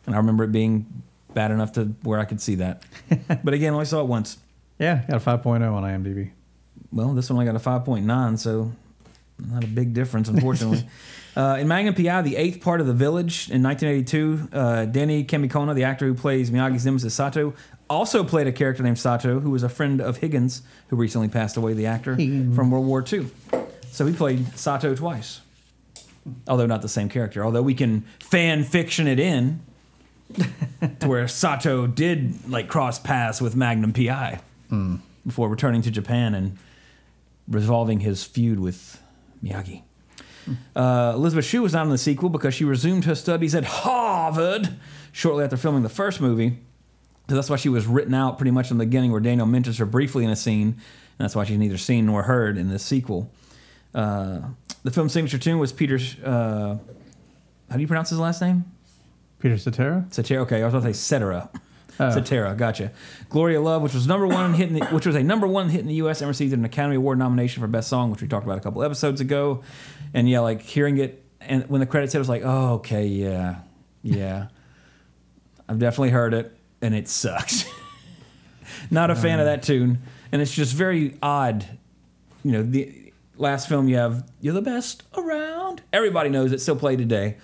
and 0.06 0.16
I 0.16 0.18
remember 0.18 0.44
it 0.46 0.52
being 0.52 1.04
bad 1.34 1.52
enough 1.52 1.74
to 1.74 1.86
where 2.04 2.20
I 2.20 2.26
could 2.26 2.40
see 2.42 2.56
that. 2.56 2.84
but 3.44 3.54
again, 3.54 3.72
I 3.72 3.76
only 3.76 3.86
saw 3.86 4.02
it 4.02 4.08
once. 4.08 4.38
Yeah, 4.80 5.04
got 5.10 5.22
a 5.22 5.26
5.0 5.26 5.72
on 5.74 5.84
IMDb. 5.84 6.32
Well, 6.92 7.14
this 7.14 7.30
one 7.30 7.42
I 7.42 7.46
got 7.52 7.56
a 7.56 7.64
5.9, 7.64 8.38
so 8.40 8.72
not 9.40 9.64
a 9.64 9.68
big 9.68 9.94
difference, 9.94 10.30
unfortunately. 10.30 10.88
Uh, 11.36 11.58
in 11.60 11.68
Magnum 11.68 11.96
PI, 11.96 12.22
the 12.22 12.36
eighth 12.36 12.62
part 12.62 12.80
of 12.80 12.88
The 12.88 12.94
Village 12.94 13.50
in 13.50 13.64
1982, 13.64 14.50
uh, 14.54 14.86
Denny 14.86 15.24
Kamekona, 15.24 15.74
the 15.74 15.84
actor 15.84 16.06
who 16.06 16.14
plays 16.14 16.52
Miyagi's 16.52 16.86
nemesis 16.86 17.14
Sato, 17.14 17.54
also 17.90 18.24
played 18.24 18.48
a 18.48 18.52
character 18.52 18.84
named 18.84 19.00
Sato, 19.00 19.40
who 19.40 19.50
was 19.50 19.64
a 19.64 19.70
friend 19.70 20.00
of 20.00 20.18
Higgins, 20.18 20.62
who 20.90 20.96
recently 20.96 21.28
passed 21.28 21.58
away, 21.58 21.74
the 21.74 21.88
actor 21.88 22.16
from 22.16 22.70
World 22.72 22.86
War 22.86 23.04
II. 23.12 23.28
So 23.92 24.06
he 24.06 24.14
played 24.14 24.58
Sato 24.58 24.96
twice, 24.96 25.42
although 26.48 26.66
not 26.66 26.82
the 26.82 26.90
same 26.90 27.10
character. 27.10 27.44
Although 27.44 27.62
we 27.64 27.74
can 27.74 28.06
fan 28.20 28.64
fiction 28.64 29.08
it 29.08 29.20
in 29.20 29.62
to 31.00 31.08
where 31.08 31.28
Sato 31.28 31.88
did 31.88 32.50
like 32.50 32.68
cross 32.68 33.00
paths 33.00 33.42
with 33.42 33.56
Magnum 33.56 33.94
PI 33.94 34.40
before 35.26 35.50
returning 35.50 35.82
to 35.84 35.92
Japan 35.92 36.34
and 36.34 36.58
resolving 37.48 38.00
his 38.00 38.24
feud 38.24 38.60
with 38.60 39.02
Miyagi. 39.44 39.84
Uh, 40.76 41.14
Elizabeth 41.16 41.46
Shue 41.46 41.62
was 41.62 41.74
not 41.74 41.84
in 41.86 41.90
the 41.90 41.98
sequel 41.98 42.30
because 42.30 42.54
she 42.54 42.66
resumed 42.66 43.06
her 43.06 43.16
studies 43.16 43.56
at 43.56 43.64
Harvard 43.64 44.78
shortly 45.12 45.44
after 45.44 45.58
filming 45.58 45.84
the 45.84 45.90
first 45.90 46.20
movie. 46.20 46.58
So 47.30 47.36
that's 47.36 47.50
why 47.50 47.56
she 47.56 47.70
was 47.70 47.86
written 47.88 48.14
out 48.14 48.38
pretty 48.38 48.52
much 48.52 48.70
in 48.70 48.78
the 48.78 48.86
beginning, 48.86 49.12
where 49.12 49.22
Daniel 49.22 49.48
mentions 49.48 49.78
her 49.78 49.86
briefly 49.86 50.26
in 50.26 50.30
a 50.30 50.36
scene, 50.36 50.68
and 50.68 51.20
that's 51.20 51.36
why 51.36 51.46
she's 51.46 51.58
neither 51.58 51.78
seen 51.78 52.06
nor 52.06 52.24
heard 52.24 52.58
in 52.58 52.70
this 52.70 52.84
sequel. 52.84 53.32
Uh, 53.96 54.40
the 54.84 54.92
film's 54.92 55.14
signature 55.14 55.38
tune 55.38 55.60
was 55.60 55.72
Peter's. 55.72 56.20
Uh, 56.20 56.78
how 57.70 57.76
do 57.76 57.82
you 57.82 57.88
pronounce 57.88 58.10
his 58.10 58.20
last 58.20 58.42
name? 58.42 58.66
Peter 59.40 59.58
Cetera? 59.58 60.06
Cetera. 60.10 60.42
Okay, 60.42 60.62
I 60.62 60.66
was 60.66 60.74
about 60.74 60.88
to 60.88 60.94
say 60.94 61.00
Cetera. 61.00 61.50
Oh. 62.00 62.12
Cetera, 62.12 62.56
gotcha. 62.56 62.92
Glory 63.30 63.56
of 63.56 63.64
Love, 63.64 63.82
which 63.84 63.94
was 63.94 64.08
number 64.08 64.26
one 64.26 64.54
hit, 64.54 64.70
in 64.70 64.76
the, 64.76 64.86
which 64.92 65.06
was 65.06 65.16
a 65.16 65.24
number 65.24 65.48
one 65.48 65.70
hit 65.70 65.82
in 65.82 65.88
the 65.88 65.96
U.S. 65.96 66.22
and 66.22 66.28
received 66.28 66.54
an 66.54 66.66
Academy 66.66 66.96
Award 66.96 67.20
nomination 67.20 67.62
for 67.62 67.68
Best 67.68 67.88
Song, 67.88 68.10
which 68.12 68.22
we 68.22 68.28
talked 68.28 68.46
about 68.46 68.58
a 68.58 68.62
couple 68.62 68.84
episodes 68.84 69.22
ago. 69.22 69.64
And 70.14 70.30
yeah, 70.30 70.40
like 70.40 70.62
hearing 70.62 70.98
it, 70.98 71.24
and 71.42 71.70
when 71.70 71.80
the 71.80 71.86
credits 71.86 72.14
hit, 72.14 72.20
I 72.20 72.22
was 72.22 72.30
like, 72.30 72.42
oh, 72.44 72.74
okay, 72.76 73.06
yeah, 73.06 73.58
yeah, 74.02 74.48
I've 75.70 75.80
definitely 75.80 76.10
heard 76.10 76.34
it. 76.34 76.56
and 76.82 76.96
it 76.96 77.08
sucks. 77.08 77.66
Not 78.92 79.12
a 79.12 79.16
fan 79.16 79.40
of 79.40 79.48
uh. 79.48 79.52
that 79.52 79.64
tune, 79.64 80.00
and 80.32 80.42
it's 80.42 80.54
just 80.54 80.74
very 80.74 81.18
odd. 81.22 81.66
You 82.44 82.52
know, 82.54 82.64
the 82.64 83.14
last 83.38 83.70
film 83.70 83.88
you 83.88 83.98
have 83.98 84.28
"You're 84.42 84.54
the 84.54 84.62
Best 84.62 85.04
Around." 85.16 85.82
Everybody 85.92 86.30
knows 86.30 86.52
it, 86.52 86.60
still 86.60 86.76
played 86.76 86.98
today. 86.98 87.38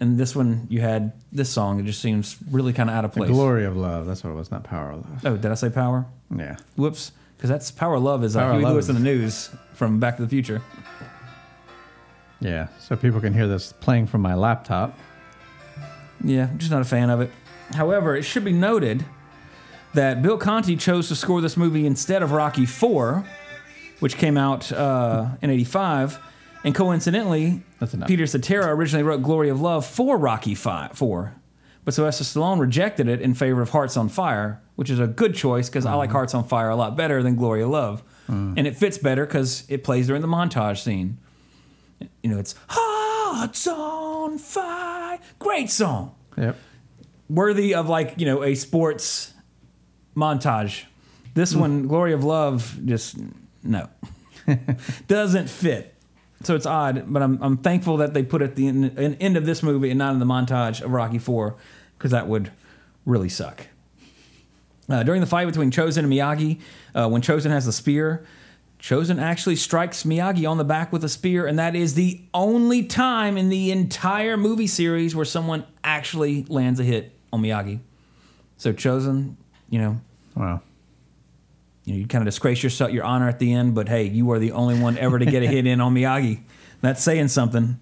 And 0.00 0.16
this 0.16 0.34
one, 0.34 0.66
you 0.70 0.80
had 0.80 1.12
this 1.30 1.50
song. 1.50 1.78
It 1.78 1.84
just 1.84 2.00
seems 2.00 2.38
really 2.50 2.72
kind 2.72 2.88
of 2.88 2.96
out 2.96 3.04
of 3.04 3.12
place. 3.12 3.28
The 3.28 3.34
glory 3.34 3.66
of 3.66 3.76
love. 3.76 4.06
That's 4.06 4.24
what 4.24 4.30
it 4.30 4.34
was, 4.34 4.50
not 4.50 4.64
power 4.64 4.92
of 4.92 5.08
love. 5.08 5.26
Oh, 5.26 5.36
did 5.36 5.50
I 5.50 5.54
say 5.54 5.68
power? 5.68 6.06
Yeah. 6.34 6.56
Whoops. 6.76 7.12
Because 7.36 7.48
that's 7.48 7.70
Power 7.70 7.94
of 7.94 8.02
Love 8.02 8.22
is 8.22 8.34
Power 8.34 8.52
uh, 8.52 8.58
Huey 8.58 8.70
Lewis 8.70 8.88
and 8.90 8.98
the 8.98 9.02
News 9.02 9.48
from 9.72 9.98
Back 9.98 10.16
to 10.16 10.22
the 10.22 10.28
Future. 10.28 10.60
Yeah. 12.38 12.68
So 12.78 12.96
people 12.96 13.18
can 13.18 13.32
hear 13.32 13.46
this 13.46 13.72
playing 13.72 14.08
from 14.08 14.20
my 14.20 14.34
laptop. 14.34 14.98
Yeah, 16.22 16.48
I'm 16.50 16.58
just 16.58 16.70
not 16.70 16.82
a 16.82 16.84
fan 16.84 17.08
of 17.08 17.22
it. 17.22 17.30
However, 17.72 18.14
it 18.14 18.24
should 18.24 18.44
be 18.44 18.52
noted 18.52 19.06
that 19.94 20.20
Bill 20.22 20.36
Conti 20.36 20.76
chose 20.76 21.08
to 21.08 21.16
score 21.16 21.40
this 21.40 21.56
movie 21.56 21.86
instead 21.86 22.22
of 22.22 22.32
Rocky 22.32 22.64
IV, 22.64 23.24
which 24.00 24.18
came 24.18 24.36
out 24.36 24.70
uh, 24.70 25.28
in 25.40 25.48
'85, 25.48 26.18
and 26.64 26.74
coincidentally. 26.74 27.62
Peter 28.06 28.26
Cetera 28.26 28.74
originally 28.74 29.02
wrote 29.02 29.22
"Glory 29.22 29.48
of 29.48 29.60
Love" 29.60 29.86
for 29.86 30.18
Rocky 30.18 30.54
Five, 30.54 30.92
Four, 30.92 31.34
but 31.84 31.94
Sylvester 31.94 32.24
Stallone 32.24 32.60
rejected 32.60 33.08
it 33.08 33.20
in 33.20 33.34
favor 33.34 33.62
of 33.62 33.70
"Hearts 33.70 33.96
on 33.96 34.08
Fire," 34.08 34.60
which 34.76 34.90
is 34.90 34.98
a 34.98 35.06
good 35.06 35.34
choice 35.34 35.68
because 35.68 35.86
I 35.86 35.94
like 35.94 36.08
mm-hmm. 36.08 36.16
"Hearts 36.16 36.34
on 36.34 36.44
Fire" 36.44 36.70
a 36.70 36.76
lot 36.76 36.96
better 36.96 37.22
than 37.22 37.36
"Glory 37.36 37.62
of 37.62 37.70
Love," 37.70 38.02
mm. 38.28 38.54
and 38.56 38.66
it 38.66 38.76
fits 38.76 38.98
better 38.98 39.26
because 39.26 39.64
it 39.68 39.84
plays 39.84 40.06
during 40.06 40.22
the 40.22 40.28
montage 40.28 40.82
scene. 40.82 41.18
You 42.22 42.30
know, 42.30 42.38
it's 42.38 42.54
"Hearts 42.68 43.66
on 43.66 44.38
Fire," 44.38 45.18
great 45.38 45.70
song 45.70 46.14
Yep. 46.36 46.56
worthy 47.28 47.74
of 47.74 47.88
like 47.88 48.14
you 48.16 48.26
know 48.26 48.42
a 48.42 48.54
sports 48.54 49.34
montage. 50.16 50.84
This 51.34 51.54
mm. 51.54 51.60
one, 51.60 51.86
Glory 51.86 52.12
of 52.12 52.24
Love, 52.24 52.78
just 52.84 53.16
no, 53.62 53.88
doesn't 55.06 55.48
fit. 55.48 55.94
So 56.42 56.54
it's 56.54 56.66
odd, 56.66 57.04
but 57.08 57.22
I'm 57.22 57.42
I'm 57.42 57.56
thankful 57.58 57.98
that 57.98 58.14
they 58.14 58.22
put 58.22 58.40
it 58.42 58.46
at 58.46 58.56
the 58.56 58.66
end, 58.66 59.16
end 59.20 59.36
of 59.36 59.44
this 59.44 59.62
movie 59.62 59.90
and 59.90 59.98
not 59.98 60.14
in 60.14 60.20
the 60.20 60.26
montage 60.26 60.80
of 60.80 60.90
Rocky 60.90 61.18
Four, 61.18 61.56
because 61.98 62.10
that 62.12 62.28
would 62.28 62.50
really 63.04 63.28
suck. 63.28 63.66
Uh, 64.88 65.02
during 65.02 65.20
the 65.20 65.26
fight 65.26 65.46
between 65.46 65.70
Chozen 65.70 65.98
and 65.98 66.12
Miyagi, 66.12 66.60
uh, 66.94 67.08
when 67.08 67.22
Chozen 67.22 67.50
has 67.50 67.66
the 67.66 67.72
spear, 67.72 68.26
Chozen 68.80 69.20
actually 69.20 69.54
strikes 69.56 70.04
Miyagi 70.04 70.48
on 70.50 70.56
the 70.56 70.64
back 70.64 70.92
with 70.92 71.04
a 71.04 71.08
spear, 71.08 71.46
and 71.46 71.58
that 71.58 71.76
is 71.76 71.94
the 71.94 72.22
only 72.32 72.84
time 72.84 73.36
in 73.36 73.50
the 73.50 73.70
entire 73.70 74.36
movie 74.36 74.66
series 74.66 75.14
where 75.14 75.26
someone 75.26 75.64
actually 75.84 76.44
lands 76.48 76.80
a 76.80 76.84
hit 76.84 77.14
on 77.32 77.42
Miyagi. 77.42 77.80
So 78.56 78.72
Chozen, 78.72 79.36
you 79.68 79.78
know, 79.78 80.00
Wow. 80.34 80.62
You 81.90 81.96
know, 81.96 82.02
you 82.02 82.06
kind 82.06 82.22
of 82.22 82.26
disgrace 82.26 82.62
yourself, 82.62 82.92
your 82.92 83.02
honor 83.02 83.28
at 83.28 83.40
the 83.40 83.52
end, 83.52 83.74
but 83.74 83.88
hey, 83.88 84.04
you 84.04 84.30
are 84.30 84.38
the 84.38 84.52
only 84.52 84.78
one 84.78 84.96
ever 84.96 85.18
to 85.18 85.24
get 85.24 85.42
a 85.42 85.46
hit 85.46 85.66
in 85.66 85.80
on 85.80 85.92
Miyagi. 85.92 86.40
That's 86.82 87.02
saying 87.02 87.28
something. 87.28 87.80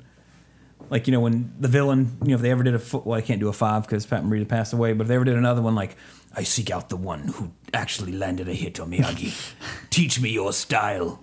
Like 0.88 1.06
you 1.06 1.12
know, 1.12 1.20
when 1.20 1.52
the 1.60 1.68
villain, 1.68 2.16
you 2.22 2.28
know, 2.28 2.36
if 2.36 2.40
they 2.40 2.50
ever 2.50 2.62
did 2.62 2.74
a 2.74 2.98
well, 2.98 3.18
I 3.18 3.20
can't 3.20 3.38
do 3.38 3.48
a 3.48 3.52
five 3.52 3.82
because 3.82 4.06
Pat 4.06 4.24
Morita 4.24 4.48
passed 4.48 4.72
away, 4.72 4.94
but 4.94 5.02
if 5.02 5.08
they 5.08 5.14
ever 5.16 5.24
did 5.24 5.36
another 5.36 5.60
one, 5.60 5.74
like 5.74 5.96
I 6.34 6.42
seek 6.44 6.70
out 6.70 6.88
the 6.88 6.96
one 6.96 7.28
who 7.28 7.52
actually 7.74 8.12
landed 8.12 8.48
a 8.48 8.54
hit 8.54 8.80
on 8.80 8.90
Miyagi. 8.90 9.52
Teach 9.90 10.18
me 10.18 10.30
your 10.30 10.54
style. 10.54 11.22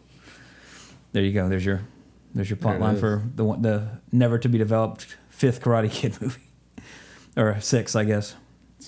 There 1.14 1.24
you 1.24 1.34
go. 1.34 1.50
There's 1.50 1.66
your 1.66 1.82
there's 2.36 2.52
your 2.52 2.58
plot 2.58 2.74
There 2.74 2.82
line 2.82 2.98
for 2.98 3.24
the 3.34 3.44
one, 3.44 3.64
the 3.64 4.00
never 4.12 4.38
to 4.38 4.48
be 4.48 4.60
developed 4.60 5.08
fifth 5.30 5.62
Karate 5.62 5.90
Kid 5.90 6.16
movie, 6.22 6.42
or 7.36 7.60
six, 7.62 7.96
I 7.96 8.04
guess. 8.04 8.36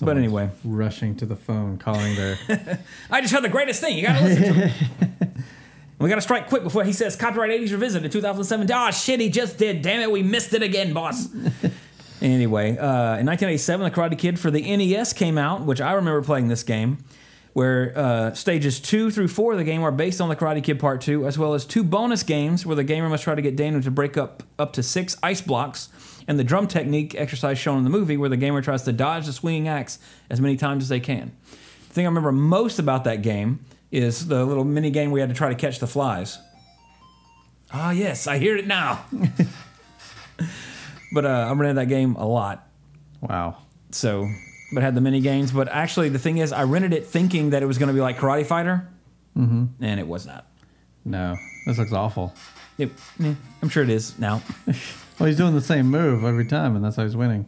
But 0.06 0.16
anyway, 0.16 0.50
rushing 0.64 1.16
to 1.16 1.26
the 1.26 1.36
phone, 1.36 1.78
calling 1.78 2.14
their. 2.14 2.38
I 3.10 3.20
just 3.20 3.32
heard 3.32 3.42
the 3.42 3.48
greatest 3.48 3.80
thing. 3.80 3.96
You 3.96 4.06
gotta 4.06 4.24
listen 4.24 4.42
to 4.42 4.68
him. 4.68 5.44
we 5.98 6.08
gotta 6.08 6.20
strike 6.20 6.48
quick 6.48 6.62
before 6.62 6.84
he 6.84 6.92
says 6.92 7.16
copyright 7.16 7.50
80s 7.50 7.72
revisited 7.72 8.04
in 8.04 8.10
2007. 8.10 8.70
Oh 8.72 8.90
shit, 8.90 9.20
he 9.20 9.28
just 9.28 9.58
did. 9.58 9.82
Damn 9.82 10.00
it, 10.00 10.10
we 10.10 10.22
missed 10.22 10.54
it 10.54 10.62
again, 10.62 10.92
boss. 10.92 11.28
anyway, 12.22 12.70
uh, 12.72 13.18
in 13.18 13.26
1987, 13.26 13.84
The 13.84 13.90
Karate 13.90 14.18
Kid 14.18 14.38
for 14.38 14.50
the 14.50 14.76
NES 14.76 15.12
came 15.12 15.38
out, 15.38 15.62
which 15.62 15.80
I 15.80 15.92
remember 15.92 16.22
playing 16.22 16.48
this 16.48 16.62
game. 16.62 16.98
Where 17.54 17.92
uh, 17.96 18.34
stages 18.34 18.78
two 18.78 19.10
through 19.10 19.28
four 19.28 19.52
of 19.52 19.58
the 19.58 19.64
game 19.64 19.82
are 19.82 19.90
based 19.90 20.20
on 20.20 20.28
the 20.28 20.36
Karate 20.36 20.62
Kid 20.62 20.78
Part 20.78 21.00
Two, 21.00 21.26
as 21.26 21.38
well 21.38 21.54
as 21.54 21.64
two 21.64 21.82
bonus 21.82 22.22
games 22.22 22.64
where 22.64 22.76
the 22.76 22.84
gamer 22.84 23.08
must 23.08 23.24
try 23.24 23.34
to 23.34 23.42
get 23.42 23.56
Daniel 23.56 23.82
to 23.82 23.90
break 23.90 24.16
up 24.16 24.44
up 24.60 24.72
to 24.74 24.82
six 24.82 25.16
ice 25.24 25.40
blocks, 25.40 25.88
and 26.28 26.38
the 26.38 26.44
drum 26.44 26.68
technique 26.68 27.16
exercise 27.16 27.58
shown 27.58 27.78
in 27.78 27.84
the 27.84 27.90
movie, 27.90 28.16
where 28.16 28.28
the 28.28 28.36
gamer 28.36 28.62
tries 28.62 28.84
to 28.84 28.92
dodge 28.92 29.26
the 29.26 29.32
swinging 29.32 29.66
axe 29.66 29.98
as 30.30 30.40
many 30.40 30.56
times 30.56 30.84
as 30.84 30.88
they 30.90 31.00
can. 31.00 31.32
The 31.88 31.94
thing 31.94 32.04
I 32.04 32.08
remember 32.08 32.30
most 32.30 32.78
about 32.78 33.04
that 33.04 33.22
game 33.22 33.60
is 33.90 34.28
the 34.28 34.44
little 34.44 34.64
mini 34.64 34.90
game 34.90 35.10
we 35.10 35.20
had 35.20 35.30
to 35.30 35.34
try 35.34 35.48
to 35.48 35.54
catch 35.54 35.80
the 35.80 35.86
flies. 35.86 36.38
Ah, 37.72 37.90
yes, 37.90 38.26
I 38.26 38.38
hear 38.38 38.56
it 38.56 38.66
now. 38.66 39.04
but 41.12 41.24
uh, 41.24 41.46
I 41.48 41.52
rented 41.52 41.78
that 41.78 41.88
game 41.88 42.14
a 42.16 42.26
lot. 42.26 42.68
Wow. 43.22 43.56
So, 43.90 44.28
but 44.72 44.82
had 44.82 44.94
the 44.94 45.00
mini 45.00 45.20
games. 45.20 45.50
But 45.50 45.68
actually, 45.68 46.10
the 46.10 46.18
thing 46.18 46.38
is, 46.38 46.52
I 46.52 46.64
rented 46.64 46.92
it 46.92 47.06
thinking 47.06 47.50
that 47.50 47.62
it 47.62 47.66
was 47.66 47.78
going 47.78 47.88
to 47.88 47.94
be 47.94 48.00
like 48.00 48.18
Karate 48.18 48.44
Fighter, 48.44 48.86
mm-hmm. 49.36 49.82
and 49.82 49.98
it 49.98 50.06
was 50.06 50.26
not. 50.26 50.46
No. 51.06 51.36
This 51.66 51.78
looks 51.78 51.92
awful. 51.92 52.34
It, 52.76 52.90
eh, 53.22 53.34
I'm 53.62 53.68
sure 53.70 53.82
it 53.82 53.90
is 53.90 54.18
now. 54.18 54.42
Well, 55.18 55.26
he's 55.26 55.36
doing 55.36 55.54
the 55.54 55.60
same 55.60 55.86
move 55.86 56.24
every 56.24 56.46
time, 56.46 56.76
and 56.76 56.84
that's 56.84 56.96
how 56.96 57.02
he's 57.02 57.16
winning. 57.16 57.46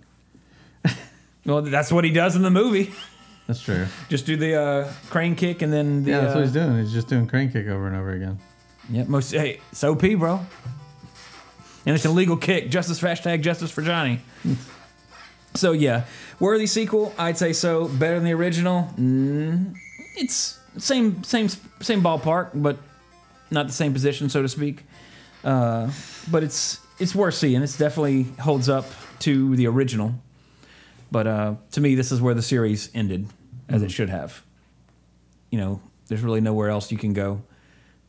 well, 1.47 1.63
that's 1.63 1.93
what 1.93 2.05
he 2.05 2.11
does 2.11 2.35
in 2.35 2.43
the 2.43 2.51
movie. 2.51 2.93
That's 3.47 3.63
true. 3.63 3.87
Just 4.09 4.27
do 4.27 4.37
the 4.37 4.55
uh, 4.55 4.93
crane 5.09 5.35
kick 5.35 5.61
and 5.61 5.73
then 5.73 6.05
the. 6.05 6.13
Yeah, 6.13 6.21
that's 6.21 6.35
uh, 6.35 6.37
what 6.37 6.45
he's 6.45 6.53
doing. 6.53 6.79
He's 6.79 6.93
just 6.93 7.09
doing 7.09 7.27
crane 7.27 7.51
kick 7.51 7.67
over 7.67 7.89
and 7.89 7.97
over 7.97 8.13
again. 8.13 8.39
Yeah, 8.89 9.03
most 9.09 9.33
hey, 9.33 9.59
it's 9.73 9.83
OP, 9.83 10.03
bro. 10.19 10.41
And 11.85 11.97
it's 11.97 12.05
an 12.05 12.13
illegal 12.13 12.37
kick. 12.37 12.71
Justice 12.71 13.01
hashtag 13.01 13.43
justice 13.43 13.73
for 13.73 13.83
Johnny. 13.83 14.21
so 15.57 15.73
yeah, 15.73 16.05
worthy 16.39 16.69
sequel. 16.69 17.13
I'd 17.19 17.39
say 17.39 17.53
so. 17.53 17.89
Better 17.89 18.15
than 18.15 18.25
the 18.25 18.35
original. 18.35 18.89
Mm, 18.97 19.75
it's 20.17 20.61
same 20.79 21.25
same 21.25 21.49
same 21.81 22.03
ballpark, 22.05 22.51
but 22.55 22.79
not 23.51 23.67
the 23.67 23.73
same 23.73 23.93
position, 23.93 24.29
so 24.29 24.43
to 24.43 24.49
speak. 24.49 24.85
Uh, 25.43 25.91
but 26.31 26.45
it's 26.45 26.79
it's 27.01 27.15
worth 27.15 27.35
seeing. 27.35 27.63
It's 27.63 27.77
definitely 27.79 28.25
holds 28.41 28.69
up 28.69 28.87
to 29.21 29.57
the 29.57 29.67
original. 29.67 30.15
But 31.11 31.27
uh, 31.27 31.55
to 31.73 31.81
me, 31.81 31.95
this 31.95 32.13
is 32.13 32.21
where 32.21 32.35
the 32.35 32.43
series 32.43 32.91
ended, 32.95 33.27
as 33.69 33.83
it 33.83 33.91
should 33.91 34.11
have. 34.11 34.45
You 35.51 35.59
know, 35.59 35.81
there's 36.09 36.23
really 36.23 36.41
nowhere 36.41 36.69
else 36.69 36.93
you 36.93 36.99
can 36.99 37.13
go. 37.13 37.43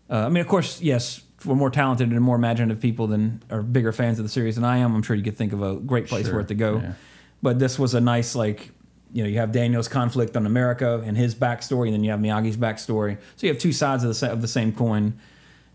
Uh, 0.09 0.25
I 0.25 0.29
mean, 0.29 0.41
of 0.41 0.47
course, 0.47 0.81
yes, 0.81 1.21
we're 1.45 1.55
more 1.55 1.71
talented 1.71 2.11
and 2.11 2.21
more 2.21 2.35
imaginative 2.35 2.79
people 2.81 3.07
than 3.07 3.41
are 3.49 3.63
bigger 3.63 3.91
fans 3.91 4.19
of 4.19 4.25
the 4.25 4.29
series 4.29 4.55
than 4.55 4.63
I 4.63 4.77
am. 4.77 4.93
I'm 4.93 5.01
sure 5.01 5.15
you 5.15 5.23
could 5.23 5.37
think 5.37 5.53
of 5.53 5.63
a 5.63 5.75
great 5.75 6.07
place 6.07 6.25
Sure, 6.25 6.35
for 6.35 6.39
it 6.41 6.47
to 6.49 6.55
go. 6.55 6.77
yeah. 6.77 6.93
But 7.41 7.57
this 7.57 7.79
was 7.79 7.95
a 7.95 8.01
nice, 8.01 8.35
like, 8.35 8.69
you 9.11 9.23
know, 9.23 9.29
you 9.29 9.39
have 9.39 9.51
Daniel's 9.51 9.87
conflict 9.87 10.37
on 10.37 10.45
America 10.45 11.01
and 11.03 11.17
his 11.17 11.33
backstory, 11.33 11.85
and 11.87 11.93
then 11.95 12.03
you 12.03 12.11
have 12.11 12.19
Miyagi's 12.19 12.57
backstory. 12.57 13.17
So 13.35 13.47
you 13.47 13.53
have 13.53 13.59
two 13.61 13.73
sides 13.73 14.03
of 14.03 14.17
the 14.19 14.31
of 14.31 14.41
the 14.41 14.47
same 14.47 14.71
coin 14.73 15.17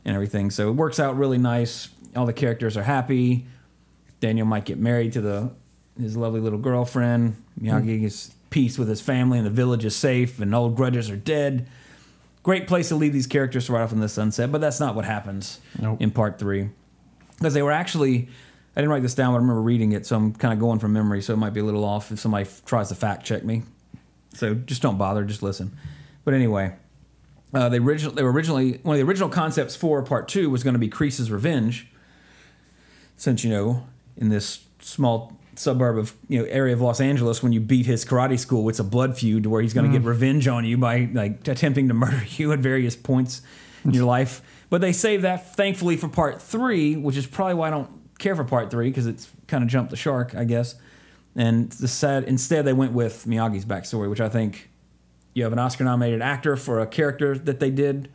and 0.07 0.15
everything. 0.15 0.51
So 0.51 0.71
it 0.71 0.73
works 0.73 0.99
out 0.99 1.19
really 1.19 1.37
nice. 1.37 1.91
All 2.15 2.25
the 2.25 2.33
characters 2.33 2.79
are 2.79 2.83
happy. 2.85 3.47
Daniel 4.21 4.47
might 4.47 4.65
get 4.65 4.79
married 4.79 5.13
to 5.13 5.21
the 5.21 5.53
his 6.01 6.17
lovely 6.17 6.41
little 6.41 6.59
girlfriend. 6.59 7.43
Miyagi 7.61 8.01
mm. 8.01 8.05
is 8.05 8.33
peace 8.51 8.79
with 8.79 8.89
his 8.89 9.01
family, 9.01 9.39
and 9.39 9.47
the 9.47 9.51
village 9.51 9.85
is 9.85 9.97
safe, 9.97 10.41
and 10.41 10.55
old 10.55 10.77
grudges 10.77 11.11
are 11.11 11.17
dead. 11.17 11.69
Great 12.43 12.69
place 12.69 12.89
to 12.89 12.95
leave 12.95 13.13
these 13.13 13.27
characters 13.27 13.69
right 13.69 13.83
off 13.83 13.93
in 13.93 14.01
the 14.01 14.09
sunset, 14.09 14.53
but 14.53 14.61
that's 14.61 14.79
not 14.79 14.95
what 14.95 15.05
happens 15.05 15.61
Nope. 15.81 16.01
in 16.01 16.11
part 16.11 16.39
three. 16.39 16.71
Because 17.39 17.55
they 17.55 17.63
were 17.63 17.73
actually, 17.73 18.29
I 18.77 18.81
didn't 18.81 18.91
write 18.91 19.03
this 19.03 19.15
down, 19.15 19.33
but 19.33 19.39
I 19.39 19.41
remember 19.41 19.63
reading 19.63 19.93
it, 19.93 20.07
so 20.07 20.17
I'm 20.17 20.33
kind 20.33 20.55
of 20.55 20.61
going 20.61 20.79
from 20.79 20.93
memory, 20.93 21.23
so 21.23 21.35
it 21.35 21.39
might 21.39 21.55
be 21.55 21.61
a 21.61 21.65
little 21.65 21.85
off 21.85 22.13
if 22.13 22.21
somebody 22.21 22.45
f- 22.45 22.65
tries 22.65 22.89
to 22.91 22.95
fact 22.95 23.27
check 23.27 23.43
me. 23.43 23.63
So 24.35 24.55
just 24.55 24.81
don't 24.81 24.97
bother, 24.97 25.25
just 25.25 25.43
listen. 25.43 25.77
But 26.25 26.35
anyway, 26.35 26.75
uh, 27.57 27.71
they, 27.71 27.79
original, 27.79 28.13
they 28.13 28.23
were 28.23 28.33
originally, 28.33 28.79
one 28.83 28.97
of 28.97 29.01
the 29.01 29.09
original 29.09 29.31
concepts 29.31 29.75
for 29.75 30.03
part 30.03 30.29
two 30.29 30.51
was 30.51 30.63
going 30.63 30.75
to 30.75 30.79
be 30.79 30.91
Kreese's 30.91 31.31
Revenge. 31.31 31.89
Since 33.17 33.45
you 33.45 33.51
know 33.51 33.87
in 34.19 34.29
this 34.29 34.67
small 34.81 35.33
suburb 35.55 35.97
of 35.97 36.15
you 36.29 36.39
know 36.39 36.45
area 36.45 36.75
of 36.75 36.83
Los 36.83 37.01
Angeles 37.01 37.43
when 37.43 37.51
you 37.55 37.61
beat 37.61 37.87
his 37.87 38.05
karate 38.05 38.39
school 38.39 38.69
it's 38.69 38.79
a 38.79 38.85
blood 38.85 39.17
feud 39.17 39.47
where 39.47 39.63
he's 39.63 39.73
going 39.73 39.91
to 39.91 39.99
get 39.99 40.07
revenge 40.07 40.47
on 40.47 40.67
you 40.67 40.77
by 40.77 41.09
like 41.15 41.49
attempting 41.49 41.89
to 41.89 41.95
murder 41.95 42.23
you 42.37 42.53
at 42.53 42.59
various 42.59 42.95
points 42.95 43.41
in 43.87 43.93
your 43.93 44.05
life. 44.05 44.43
But 44.69 44.83
they 44.83 44.93
saved 44.93 45.25
that 45.25 45.57
thankfully 45.57 45.97
for 45.97 46.09
part 46.09 46.43
3 46.43 46.97
which 46.97 47.17
is 47.17 47.27
probably 47.27 47.55
why 47.55 47.69
I 47.69 47.71
don't 47.71 48.19
care 48.19 48.37
for 48.37 48.45
part 48.45 48.71
3 48.71 48.91
because 48.91 49.07
it's 49.07 49.31
kind 49.47 49.65
of 49.65 49.71
jumped 49.71 49.91
the 49.91 49.97
shark 49.97 50.35
I 50.35 50.45
guess. 50.45 50.75
And 51.35 51.73
the 51.73 51.89
sad 51.89 52.25
instead 52.25 52.67
they 52.67 52.75
went 52.75 52.93
with 52.93 53.25
Miyagi's 53.27 53.65
backstory 53.65 54.11
which 54.11 54.21
I 54.21 54.29
think 54.29 54.69
you 55.37 55.45
have 55.45 55.53
an 55.53 55.59
Oscar 55.59 55.85
nominated 55.85 56.23
actor 56.23 56.57
for 56.57 56.81
a 56.81 56.87
character 56.87 57.37
that 57.37 57.61
they 57.61 57.71
did 57.71 58.09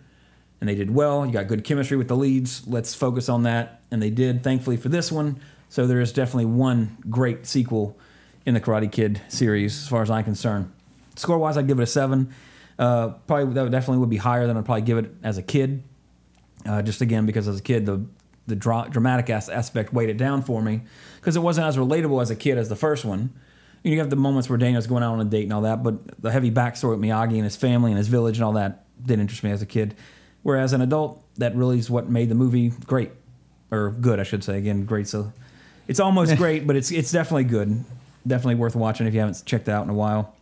and 0.59 0.67
they 0.67 0.73
did 0.73 0.89
well. 0.89 1.23
You 1.23 1.31
got 1.31 1.47
good 1.47 1.63
chemistry 1.63 1.95
with 1.95 2.07
the 2.07 2.15
leads. 2.15 2.65
Let's 2.67 2.95
focus 2.95 3.29
on 3.29 3.43
that. 3.43 3.81
And 3.91 4.01
they 4.01 4.09
did, 4.09 4.43
thankfully, 4.43 4.75
for 4.75 4.89
this 4.89 5.11
one. 5.11 5.39
So 5.69 5.85
there 5.85 6.01
is 6.01 6.11
definitely 6.11 6.45
one 6.45 6.97
great 7.11 7.45
sequel 7.45 7.95
in 8.43 8.55
the 8.55 8.59
Karate 8.59 8.91
Kid 8.91 9.21
series, 9.27 9.83
as 9.83 9.87
far 9.87 10.01
as 10.01 10.09
I'm 10.09 10.23
concerned. 10.23 10.71
score 11.15 11.37
wise, 11.37 11.57
I'd 11.57 11.67
give 11.67 11.79
it 11.79 11.83
a 11.83 11.87
seven. 11.87 12.33
Uh, 12.79 13.09
probably 13.27 13.53
that 13.53 13.61
would 13.61 13.71
definitely 13.71 13.99
would 13.99 14.09
be 14.09 14.17
higher 14.17 14.47
than 14.47 14.57
I'd 14.57 14.65
probably 14.65 14.81
give 14.81 14.97
it 14.97 15.13
as 15.21 15.37
a 15.37 15.43
kid. 15.43 15.83
Uh, 16.65 16.81
just 16.81 17.01
again 17.01 17.27
because 17.27 17.47
as 17.47 17.59
a 17.59 17.61
kid 17.61 17.85
the 17.85 18.03
the 18.47 18.55
dra- 18.55 18.87
dramatic 18.89 19.29
as- 19.29 19.49
aspect 19.49 19.93
weighed 19.93 20.09
it 20.09 20.17
down 20.17 20.41
for 20.41 20.61
me 20.61 20.81
because 21.19 21.35
it 21.35 21.41
wasn't 21.41 21.67
as 21.67 21.77
relatable 21.77 22.19
as 22.19 22.31
a 22.31 22.35
kid 22.35 22.57
as 22.57 22.67
the 22.69 22.75
first 22.75 23.05
one. 23.05 23.31
You 23.83 23.97
have 23.99 24.09
the 24.09 24.15
moments 24.15 24.47
where 24.49 24.57
Daniel's 24.57 24.87
going 24.87 25.03
out 25.03 25.13
on 25.13 25.21
a 25.21 25.25
date 25.25 25.43
and 25.43 25.53
all 25.53 25.61
that, 25.61 25.83
but 25.83 26.21
the 26.21 26.31
heavy 26.31 26.51
backstory 26.51 26.91
with 26.91 26.99
Miyagi 26.99 27.35
and 27.35 27.43
his 27.43 27.55
family 27.55 27.91
and 27.91 27.97
his 27.97 28.07
village 28.07 28.37
and 28.37 28.43
all 28.43 28.53
that 28.53 28.85
didn't 29.03 29.21
interest 29.21 29.43
me 29.43 29.51
as 29.51 29.61
a 29.61 29.65
kid. 29.65 29.95
Whereas 30.43 30.73
an 30.73 30.81
adult, 30.81 31.23
that 31.37 31.55
really 31.55 31.79
is 31.79 31.89
what 31.89 32.09
made 32.09 32.29
the 32.29 32.35
movie 32.35 32.69
great 32.85 33.11
or 33.71 33.91
good, 33.91 34.19
I 34.19 34.23
should 34.23 34.43
say. 34.43 34.57
Again, 34.57 34.85
great. 34.85 35.07
So 35.07 35.33
it's 35.87 35.99
almost 35.99 36.35
great, 36.37 36.67
but 36.67 36.75
it's 36.75 36.91
it's 36.91 37.11
definitely 37.11 37.45
good. 37.45 37.83
Definitely 38.25 38.55
worth 38.55 38.75
watching 38.75 39.07
if 39.07 39.13
you 39.13 39.19
haven't 39.19 39.43
checked 39.45 39.67
it 39.67 39.71
out 39.71 39.83
in 39.83 39.89
a 39.89 39.95
while. 39.95 40.35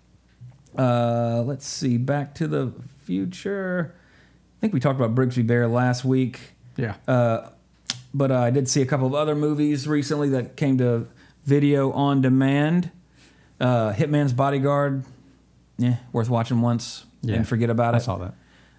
Uh, 0.78 1.44
let's 1.46 1.66
see. 1.66 1.98
Back 1.98 2.36
to 2.36 2.48
the 2.48 2.74
Future. 3.04 3.96
I 3.96 4.60
think 4.62 4.74
we 4.74 4.80
talked 4.80 5.00
about 5.00 5.16
Brigsby 5.16 5.48
Bear 5.48 5.68
last 5.68 6.04
week. 6.06 6.40
Yeah. 6.78 6.96
Uh, 7.08 7.50
but 8.14 8.32
uh, 8.32 8.40
I 8.40 8.50
did 8.50 8.68
see 8.68 8.82
a 8.82 8.86
couple 8.86 9.08
of 9.08 9.14
other 9.14 9.36
movies 9.36 9.88
recently 9.88 10.30
that 10.30 10.56
came 10.56 10.78
to 10.80 11.08
video 11.46 11.92
on 11.92 12.22
demand. 12.22 12.92
Uh, 13.60 13.94
Hitman's 13.94 14.34
Bodyguard, 14.34 15.04
yeah, 15.78 15.98
worth 16.14 16.30
watching 16.30 16.62
once 16.62 17.06
Yeah. 17.22 17.36
and 17.36 17.48
forget 17.48 17.70
about 17.70 17.94
I 17.94 17.98
it. 17.98 18.02
I 18.02 18.04
saw 18.06 18.18
that. 18.20 18.34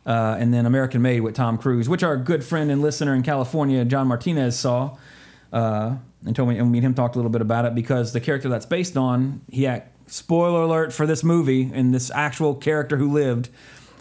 Uh, 0.06 0.36
and 0.38 0.52
then 0.54 0.64
American 0.66 1.02
Made 1.02 1.20
with 1.20 1.34
Tom 1.34 1.58
Cruise, 1.58 1.88
which 1.88 2.02
our 2.02 2.16
good 2.16 2.42
friend 2.42 2.70
and 2.70 2.80
listener 2.80 3.14
in 3.14 3.22
California, 3.22 3.84
John 3.84 4.06
Martinez, 4.08 4.58
saw 4.58 4.96
uh, 5.52 5.96
and 6.24 6.34
told 6.34 6.48
me, 6.48 6.58
and 6.58 6.70
me 6.72 6.78
and 6.78 6.86
him 6.86 6.94
talked 6.94 7.16
a 7.16 7.18
little 7.18 7.30
bit 7.30 7.42
about 7.42 7.64
it 7.66 7.74
because 7.74 8.12
the 8.12 8.20
character 8.20 8.48
that's 8.48 8.66
based 8.66 8.96
on, 8.96 9.42
he 9.50 9.66
act, 9.66 10.10
spoiler 10.10 10.62
alert 10.62 10.92
for 10.92 11.06
this 11.06 11.22
movie 11.22 11.70
and 11.74 11.92
this 11.94 12.10
actual 12.12 12.54
character 12.54 12.96
who 12.96 13.12
lived, 13.12 13.48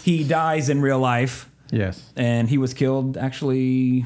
he 0.04 0.24
dies 0.24 0.70
in 0.70 0.82
real 0.82 1.00
life 1.00 1.50
Yes. 1.72 2.12
and 2.16 2.50
he 2.50 2.58
was 2.58 2.74
killed 2.74 3.16
actually 3.18 4.06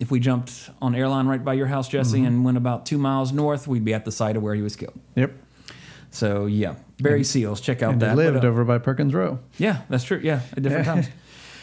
if 0.00 0.10
we 0.10 0.18
jumped 0.18 0.70
on 0.82 0.94
airline 0.96 1.26
right 1.28 1.44
by 1.44 1.52
your 1.52 1.68
house 1.68 1.88
jesse 1.88 2.16
Mm-hmm. 2.18 2.26
and 2.26 2.44
went 2.44 2.56
about 2.56 2.86
two 2.86 2.98
miles 2.98 3.30
north 3.32 3.68
we'd 3.68 3.84
be 3.84 3.94
at 3.94 4.04
the 4.04 4.10
site 4.10 4.36
of 4.36 4.42
where 4.42 4.56
he 4.56 4.62
was 4.62 4.74
killed 4.74 4.98
Yep. 5.14 5.30
So 6.14 6.46
yeah. 6.46 6.76
Barry 7.00 7.24
Seal's 7.24 7.60
check 7.60 7.82
out 7.82 7.92
And 7.94 8.02
that. 8.02 8.10
He 8.10 8.16
lived 8.16 8.44
uh, 8.44 8.48
over 8.48 8.64
by 8.64 8.78
Perkins 8.78 9.12
Rowe. 9.14 9.40
yeah 9.58 9.82
that's 9.88 10.04
true. 10.04 10.20
Yeah 10.22 10.40
at 10.56 10.62
different 10.62 10.86
times. 10.86 11.08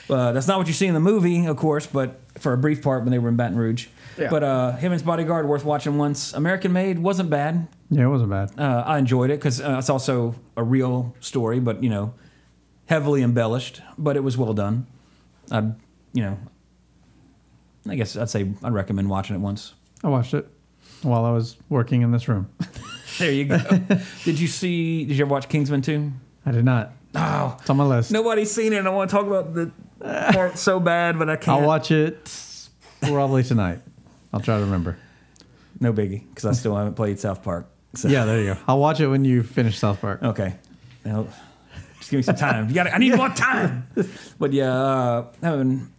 Uh, 0.09 0.33
that's 0.33 0.47
not 0.47 0.57
what 0.57 0.67
you 0.67 0.73
see 0.73 0.87
in 0.87 0.93
the 0.93 0.99
movie 0.99 1.45
of 1.45 1.55
course 1.55 1.87
but 1.87 2.19
for 2.37 2.51
a 2.51 2.57
brief 2.57 2.81
part 2.81 3.03
when 3.03 3.11
they 3.11 3.19
were 3.19 3.29
in 3.29 3.37
baton 3.37 3.55
rouge. 3.57 3.87
Yeah. 4.17 4.29
but 4.29 4.43
uh, 4.43 4.71
him 4.73 4.91
and 4.91 4.93
his 4.93 5.03
bodyguard 5.03 5.47
worth 5.47 5.63
watching 5.63 5.97
once. 5.97 6.33
American 6.33 6.73
made 6.73 6.99
wasn't 6.99 7.29
bad. 7.29 7.69
Yeah, 7.89 8.05
it 8.05 8.07
wasn't 8.09 8.29
bad. 8.31 8.51
uh, 8.59 8.83
i 8.85 8.97
enjoyed 8.97 9.29
it 9.29 9.39
because 9.39 9.61
uh, 9.61 9.77
it's 9.79 9.89
also 9.89 10.35
a 10.57 10.63
real 10.63 11.15
story 11.21 11.61
but 11.61 11.81
you 11.81 11.89
know 11.89 12.13
heavily 12.87 13.21
embellished 13.21 13.81
but 13.97 14.17
it 14.17 14.23
was 14.23 14.35
well 14.37 14.53
done. 14.53 14.85
I'd 15.49 15.75
you 16.13 16.23
know 16.23 16.37
i 17.87 17.95
guess 17.95 18.17
i'd 18.17 18.29
say 18.29 18.51
i'd 18.63 18.73
recommend 18.73 19.09
watching 19.09 19.35
it 19.37 19.39
once. 19.39 19.73
I 20.03 20.09
watched 20.09 20.33
it 20.33 20.45
while 21.03 21.23
I 21.23 21.31
was 21.31 21.55
working 21.69 22.01
in 22.01 22.11
this 22.11 22.27
room. 22.27 22.49
There 23.21 23.31
you 23.31 23.45
go. 23.45 23.57
did 24.25 24.39
you 24.39 24.47
see? 24.47 25.05
Did 25.05 25.17
you 25.17 25.25
ever 25.25 25.31
watch 25.31 25.47
Kingsman 25.47 25.81
2? 25.81 26.11
I 26.45 26.51
did 26.51 26.65
not. 26.65 26.91
Oh, 27.15 27.55
It's 27.59 27.69
on 27.69 27.77
my 27.77 27.85
list. 27.85 28.11
nobody's 28.11 28.51
seen 28.51 28.73
it. 28.73 28.77
and 28.77 28.87
I 28.87 28.91
want 28.91 29.09
to 29.09 29.15
talk 29.15 29.27
about 29.27 29.53
the 29.53 29.71
part 30.33 30.57
so 30.57 30.79
bad, 30.79 31.19
but 31.19 31.29
I 31.29 31.35
can't. 31.35 31.61
I'll 31.61 31.67
watch 31.67 31.91
it 31.91 32.31
probably 33.01 33.43
tonight. 33.43 33.79
I'll 34.33 34.39
try 34.39 34.57
to 34.57 34.63
remember. 34.63 34.97
No 35.79 35.91
biggie, 35.93 36.27
because 36.29 36.45
I 36.45 36.51
still 36.53 36.75
haven't 36.75 36.95
played 36.95 37.19
South 37.19 37.43
Park. 37.43 37.67
So. 37.95 38.07
Yeah, 38.07 38.25
there 38.25 38.39
you 38.39 38.53
go. 38.53 38.59
I'll 38.67 38.79
watch 38.79 38.99
it 38.99 39.07
when 39.07 39.25
you 39.25 39.43
finish 39.43 39.77
South 39.77 39.99
Park. 39.99 40.23
Okay. 40.23 40.55
Now, 41.03 41.27
just 41.99 42.09
give 42.11 42.19
me 42.19 42.23
some 42.23 42.35
time. 42.35 42.69
You 42.69 42.75
got. 42.75 42.93
I 42.93 42.97
need 42.97 43.15
more 43.15 43.29
time. 43.29 43.87
But 44.39 44.53
yeah, 44.53 44.71
uh, 44.73 45.25
haven't 45.43 45.91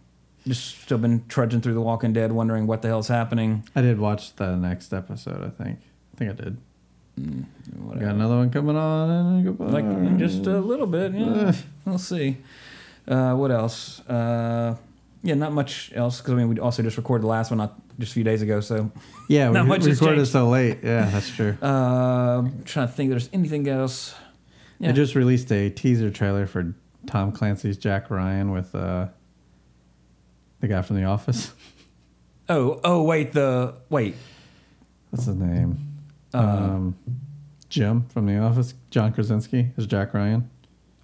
just 0.47 0.81
still 0.81 0.97
been 0.97 1.23
trudging 1.27 1.61
through 1.61 1.73
The 1.75 1.81
Walking 1.81 2.11
Dead, 2.13 2.31
wondering 2.31 2.65
what 2.67 2.81
the 2.81 2.87
hell's 2.87 3.07
happening. 3.07 3.67
I 3.75 3.81
did 3.81 3.99
watch 3.99 4.35
the 4.35 4.55
next 4.55 4.93
episode. 4.93 5.43
I 5.43 5.63
think. 5.63 5.79
I 6.13 6.17
think 6.17 6.31
I 6.31 6.33
did. 6.43 6.57
Mm, 7.19 7.45
Got 7.99 8.15
another 8.15 8.35
one 8.37 8.49
coming 8.49 8.75
on. 8.75 9.57
Like 9.57 9.85
in 9.85 10.17
just 10.17 10.45
a 10.47 10.59
little 10.59 10.87
bit. 10.87 11.13
Yeah, 11.13 11.53
we'll 11.85 11.97
see. 11.97 12.37
Uh, 13.07 13.35
what 13.35 13.51
else? 13.51 13.99
Uh, 14.07 14.75
yeah, 15.21 15.35
not 15.35 15.53
much 15.53 15.91
else 15.95 16.19
because 16.19 16.33
I 16.33 16.37
mean 16.37 16.49
we 16.49 16.59
also 16.59 16.81
just 16.81 16.97
recorded 16.97 17.23
the 17.23 17.27
last 17.27 17.51
one 17.51 17.59
not 17.59 17.79
just 17.99 18.11
a 18.11 18.15
few 18.15 18.23
days 18.23 18.41
ago. 18.41 18.61
So 18.61 18.91
yeah, 19.29 19.47
we 19.49 19.53
not 19.53 19.67
much 19.67 19.85
has 19.85 20.01
recorded 20.01 20.25
so 20.25 20.49
late. 20.49 20.79
Yeah, 20.83 21.09
that's 21.09 21.29
true. 21.29 21.57
uh, 21.61 22.39
I'm 22.39 22.63
trying 22.63 22.87
to 22.87 22.93
think. 22.93 23.09
If 23.09 23.11
there's 23.11 23.29
anything 23.31 23.67
else? 23.67 24.15
Yeah. 24.79 24.87
They 24.87 24.93
just 24.95 25.15
released 25.15 25.51
a 25.51 25.69
teaser 25.69 26.09
trailer 26.09 26.47
for 26.47 26.73
Tom 27.05 27.31
Clancy's 27.31 27.77
Jack 27.77 28.09
Ryan 28.09 28.51
with 28.51 28.73
uh, 28.73 29.07
the 30.59 30.67
guy 30.67 30.81
from 30.81 30.95
The 30.97 31.05
Office. 31.05 31.53
Oh, 32.49 32.81
oh, 32.83 33.03
wait. 33.03 33.31
The 33.31 33.75
wait. 33.89 34.15
What's 35.09 35.25
his 35.25 35.35
name? 35.35 35.92
Uh, 36.33 36.37
um, 36.39 36.95
Jim 37.69 38.07
from 38.09 38.25
The 38.25 38.37
Office. 38.37 38.73
John 38.89 39.13
Krasinski 39.13 39.69
is 39.77 39.87
Jack 39.87 40.13
Ryan. 40.13 40.49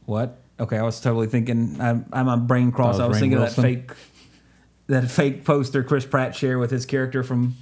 What? 0.06 0.38
Okay, 0.60 0.78
I 0.78 0.84
was 0.84 1.00
totally 1.00 1.28
thinking. 1.28 1.80
I'm, 1.80 2.06
I'm 2.12 2.28
on 2.28 2.46
brain 2.48 2.72
cross. 2.72 3.00
Oh, 3.00 3.06
I 3.06 3.08
was 3.08 3.18
Rainn 3.18 3.20
thinking 3.22 3.38
of 3.38 3.44
Wilson? 3.44 3.62
that 3.64 3.68
fake, 3.70 3.92
that 4.88 5.10
fake 5.12 5.46
poster 5.46 5.84
Chris 5.84 6.06
Pratt 6.06 6.36
shared 6.36 6.58
with 6.60 6.72
his 6.72 6.86
character 6.86 7.24
from. 7.24 7.56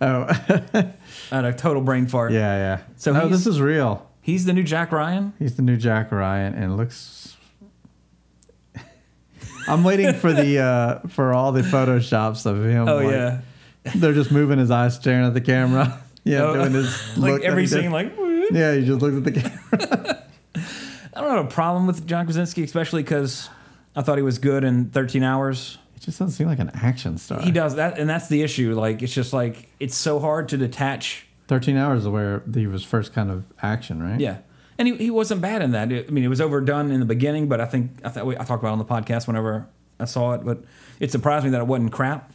Oh, 0.00 0.26
I 0.28 0.92
had 1.30 1.44
a 1.44 1.52
total 1.52 1.80
brain 1.82 2.06
fart. 2.06 2.32
yeah, 2.32 2.56
yeah. 2.56 2.76
So 2.96 3.12
So 3.12 3.12
no, 3.12 3.20
he's- 3.20 3.30
this 3.32 3.46
is 3.46 3.60
real. 3.60 4.08
He's 4.20 4.44
the 4.44 4.52
new 4.52 4.62
Jack 4.62 4.92
Ryan. 4.92 5.32
He's 5.38 5.56
the 5.56 5.62
new 5.62 5.76
Jack 5.76 6.12
Ryan, 6.12 6.54
and 6.54 6.76
looks. 6.76 7.36
I'm 9.68 9.82
waiting 9.84 10.12
for 10.14 10.32
the 10.32 10.58
uh, 10.58 11.08
for 11.08 11.32
all 11.32 11.52
the 11.52 11.62
photoshops 11.62 12.46
of 12.46 12.64
him. 12.64 12.88
Oh 12.88 12.96
like, 12.98 13.10
yeah. 13.10 13.40
they're 13.96 14.12
just 14.12 14.30
moving 14.30 14.58
his 14.58 14.70
eyes, 14.70 14.94
staring 14.94 15.24
at 15.26 15.34
the 15.34 15.40
camera. 15.40 15.98
Yeah, 16.24 16.42
Oh, 16.42 16.54
doing 16.54 16.72
his 16.72 17.16
like 17.18 17.42
every 17.42 17.66
did. 17.66 17.70
scene, 17.82 17.90
like. 17.90 18.12
Yeah, 18.50 18.74
he 18.74 18.84
just 18.84 19.00
looks 19.00 19.16
at 19.16 19.24
the 19.24 19.32
camera. 19.32 20.22
I 21.14 21.20
don't 21.20 21.30
have 21.36 21.46
a 21.46 21.48
problem 21.50 21.86
with 21.86 22.06
John 22.06 22.24
Krasinski, 22.26 22.62
especially 22.64 23.02
because 23.02 23.48
I 23.94 24.02
thought 24.02 24.16
he 24.18 24.22
was 24.22 24.38
good 24.38 24.64
in 24.64 24.90
13 24.90 25.22
Hours. 25.22 25.78
He 25.94 26.00
just 26.00 26.18
doesn't 26.18 26.32
seem 26.32 26.46
like 26.48 26.58
an 26.58 26.70
action 26.74 27.18
star. 27.18 27.40
He 27.40 27.50
does 27.50 27.76
that, 27.76 27.98
and 27.98 28.08
that's 28.08 28.28
the 28.28 28.42
issue. 28.42 28.74
Like, 28.74 29.02
it's 29.02 29.12
just 29.14 29.32
like 29.32 29.68
it's 29.78 29.94
so 29.94 30.18
hard 30.18 30.48
to 30.50 30.56
detach. 30.56 31.26
Thirteen 31.48 31.76
hours 31.76 32.02
is 32.02 32.08
where 32.08 32.42
he 32.54 32.66
was 32.66 32.82
first 32.84 33.12
kind 33.12 33.30
of 33.30 33.44
action, 33.62 34.02
right? 34.02 34.18
Yeah, 34.18 34.38
and 34.78 34.88
he, 34.88 34.96
he 34.96 35.10
wasn't 35.10 35.42
bad 35.42 35.60
in 35.62 35.72
that. 35.72 35.88
I 35.92 36.10
mean, 36.10 36.24
it 36.24 36.28
was 36.28 36.40
overdone 36.40 36.90
in 36.90 36.98
the 37.00 37.06
beginning, 37.06 37.48
but 37.48 37.60
I 37.60 37.66
think 37.66 37.90
I 38.04 38.08
thought 38.08 38.26
I 38.28 38.44
talked 38.44 38.62
about 38.62 38.68
it 38.68 38.72
on 38.72 38.78
the 38.78 38.84
podcast 38.84 39.26
whenever 39.26 39.66
I 40.00 40.06
saw 40.06 40.32
it. 40.32 40.44
But 40.44 40.64
it 40.98 41.10
surprised 41.12 41.44
me 41.44 41.50
that 41.50 41.60
it 41.60 41.66
wasn't 41.66 41.92
crap 41.92 42.32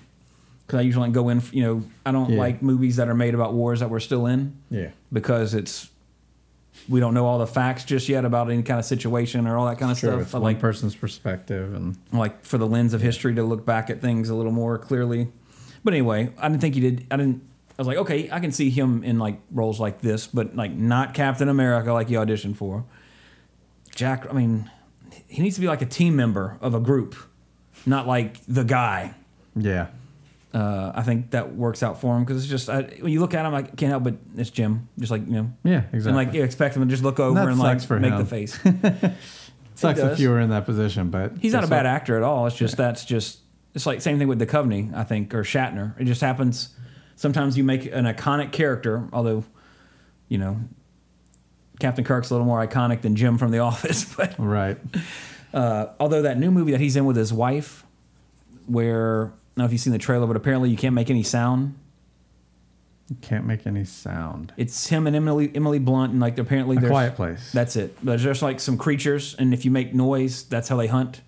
because 0.68 0.80
I 0.80 0.82
usually 0.84 1.10
go 1.10 1.30
in. 1.30 1.42
You 1.52 1.64
know, 1.64 1.84
I 2.06 2.12
don't 2.12 2.32
Yeah. 2.32 2.40
like 2.40 2.62
movies 2.62 2.98
that 2.98 3.08
are 3.08 3.16
made 3.16 3.34
about 3.34 3.54
wars 3.54 3.80
that 3.80 3.90
we're 3.90 4.00
still 4.02 4.26
in. 4.28 4.54
Yeah. 4.70 4.90
because 5.12 5.54
it's 5.54 5.90
we 6.90 7.00
don't 7.00 7.14
know 7.14 7.26
all 7.26 7.40
the 7.40 7.48
facts 7.48 7.84
just 7.86 8.08
yet 8.08 8.24
about 8.24 8.52
any 8.52 8.62
kind 8.64 8.80
of 8.80 8.86
situation 8.86 9.48
or 9.48 9.58
all 9.58 9.66
that 9.66 9.78
kind 9.80 9.92
of 9.92 9.98
Sure, 9.98 10.12
stuff. 10.12 10.22
it's 10.22 10.34
I 10.34 10.38
one 10.38 10.44
like 10.54 10.60
person's 10.60 10.96
perspective, 10.96 11.74
and 11.74 11.98
like 12.14 12.44
for 12.46 12.58
the 12.58 12.68
lens 12.68 12.94
of 12.94 13.02
history 13.02 13.34
to 13.36 13.44
look 13.44 13.66
back 13.66 13.90
at 13.90 14.00
things 14.02 14.30
a 14.30 14.36
little 14.36 14.52
more 14.52 14.78
clearly. 14.78 15.28
But 15.84 15.94
anyway, 15.94 16.32
I 16.38 16.48
didn't 16.50 16.62
think 16.62 16.76
he 16.76 16.82
did. 16.82 17.06
I 17.10 17.18
didn't. 17.18 17.42
I 17.78 17.82
was 17.82 17.88
like, 17.88 17.98
okay, 17.98 18.30
I 18.32 18.40
can 18.40 18.52
see 18.52 18.70
him 18.70 19.04
in 19.04 19.18
like 19.20 19.40
roles 19.52 19.80
like 19.80 20.02
this, 20.02 20.28
but 20.28 20.56
like 20.56 20.72
not 20.72 21.14
Captain 21.14 21.50
America 21.50 21.92
like 21.94 22.08
he 22.10 22.16
auditioned 22.16 22.56
for. 22.58 22.84
Jack, 23.96 24.28
I 24.30 24.34
mean, 24.34 24.70
he 25.28 25.42
needs 25.42 25.56
to 25.56 25.62
be 25.62 25.68
like 25.68 25.82
a 25.82 25.86
team 25.86 26.16
member 26.16 26.58
of 26.62 26.74
a 26.76 26.80
group, 26.80 27.16
not 27.86 28.08
like 28.08 28.40
the 28.48 28.64
guy. 28.64 29.14
yeah, 29.56 29.88
Uh, 30.58 30.92
I 30.96 31.04
think 31.04 31.32
that 31.32 31.56
works 31.56 31.84
out 31.84 32.02
for 32.02 32.16
him 32.16 32.24
because 32.24 32.42
it's 32.42 32.50
just 32.50 32.68
I, 32.68 32.82
when 33.00 33.12
you 33.12 33.20
look 33.20 33.36
at 33.36 33.46
him, 33.46 33.54
I 33.54 33.62
can't 33.62 33.92
help 33.92 34.04
but 34.04 34.16
it's 34.36 34.50
Jim, 34.50 34.90
just 34.98 35.12
like 35.12 35.24
you 35.28 35.34
know, 35.34 35.54
yeah, 35.64 35.84
exactly. 35.94 36.08
and 36.08 36.16
like 36.16 36.34
you 36.34 36.44
expect 36.44 36.76
him 36.76 36.82
to 36.82 36.90
just 36.90 37.04
look 37.04 37.20
over 37.20 37.36
that 37.36 37.48
and 37.48 37.60
like 37.60 37.88
make 37.92 38.12
him. 38.14 38.18
the 38.18 38.26
face. 38.26 38.60
sucks 39.76 40.00
if 40.00 40.20
you 40.20 40.30
were 40.32 40.40
in 40.40 40.50
that 40.50 40.66
position, 40.66 41.12
but 41.12 41.34
He's 41.40 41.54
not 41.54 41.64
a 41.64 41.68
bad 41.68 41.86
what? 41.86 41.86
actor 41.86 42.18
at 42.18 42.24
all. 42.24 42.48
It's 42.48 42.56
just 42.56 42.76
that's 42.76 43.06
just 43.06 43.42
it's 43.76 43.86
like 43.86 44.02
same 44.02 44.18
thing 44.18 44.28
with 44.28 44.42
Duchovny, 44.42 44.92
I 44.96 45.04
think, 45.04 45.36
or 45.36 45.44
Shatner. 45.44 46.00
It 46.00 46.06
just 46.06 46.22
happens. 46.22 46.70
Sometimes 47.16 47.56
you 47.56 47.64
make 47.64 47.86
an 47.86 48.06
iconic 48.06 48.52
character, 48.52 49.08
although, 49.14 49.44
you 50.28 50.40
know, 50.40 50.60
Captain 51.80 52.04
Kirk's 52.04 52.32
a 52.32 52.34
little 52.34 52.48
more 52.48 52.66
iconic 52.66 53.02
than 53.02 53.16
Jim 53.16 53.38
from 53.38 53.52
The 53.52 53.60
Office. 53.70 54.16
But 54.16 54.34
Right. 54.40 54.78
uh, 55.54 55.88
although 56.00 56.24
that 56.24 56.40
new 56.40 56.50
movie 56.50 56.72
that 56.72 56.82
he's 56.82 56.96
in 56.96 57.06
with 57.06 57.16
his 57.16 57.32
wife, 57.32 57.86
where 58.66 59.34
know 59.58 59.66
if 59.66 59.72
you've 59.72 59.82
seen 59.82 59.94
the 59.94 60.00
trailer, 60.00 60.28
but 60.28 60.36
apparently 60.36 60.70
you 60.70 60.78
can't 60.78 60.96
make 60.96 61.10
any 61.10 61.24
sound. 61.24 61.76
You 63.10 63.16
can't 63.22 63.46
make 63.46 63.66
any 63.66 63.86
sound. 63.86 64.52
It's 64.58 64.88
him 64.88 65.08
and 65.08 65.16
Emily 65.16 65.50
Emily 65.56 65.80
Blunt, 65.80 66.12
and 66.12 66.20
like 66.22 66.38
apparently 66.38 66.76
there's 66.76 66.84
A 66.86 66.88
there's 66.88 66.92
quiet 66.92 67.16
place. 67.16 67.52
That's 67.54 67.76
it. 67.78 67.96
There's 68.04 68.24
just 68.24 68.42
like 68.42 68.60
some 68.60 68.78
creatures, 68.78 69.36
and 69.40 69.54
if 69.54 69.64
you 69.64 69.72
make 69.72 69.94
noise, 69.94 70.44
that's 70.44 70.68
how 70.68 70.76
they 70.76 70.88
hunt. 70.88 71.22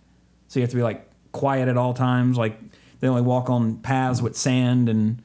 So 0.50 0.60
you 0.60 0.64
have 0.64 0.72
to 0.72 0.76
be 0.76 0.84
like 0.84 1.10
quiet 1.32 1.70
at 1.70 1.78
all 1.78 1.94
times. 1.94 2.38
Like 2.38 2.60
they 3.00 3.08
only 3.08 3.22
walk 3.22 3.50
on 3.50 3.78
paths 3.78 4.22
with 4.22 4.36
sand, 4.36 4.90
and 4.90 5.22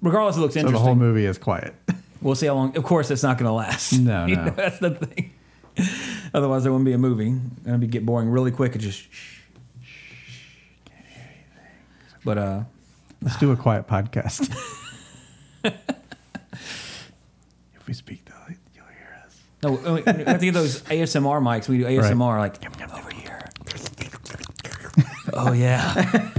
regardless, 0.00 0.36
it 0.36 0.40
looks 0.40 0.54
so 0.54 0.60
the 0.60 0.66
interesting. 0.66 0.84
whole 0.86 0.94
movie 0.96 1.24
is 1.26 1.38
quiet. 1.38 1.74
We'll 2.20 2.36
see 2.36 2.46
how 2.46 2.54
long. 2.54 2.76
Of 2.76 2.84
course, 2.84 3.10
it's 3.10 3.24
not 3.24 3.36
going 3.36 3.48
to 3.48 3.52
last. 3.52 3.94
No, 3.98 4.26
You 4.28 4.36
no. 4.36 4.44
know, 4.44 4.50
that's 4.52 4.78
the 4.78 4.90
thing. 4.94 5.32
Otherwise, 6.32 6.62
there 6.62 6.70
wouldn't 6.70 6.86
be 6.86 6.92
a 6.92 6.98
movie. 6.98 7.34
It'd 7.66 7.80
be 7.80 7.88
get 7.88 8.06
boring 8.06 8.28
really 8.30 8.52
quick 8.52 8.74
and 8.74 8.80
just. 8.80 9.00
Shh, 9.00 9.08
shh, 9.10 9.10
can't 9.10 9.20
hear 9.20 9.30
anything. 9.30 9.41
But 12.24 12.38
uh, 12.38 12.62
Let's 13.20 13.36
do 13.38 13.52
a 13.52 13.56
quiet 13.56 13.86
podcast. 13.86 14.48
if 15.64 15.76
we 17.86 17.92
speak, 17.94 18.24
though, 18.24 18.54
you'll 18.74 18.84
hear 18.86 19.22
us. 19.24 19.40
no, 19.62 19.94
we 19.94 20.02
have 20.02 20.38
to 20.40 20.44
get 20.46 20.54
those 20.54 20.82
ASMR 20.82 21.40
mics. 21.40 21.68
We 21.68 21.78
do 21.78 21.84
ASMR 21.84 22.38
like 22.38 22.56
over 22.96 23.10
here. 23.10 23.48
oh 25.32 25.52
yeah. 25.52 26.30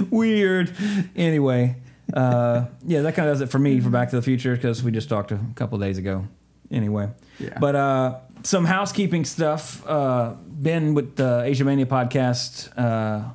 Weird. 0.10 0.74
Anyway, 1.14 1.76
uh, 2.14 2.66
yeah, 2.86 3.02
that 3.02 3.14
kind 3.14 3.28
of 3.28 3.34
does 3.34 3.40
it 3.42 3.50
for 3.50 3.58
me 3.58 3.80
for 3.80 3.90
Back 3.90 4.10
to 4.10 4.16
the 4.16 4.22
Future 4.22 4.54
because 4.56 4.82
we 4.82 4.90
just 4.90 5.08
talked 5.08 5.32
a 5.32 5.40
couple 5.54 5.78
days 5.78 5.98
ago. 5.98 6.26
Anyway, 6.70 7.08
Yeah. 7.38 7.58
but 7.60 7.76
uh, 7.76 8.18
some 8.42 8.64
housekeeping 8.64 9.24
stuff. 9.24 9.86
Uh, 9.86 10.34
ben 10.46 10.94
with 10.94 11.16
the 11.16 11.42
Asia 11.44 11.64
Mania 11.64 11.84
podcast 11.86 12.70
uh, 12.78 13.30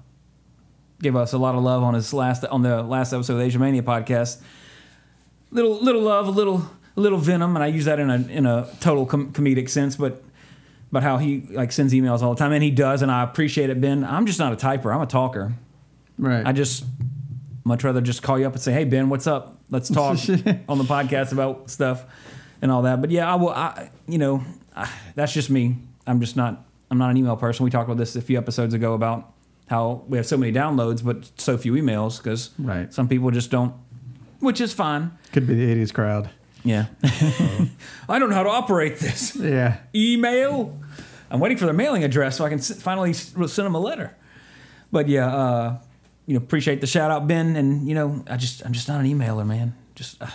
gave 1.02 1.16
us 1.16 1.34
a 1.34 1.38
lot 1.38 1.56
of 1.56 1.64
love 1.64 1.84
on 1.84 1.94
his 1.94 2.14
last 2.14 2.46
on 2.46 2.62
the 2.62 2.82
last 2.84 3.14
episode 3.14 3.34
of 3.34 3.40
the 3.40 3.46
Asia 3.46 3.60
Mania 3.60 3.84
podcast. 3.84 4.42
Little 5.52 5.76
little 5.82 6.02
love, 6.02 6.28
a 6.28 6.32
little 6.32 6.70
a 6.96 7.02
little 7.02 7.18
venom, 7.18 7.56
and 7.56 7.64
I 7.64 7.68
use 7.68 7.86
that 7.86 8.00
in 8.00 8.10
a 8.10 8.16
in 8.28 8.46
a 8.46 8.70
total 8.80 9.06
com- 9.06 9.32
comedic 9.34 9.70
sense, 9.70 9.96
but. 9.96 10.24
But 10.94 11.04
how 11.04 11.20
he 11.20 11.48
like 11.52 11.72
sends 11.72 11.94
emails 11.94 12.22
all 12.22 12.34
the 12.34 12.38
time, 12.38 12.52
and 12.52 12.62
he 12.62 12.70
does, 12.70 13.02
and 13.02 13.10
I 13.10 13.24
appreciate 13.24 13.70
it, 13.70 13.80
Ben. 13.80 14.04
I'm 14.04 14.26
just 14.26 14.40
not 14.40 14.52
a 14.52 14.58
typer; 14.58 14.94
I'm 14.94 15.00
a 15.00 15.06
talker. 15.06 15.54
Right. 16.18 16.46
I 16.46 16.52
just 16.52 16.84
much 17.64 17.86
rather 17.86 18.02
just 18.02 18.22
call 18.22 18.38
you 18.38 18.46
up 18.46 18.52
and 18.52 18.62
say, 18.62 18.74
"Hey 18.74 18.84
Ben, 18.84 19.08
what's 19.08 19.26
up? 19.26 19.58
Let's 19.70 19.90
talk 19.90 20.18
on 20.68 20.78
the 20.78 20.84
podcast 20.84 21.32
about 21.32 21.70
stuff 21.70 22.04
and 22.62 22.70
all 22.70 22.82
that." 22.82 23.00
But 23.00 23.10
yeah, 23.10 23.32
I 23.32 23.36
will. 23.36 23.52
I 23.52 23.90
you 24.06 24.18
know, 24.18 24.44
I, 24.76 24.92
that's 25.16 25.32
just 25.34 25.50
me. 25.50 25.78
I'm 26.06 26.20
just 26.20 26.36
not. 26.36 26.66
I'm 26.90 26.98
not 26.98 27.10
an 27.10 27.16
email 27.16 27.38
person. 27.38 27.64
We 27.64 27.70
talked 27.70 27.88
about 27.88 27.98
this 27.98 28.18
a 28.18 28.22
few 28.22 28.38
episodes 28.38 28.74
ago 28.74 28.94
about 28.94 29.31
how 29.72 30.04
we 30.08 30.18
have 30.18 30.28
so 30.28 30.38
many 30.38 30.52
downloads 30.52 31.04
but 31.04 31.32
so 31.42 31.58
few 31.58 31.74
emails 31.74 32.18
because 32.22 32.52
Right. 32.60 32.94
some 32.94 33.08
people 33.08 33.32
just 33.32 33.50
don't, 33.50 33.74
which 34.40 34.62
is 34.62 34.72
fine. 34.74 35.12
Could 35.34 35.48
be 35.48 35.56
the 35.56 35.74
80s 35.74 35.92
crowd. 35.92 36.30
Yeah, 36.64 36.86
I 38.08 38.20
don't 38.20 38.30
know 38.30 38.36
how 38.36 38.44
to 38.44 38.50
operate 38.50 39.00
this 39.00 39.36
Yeah. 39.36 39.78
email. 39.96 40.78
I'm 41.32 41.40
waiting 41.40 41.58
for 41.58 41.66
their 41.66 41.74
mailing 41.74 42.04
address 42.04 42.38
so 42.38 42.46
I 42.46 42.50
can 42.50 42.60
finally 42.60 43.14
send 43.14 43.48
them 43.66 43.74
a 43.74 43.80
letter. 43.80 44.16
But 44.92 45.08
yeah, 45.08 45.34
uh, 45.34 45.78
you 46.28 46.34
know, 46.36 46.44
appreciate 46.44 46.82
the 46.82 46.88
shout 46.88 47.10
out, 47.10 47.26
Ben. 47.28 47.56
And 47.56 47.88
you 47.88 47.96
know, 47.96 48.24
I 48.30 48.38
just 48.38 48.64
I'm 48.66 48.74
just 48.74 48.88
not 48.88 49.00
an 49.00 49.08
emailer, 49.08 49.46
man. 49.48 49.74
Just, 49.96 50.22
uh, 50.22 50.28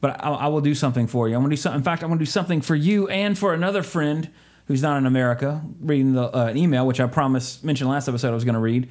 but 0.00 0.22
I, 0.22 0.30
I 0.30 0.46
will 0.48 0.60
do 0.60 0.74
something 0.74 1.06
for 1.06 1.28
you. 1.28 1.34
I'm 1.34 1.42
gonna 1.42 1.50
do 1.54 1.56
something. 1.56 1.78
In 1.80 1.84
fact, 1.84 2.02
I'm 2.04 2.10
gonna 2.10 2.18
do 2.18 2.26
something 2.26 2.60
for 2.60 2.74
you 2.76 3.08
and 3.08 3.36
for 3.36 3.52
another 3.54 3.82
friend 3.82 4.28
who's 4.66 4.82
not 4.82 4.98
in 4.98 5.06
America. 5.06 5.62
Reading 5.80 6.12
the 6.12 6.34
uh, 6.36 6.46
an 6.46 6.56
email, 6.56 6.86
which 6.86 7.00
I 7.00 7.06
promised 7.06 7.64
mentioned 7.64 7.90
last 7.90 8.08
episode 8.08 8.30
I 8.30 8.34
was 8.34 8.44
gonna 8.44 8.60
read 8.60 8.90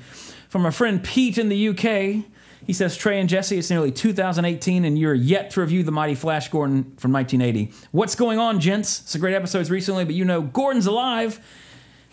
from 0.50 0.66
a 0.66 0.72
friend 0.72 1.04
Pete 1.04 1.38
in 1.38 1.50
the 1.50 1.70
UK. 1.70 2.26
He 2.66 2.74
says, 2.74 2.96
Trey 2.96 3.20
and 3.20 3.28
Jesse, 3.28 3.58
it's 3.58 3.72
nearly 3.72 3.92
2018 3.92 4.86
and 4.86 4.98
you're 4.98 5.16
yet 5.16 5.50
to 5.52 5.62
review 5.62 5.82
the 5.82 5.92
mighty 5.92 6.14
Flash 6.14 6.50
Gordon 6.50 6.84
from 6.98 7.12
1980. 7.12 7.74
What's 7.92 8.14
going 8.14 8.38
on, 8.38 8.60
gents? 8.60 9.02
Some 9.10 9.20
great 9.20 9.34
episodes 9.34 9.72
recently, 9.72 10.06
but 10.06 10.14
you 10.14 10.26
know, 10.26 10.42
Gordon's 10.42 10.86
alive. 10.86 11.40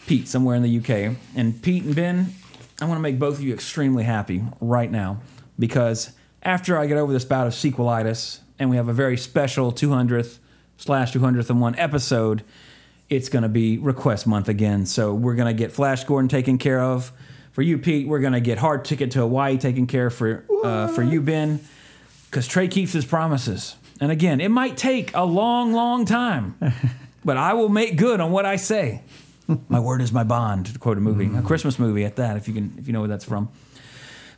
Pete, 0.06 0.26
somewhere 0.26 0.56
in 0.56 0.62
the 0.62 0.78
UK. 0.78 1.16
And 1.36 1.61
Pete 1.62 1.84
and 1.84 1.94
Ben, 1.94 2.32
I 2.80 2.86
want 2.86 2.96
to 2.96 3.02
make 3.02 3.18
both 3.18 3.34
of 3.34 3.42
you 3.42 3.52
extremely 3.52 4.04
happy 4.04 4.42
right 4.61 4.90
now 4.90 5.20
because 5.59 6.12
after 6.42 6.78
I 6.78 6.86
get 6.86 6.96
over 6.96 7.12
this 7.12 7.24
bout 7.24 7.46
of 7.46 7.52
sequelitis 7.52 8.40
and 8.59 8.70
we 8.70 8.76
have 8.76 8.88
a 8.88 8.92
very 8.92 9.16
special 9.16 9.70
200th 9.70 10.38
slash 10.76 11.12
200th 11.12 11.50
and 11.50 11.61
one 11.61 11.74
episode, 11.74 12.42
it's 13.09 13.28
going 13.28 13.42
to 13.42 13.48
be 13.48 13.78
request 13.78 14.26
month 14.26 14.48
again. 14.48 14.86
So 14.86 15.14
we're 15.14 15.34
going 15.34 15.48
to 15.48 15.59
get 15.59 15.72
Flash 15.72 16.04
Gordon 16.04 16.28
taken 16.28 16.59
care 16.59 16.80
of. 16.80 17.12
For 17.52 17.62
you, 17.62 17.78
Pete, 17.78 18.06
we're 18.06 18.20
going 18.20 18.34
to 18.34 18.40
get 18.40 18.59
Hard 18.59 18.84
Ticket 18.84 19.11
to 19.12 19.20
Hawaii 19.20 19.59
taken 19.59 19.86
care 19.86 20.06
of 20.06 20.14
for, 20.14 20.44
uh, 20.62 20.88
for 20.88 21.02
you, 21.02 21.20
Ben, 21.20 21.61
because 22.30 22.46
Trey 22.46 22.68
keeps 22.68 22.92
his 22.92 23.04
promises. 23.04 23.74
And 24.00 24.12
again, 24.12 24.40
it 24.40 24.50
might 24.50 24.76
take 24.76 25.14
a 25.14 25.24
long, 25.24 25.72
long 25.72 26.04
time, 26.04 26.56
but 27.24 27.36
I 27.36 27.54
will 27.54 27.68
make 27.68 27.96
good 27.96 28.20
on 28.20 28.30
what 28.30 28.46
I 28.46 28.56
say. 28.56 29.02
my 29.68 29.80
word 29.80 30.02
is 30.02 30.12
my 30.12 30.22
bond, 30.22 30.66
to 30.66 30.78
quote 30.78 30.98
a 30.98 31.00
movie, 31.00 31.36
a 31.36 31.42
Christmas 31.42 31.80
movie 31.80 32.04
at 32.04 32.16
that, 32.16 32.36
if 32.36 32.46
you 32.46 32.54
can, 32.54 32.74
if 32.78 32.86
you 32.86 32.92
know 32.92 33.00
where 33.00 33.09
that's 33.09 33.24
from. 33.24 33.48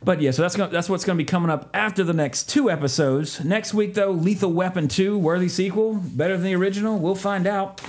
But 0.03 0.19
yeah, 0.19 0.31
so 0.31 0.41
that's 0.41 0.55
gonna, 0.55 0.71
that's 0.71 0.89
what's 0.89 1.05
going 1.05 1.15
to 1.15 1.23
be 1.23 1.27
coming 1.27 1.51
up 1.51 1.69
after 1.75 2.03
the 2.03 2.13
next 2.13 2.49
two 2.49 2.71
episodes. 2.71 3.43
Next 3.45 3.71
week, 3.71 3.93
though, 3.93 4.09
Lethal 4.09 4.51
Weapon 4.51 4.87
2, 4.87 5.15
worthy 5.15 5.47
sequel, 5.47 5.93
better 5.93 6.35
than 6.35 6.45
the 6.45 6.55
original. 6.55 6.97
We'll 6.97 7.13
find 7.13 7.45
out. 7.45 7.81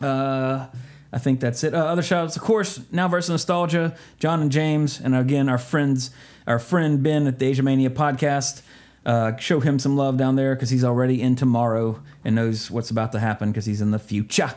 Uh, 0.00 0.66
I 1.12 1.18
think 1.18 1.40
that's 1.40 1.64
it. 1.64 1.74
Uh, 1.74 1.78
other 1.86 2.02
shoutouts, 2.02 2.36
of 2.36 2.42
course, 2.42 2.80
Now 2.92 3.08
versus 3.08 3.30
Nostalgia, 3.30 3.96
John 4.18 4.40
and 4.42 4.52
James, 4.52 5.00
and 5.00 5.14
again, 5.16 5.48
our 5.48 5.58
friends, 5.58 6.10
our 6.46 6.58
friend 6.60 7.02
Ben 7.02 7.26
at 7.26 7.38
the 7.38 7.46
Asia 7.46 7.62
Mania 7.62 7.90
podcast. 7.90 8.62
Uh, 9.04 9.34
show 9.38 9.60
him 9.60 9.78
some 9.78 9.96
love 9.96 10.16
down 10.18 10.36
there 10.36 10.54
because 10.54 10.70
he's 10.70 10.84
already 10.84 11.20
in 11.22 11.34
tomorrow 11.34 12.00
and 12.24 12.34
knows 12.36 12.70
what's 12.70 12.90
about 12.90 13.12
to 13.12 13.18
happen 13.18 13.50
because 13.50 13.64
he's 13.64 13.80
in 13.80 13.90
the 13.90 13.98
future. 13.98 14.54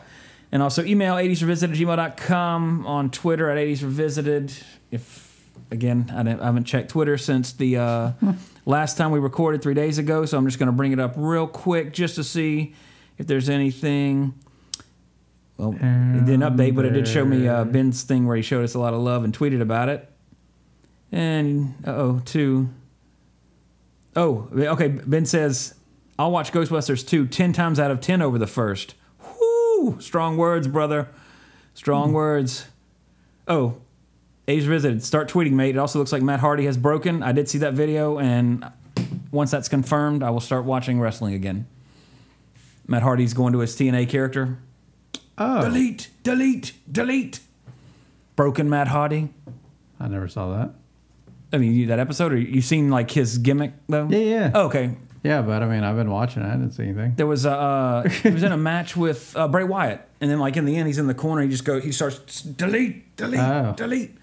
And 0.52 0.62
also 0.62 0.84
email 0.84 1.14
80srevisited 1.14 1.70
at 1.70 1.70
gmail.com, 1.70 2.86
on 2.86 3.10
Twitter 3.10 3.48
at 3.50 3.56
80srevisited. 3.58 4.62
If, 4.92 5.48
again, 5.72 6.12
I, 6.14 6.22
didn't- 6.22 6.40
I 6.42 6.44
haven't 6.44 6.64
checked 6.64 6.90
Twitter 6.90 7.16
since 7.18 7.52
the 7.52 7.78
uh, 7.78 8.12
last 8.66 8.96
time 8.96 9.10
we 9.10 9.18
recorded 9.18 9.62
three 9.62 9.74
days 9.74 9.98
ago, 9.98 10.24
so 10.26 10.36
I'm 10.38 10.44
just 10.46 10.58
going 10.58 10.68
to 10.68 10.72
bring 10.72 10.92
it 10.92 11.00
up 11.00 11.14
real 11.16 11.46
quick 11.48 11.92
just 11.92 12.14
to 12.16 12.22
see 12.22 12.74
if 13.18 13.26
there's 13.26 13.48
anything. 13.48 14.34
Well, 15.56 15.72
it 15.72 16.26
didn't 16.26 16.40
update, 16.40 16.74
but 16.74 16.84
it 16.84 16.90
did 16.90 17.06
show 17.06 17.24
me 17.24 17.46
uh, 17.46 17.64
Ben's 17.64 18.02
thing 18.02 18.26
where 18.26 18.36
he 18.36 18.42
showed 18.42 18.64
us 18.64 18.74
a 18.74 18.78
lot 18.80 18.92
of 18.92 19.00
love 19.00 19.22
and 19.22 19.36
tweeted 19.36 19.60
about 19.60 19.88
it. 19.88 20.10
And 21.12 21.74
uh 21.86 21.92
oh, 21.92 22.22
two. 22.24 22.70
Oh, 24.16 24.48
okay. 24.52 24.88
Ben 24.88 25.26
says, 25.26 25.74
"I'll 26.18 26.32
watch 26.32 26.50
Ghostbusters 26.50 27.06
2 27.06 27.28
10 27.28 27.52
times 27.52 27.78
out 27.78 27.92
of 27.92 28.00
ten 28.00 28.20
over 28.20 28.36
the 28.36 28.48
first. 28.48 28.94
Whoo! 29.40 30.00
Strong 30.00 30.38
words, 30.38 30.66
brother. 30.66 31.08
Strong 31.72 32.12
words. 32.14 32.66
Oh, 33.46 33.76
Age 34.46 34.64
visited. 34.64 35.02
Start 35.02 35.28
tweeting, 35.30 35.52
mate. 35.52 35.74
It 35.74 35.78
also 35.78 35.98
looks 35.98 36.12
like 36.12 36.22
Matt 36.22 36.40
Hardy 36.40 36.66
has 36.66 36.76
broken. 36.76 37.22
I 37.22 37.32
did 37.32 37.48
see 37.48 37.58
that 37.58 37.72
video, 37.72 38.18
and 38.18 38.70
once 39.30 39.50
that's 39.50 39.68
confirmed, 39.68 40.22
I 40.22 40.30
will 40.30 40.40
start 40.40 40.64
watching 40.64 41.00
wrestling 41.00 41.32
again. 41.32 41.66
Matt 42.86 43.02
Hardy's 43.02 43.32
going 43.32 43.54
to 43.54 43.60
his 43.60 43.74
TNA 43.74 44.10
character. 44.10 44.58
Oh. 45.38 45.62
Delete, 45.62 46.08
delete, 46.22 46.72
delete. 46.90 47.40
Broken 48.36 48.68
Matt 48.68 48.88
Hardy. 48.88 49.30
I 50.00 50.08
never 50.08 50.28
saw 50.28 50.56
that. 50.56 50.70
I 51.52 51.58
mean, 51.58 51.72
you, 51.72 51.86
that 51.86 51.98
episode, 52.00 52.32
or 52.32 52.36
you 52.36 52.60
seen 52.60 52.90
like 52.90 53.10
his 53.10 53.38
gimmick 53.38 53.72
though? 53.88 54.08
Yeah, 54.08 54.18
yeah. 54.18 54.50
Oh, 54.54 54.66
okay. 54.66 54.96
Yeah, 55.22 55.40
but 55.42 55.62
I 55.62 55.66
mean, 55.68 55.84
I've 55.84 55.96
been 55.96 56.10
watching 56.10 56.42
it. 56.42 56.46
I 56.46 56.52
didn't 56.52 56.72
see 56.72 56.82
anything. 56.84 57.14
There 57.16 57.26
was 57.26 57.46
a 57.46 57.52
uh, 57.52 58.08
he 58.08 58.30
was 58.30 58.42
in 58.42 58.52
a 58.52 58.56
match 58.70 58.96
with 58.96 59.34
uh, 59.36 59.48
Bray 59.48 59.64
Wyatt, 59.64 60.06
and 60.20 60.30
then 60.30 60.38
like 60.38 60.56
in 60.56 60.64
the 60.64 60.76
end, 60.76 60.86
he's 60.88 60.98
in 60.98 61.06
the 61.06 61.14
corner. 61.14 61.42
He 61.42 61.48
just 61.48 61.64
go, 61.64 61.80
he 61.80 61.92
starts 61.92 62.42
delete, 62.42 63.16
delete, 63.16 63.40
Oh. 63.40 63.72
delete. 63.76 64.16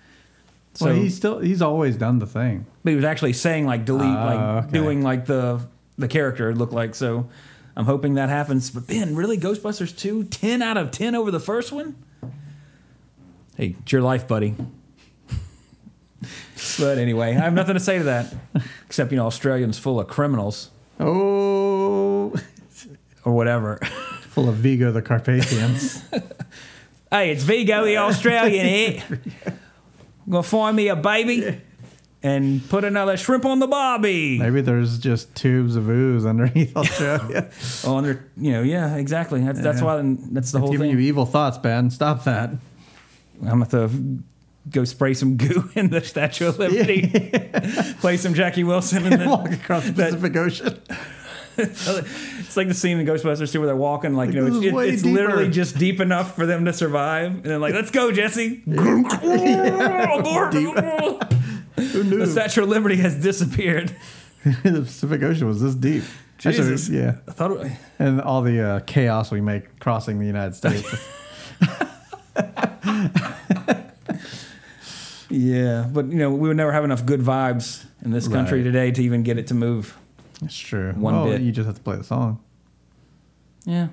So 0.73 0.85
well, 0.87 0.95
he's 0.95 1.15
still 1.15 1.39
he's 1.39 1.61
always 1.61 1.95
done 1.97 2.19
the 2.19 2.27
thing. 2.27 2.65
but 2.83 2.91
he 2.91 2.95
was 2.95 3.05
actually 3.05 3.33
saying 3.33 3.65
like 3.65 3.83
delete, 3.85 4.03
Oh, 4.03 4.25
like 4.25 4.65
okay. 4.65 4.71
doing 4.73 5.01
like 5.01 5.25
the 5.25 5.61
the 5.97 6.07
character 6.07 6.49
it 6.49 6.57
looked 6.57 6.73
like. 6.73 6.95
So 6.95 7.29
I'm 7.75 7.85
hoping 7.85 8.15
that 8.15 8.29
happens. 8.29 8.69
But 8.69 8.87
Ben, 8.87 9.15
really, 9.15 9.37
Ghostbusters 9.37 9.97
2, 9.97 10.25
10 10.25 10.61
out 10.61 10.77
of 10.77 10.91
ten 10.91 11.15
over 11.15 11.31
the 11.31 11.39
first 11.39 11.71
one. 11.71 11.95
Hey, 13.55 13.75
it's 13.81 13.91
your 13.91 14.01
life, 14.01 14.27
buddy. 14.27 14.55
but 16.79 16.97
anyway, 16.97 17.29
I 17.29 17.39
have 17.39 17.53
nothing 17.53 17.73
to 17.75 17.79
say 17.79 17.97
to 17.97 18.03
that, 18.05 18.33
except 18.85 19.11
you 19.11 19.17
know 19.17 19.25
Australians 19.25 19.77
full 19.79 19.99
of 19.99 20.07
criminals 20.07 20.69
Oh, 20.99 22.33
or 23.23 23.33
whatever. 23.33 23.77
full 24.21 24.47
of 24.49 24.55
Vigo 24.55 24.91
the 24.91 25.01
Carpathians. 25.01 26.03
Hey, 27.13 27.31
it's 27.31 27.43
Vigo 27.43 27.83
the 27.83 27.97
Australian 27.97 28.65
here. 28.65 29.03
Eh? 29.45 29.51
Gonna 30.29 30.43
find 30.43 30.77
me 30.77 30.87
a 30.87 30.95
baby 30.95 31.59
and 32.23 32.67
put 32.69 32.83
another 32.83 33.17
shrimp 33.17 33.45
on 33.45 33.59
the 33.59 33.67
bobby. 33.67 34.37
Maybe 34.37 34.61
there's 34.61 34.99
just 34.99 35.33
tubes 35.35 35.75
of 35.75 35.89
ooze 35.89 36.25
underneath 36.25 36.75
Australia. 36.75 37.49
Oh, 37.83 37.97
under 37.97 38.23
you 38.37 38.51
know, 38.51 38.61
yeah, 38.61 38.95
exactly. 38.95 39.41
That's 39.41 39.59
that's 39.59 39.81
why 39.81 40.01
that's 40.31 40.51
the 40.51 40.59
whole 40.59 40.71
Giving 40.71 40.91
thing. 40.91 40.99
you 40.99 41.05
evil 41.05 41.25
thoughts, 41.25 41.57
Ben. 41.57 41.89
Stop 41.89 42.23
that. 42.25 42.51
I'm 43.45 43.63
gonna 43.63 43.89
go 44.69 44.83
spray 44.83 45.13
some 45.13 45.37
goo 45.37 45.69
in 45.75 45.89
the 45.89 46.01
Statue 46.01 46.47
of 46.47 46.59
Liberty, 46.59 47.07
play 47.99 48.17
some 48.17 48.33
Jackie 48.33 48.63
Wilson, 48.63 49.05
and 49.05 49.21
then 49.21 49.29
Walk 49.29 49.51
across 49.51 49.85
the 49.85 49.93
Pacific 49.93 50.35
Ocean. 50.35 50.81
it's 51.57 52.55
like 52.55 52.67
the 52.67 52.73
scene 52.73 52.99
in 52.99 53.05
Ghostbusters 53.05 53.51
2 53.51 53.59
where 53.59 53.67
they're 53.67 53.75
walking, 53.75 54.15
like, 54.15 54.31
you 54.31 54.41
know, 54.41 54.47
it's, 54.61 54.73
way 54.73 54.89
it's 54.89 55.03
literally 55.03 55.49
just 55.49 55.77
deep 55.77 55.99
enough 55.99 56.35
for 56.35 56.45
them 56.45 56.65
to 56.65 56.73
survive. 56.73 57.31
And 57.33 57.43
then, 57.43 57.61
like, 57.61 57.73
let's 57.73 57.91
go, 57.91 58.11
Jesse. 58.11 58.63
The 61.87 62.27
Statue 62.27 62.63
of 62.63 62.69
Liberty 62.69 62.97
has 62.97 63.15
disappeared. 63.21 63.95
the 64.43 64.81
Pacific 64.81 65.21
Ocean 65.23 65.47
was 65.47 65.61
this 65.61 65.75
deep. 65.75 66.03
That's 66.43 66.57
Jesus. 66.57 66.89
yeah. 66.89 67.17
I 67.27 67.31
thought 67.31 67.51
it, 67.65 67.71
And 67.99 68.19
all 68.21 68.41
the 68.41 68.59
uh, 68.61 68.79
chaos 68.81 69.31
we 69.31 69.41
make 69.41 69.79
crossing 69.79 70.19
the 70.19 70.25
United 70.25 70.55
States. 70.55 70.87
yeah, 75.29 75.87
but 75.91 76.07
you 76.07 76.17
know 76.17 76.31
we 76.31 76.47
would 76.47 76.57
never 76.57 76.71
have 76.71 76.83
enough 76.83 77.05
good 77.05 77.21
vibes 77.21 77.85
in 78.03 78.11
this 78.11 78.27
country 78.27 78.59
Right. 78.59 78.63
today 78.65 78.91
to 78.91 79.03
even 79.03 79.23
get 79.23 79.37
it 79.37 79.47
to 79.47 79.53
move. 79.53 79.97
it's 80.43 80.57
true. 80.57 80.91
One 80.93 81.13
well, 81.13 81.25
bit. 81.25 81.41
you 81.41 81.51
just 81.51 81.67
have 81.67 81.75
to 81.75 81.81
play 81.81 81.95
the 81.95 82.03
song. 82.03 82.39
Yeah, 83.65 83.89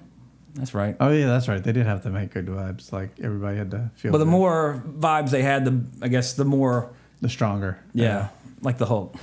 that's 0.55 0.74
right. 0.74 0.97
Oh 0.99 1.11
yeah, 1.11 1.26
that's 1.26 1.49
right. 1.49 1.62
They 1.62 1.72
did 1.72 1.86
have 1.86 2.03
to 2.05 2.11
make 2.11 2.32
good 2.32 2.47
vibes. 2.47 2.93
Like 2.93 3.11
everybody 3.22 3.59
had 3.59 3.70
to 3.72 3.91
feel. 3.95 4.12
But 4.12 4.18
the 4.18 4.24
good. 4.24 4.30
more 4.30 4.82
vibes 4.89 5.30
they 5.30 5.43
had, 5.43 5.64
the 5.64 5.84
I 6.03 6.09
guess 6.09 6.32
the 6.32 6.45
more 6.47 6.91
the 7.21 7.29
stronger. 7.29 7.79
yeah, 7.95 8.29
like 8.62 8.79
the 8.79 8.87
Hulk. 8.87 9.14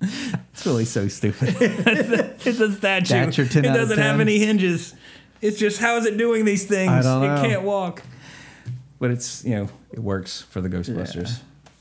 it's 0.00 0.64
really 0.66 0.84
so 0.84 1.08
stupid. 1.08 1.56
it's 1.60 2.60
a 2.60 2.72
statue. 2.72 3.14
That's 3.14 3.36
your 3.36 3.46
10 3.46 3.64
it 3.64 3.68
doesn't 3.68 3.98
have 3.98 4.18
10. 4.18 4.20
any 4.20 4.38
hinges. 4.38 4.94
It's 5.40 5.58
just 5.58 5.80
how 5.80 5.96
is 5.96 6.06
it 6.06 6.16
doing 6.16 6.44
these 6.44 6.66
things? 6.66 6.90
I 6.90 7.02
don't 7.02 7.24
It 7.24 7.48
can't 7.48 7.62
walk. 7.62 8.02
But 9.00 9.10
it's 9.12 9.44
you 9.44 9.54
know 9.54 9.68
it 9.92 10.00
works 10.00 10.42
for 10.42 10.60
the 10.60 10.68
Ghostbusters, 10.68 11.40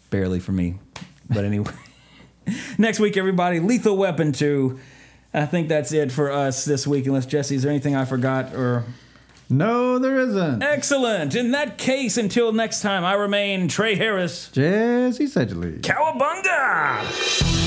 barely 0.09 0.39
for 0.39 0.51
me. 0.51 0.75
But 1.29 1.45
anyway, 1.45 1.71
next 2.77 2.99
week 2.99 3.17
everybody, 3.17 3.59
Lethal 3.59 3.97
Weapon 3.97 4.31
two. 4.31 4.79
I 5.33 5.45
think 5.45 5.67
that's 5.67 5.91
it 5.91 6.11
for 6.11 6.31
us 6.31 6.65
this 6.65 6.87
week. 6.87 7.05
Unless 7.05 7.25
Jesse, 7.25 7.55
is 7.55 7.63
there 7.63 7.71
anything 7.71 7.95
I 7.95 8.05
forgot 8.05 8.53
or? 8.53 8.85
No, 9.49 9.97
there 9.99 10.19
isn't. 10.19 10.61
Excellent. 10.61 11.35
In 11.35 11.51
that 11.51 11.77
case, 11.77 12.17
until 12.17 12.51
next 12.51 12.81
time, 12.81 13.05
I 13.05 13.13
remain 13.13 13.67
Trey 13.67 13.95
Harris. 13.95 14.49
Jesse 14.51 15.25
Sedgley. 15.25 15.79
Cowabunga! 15.81 17.66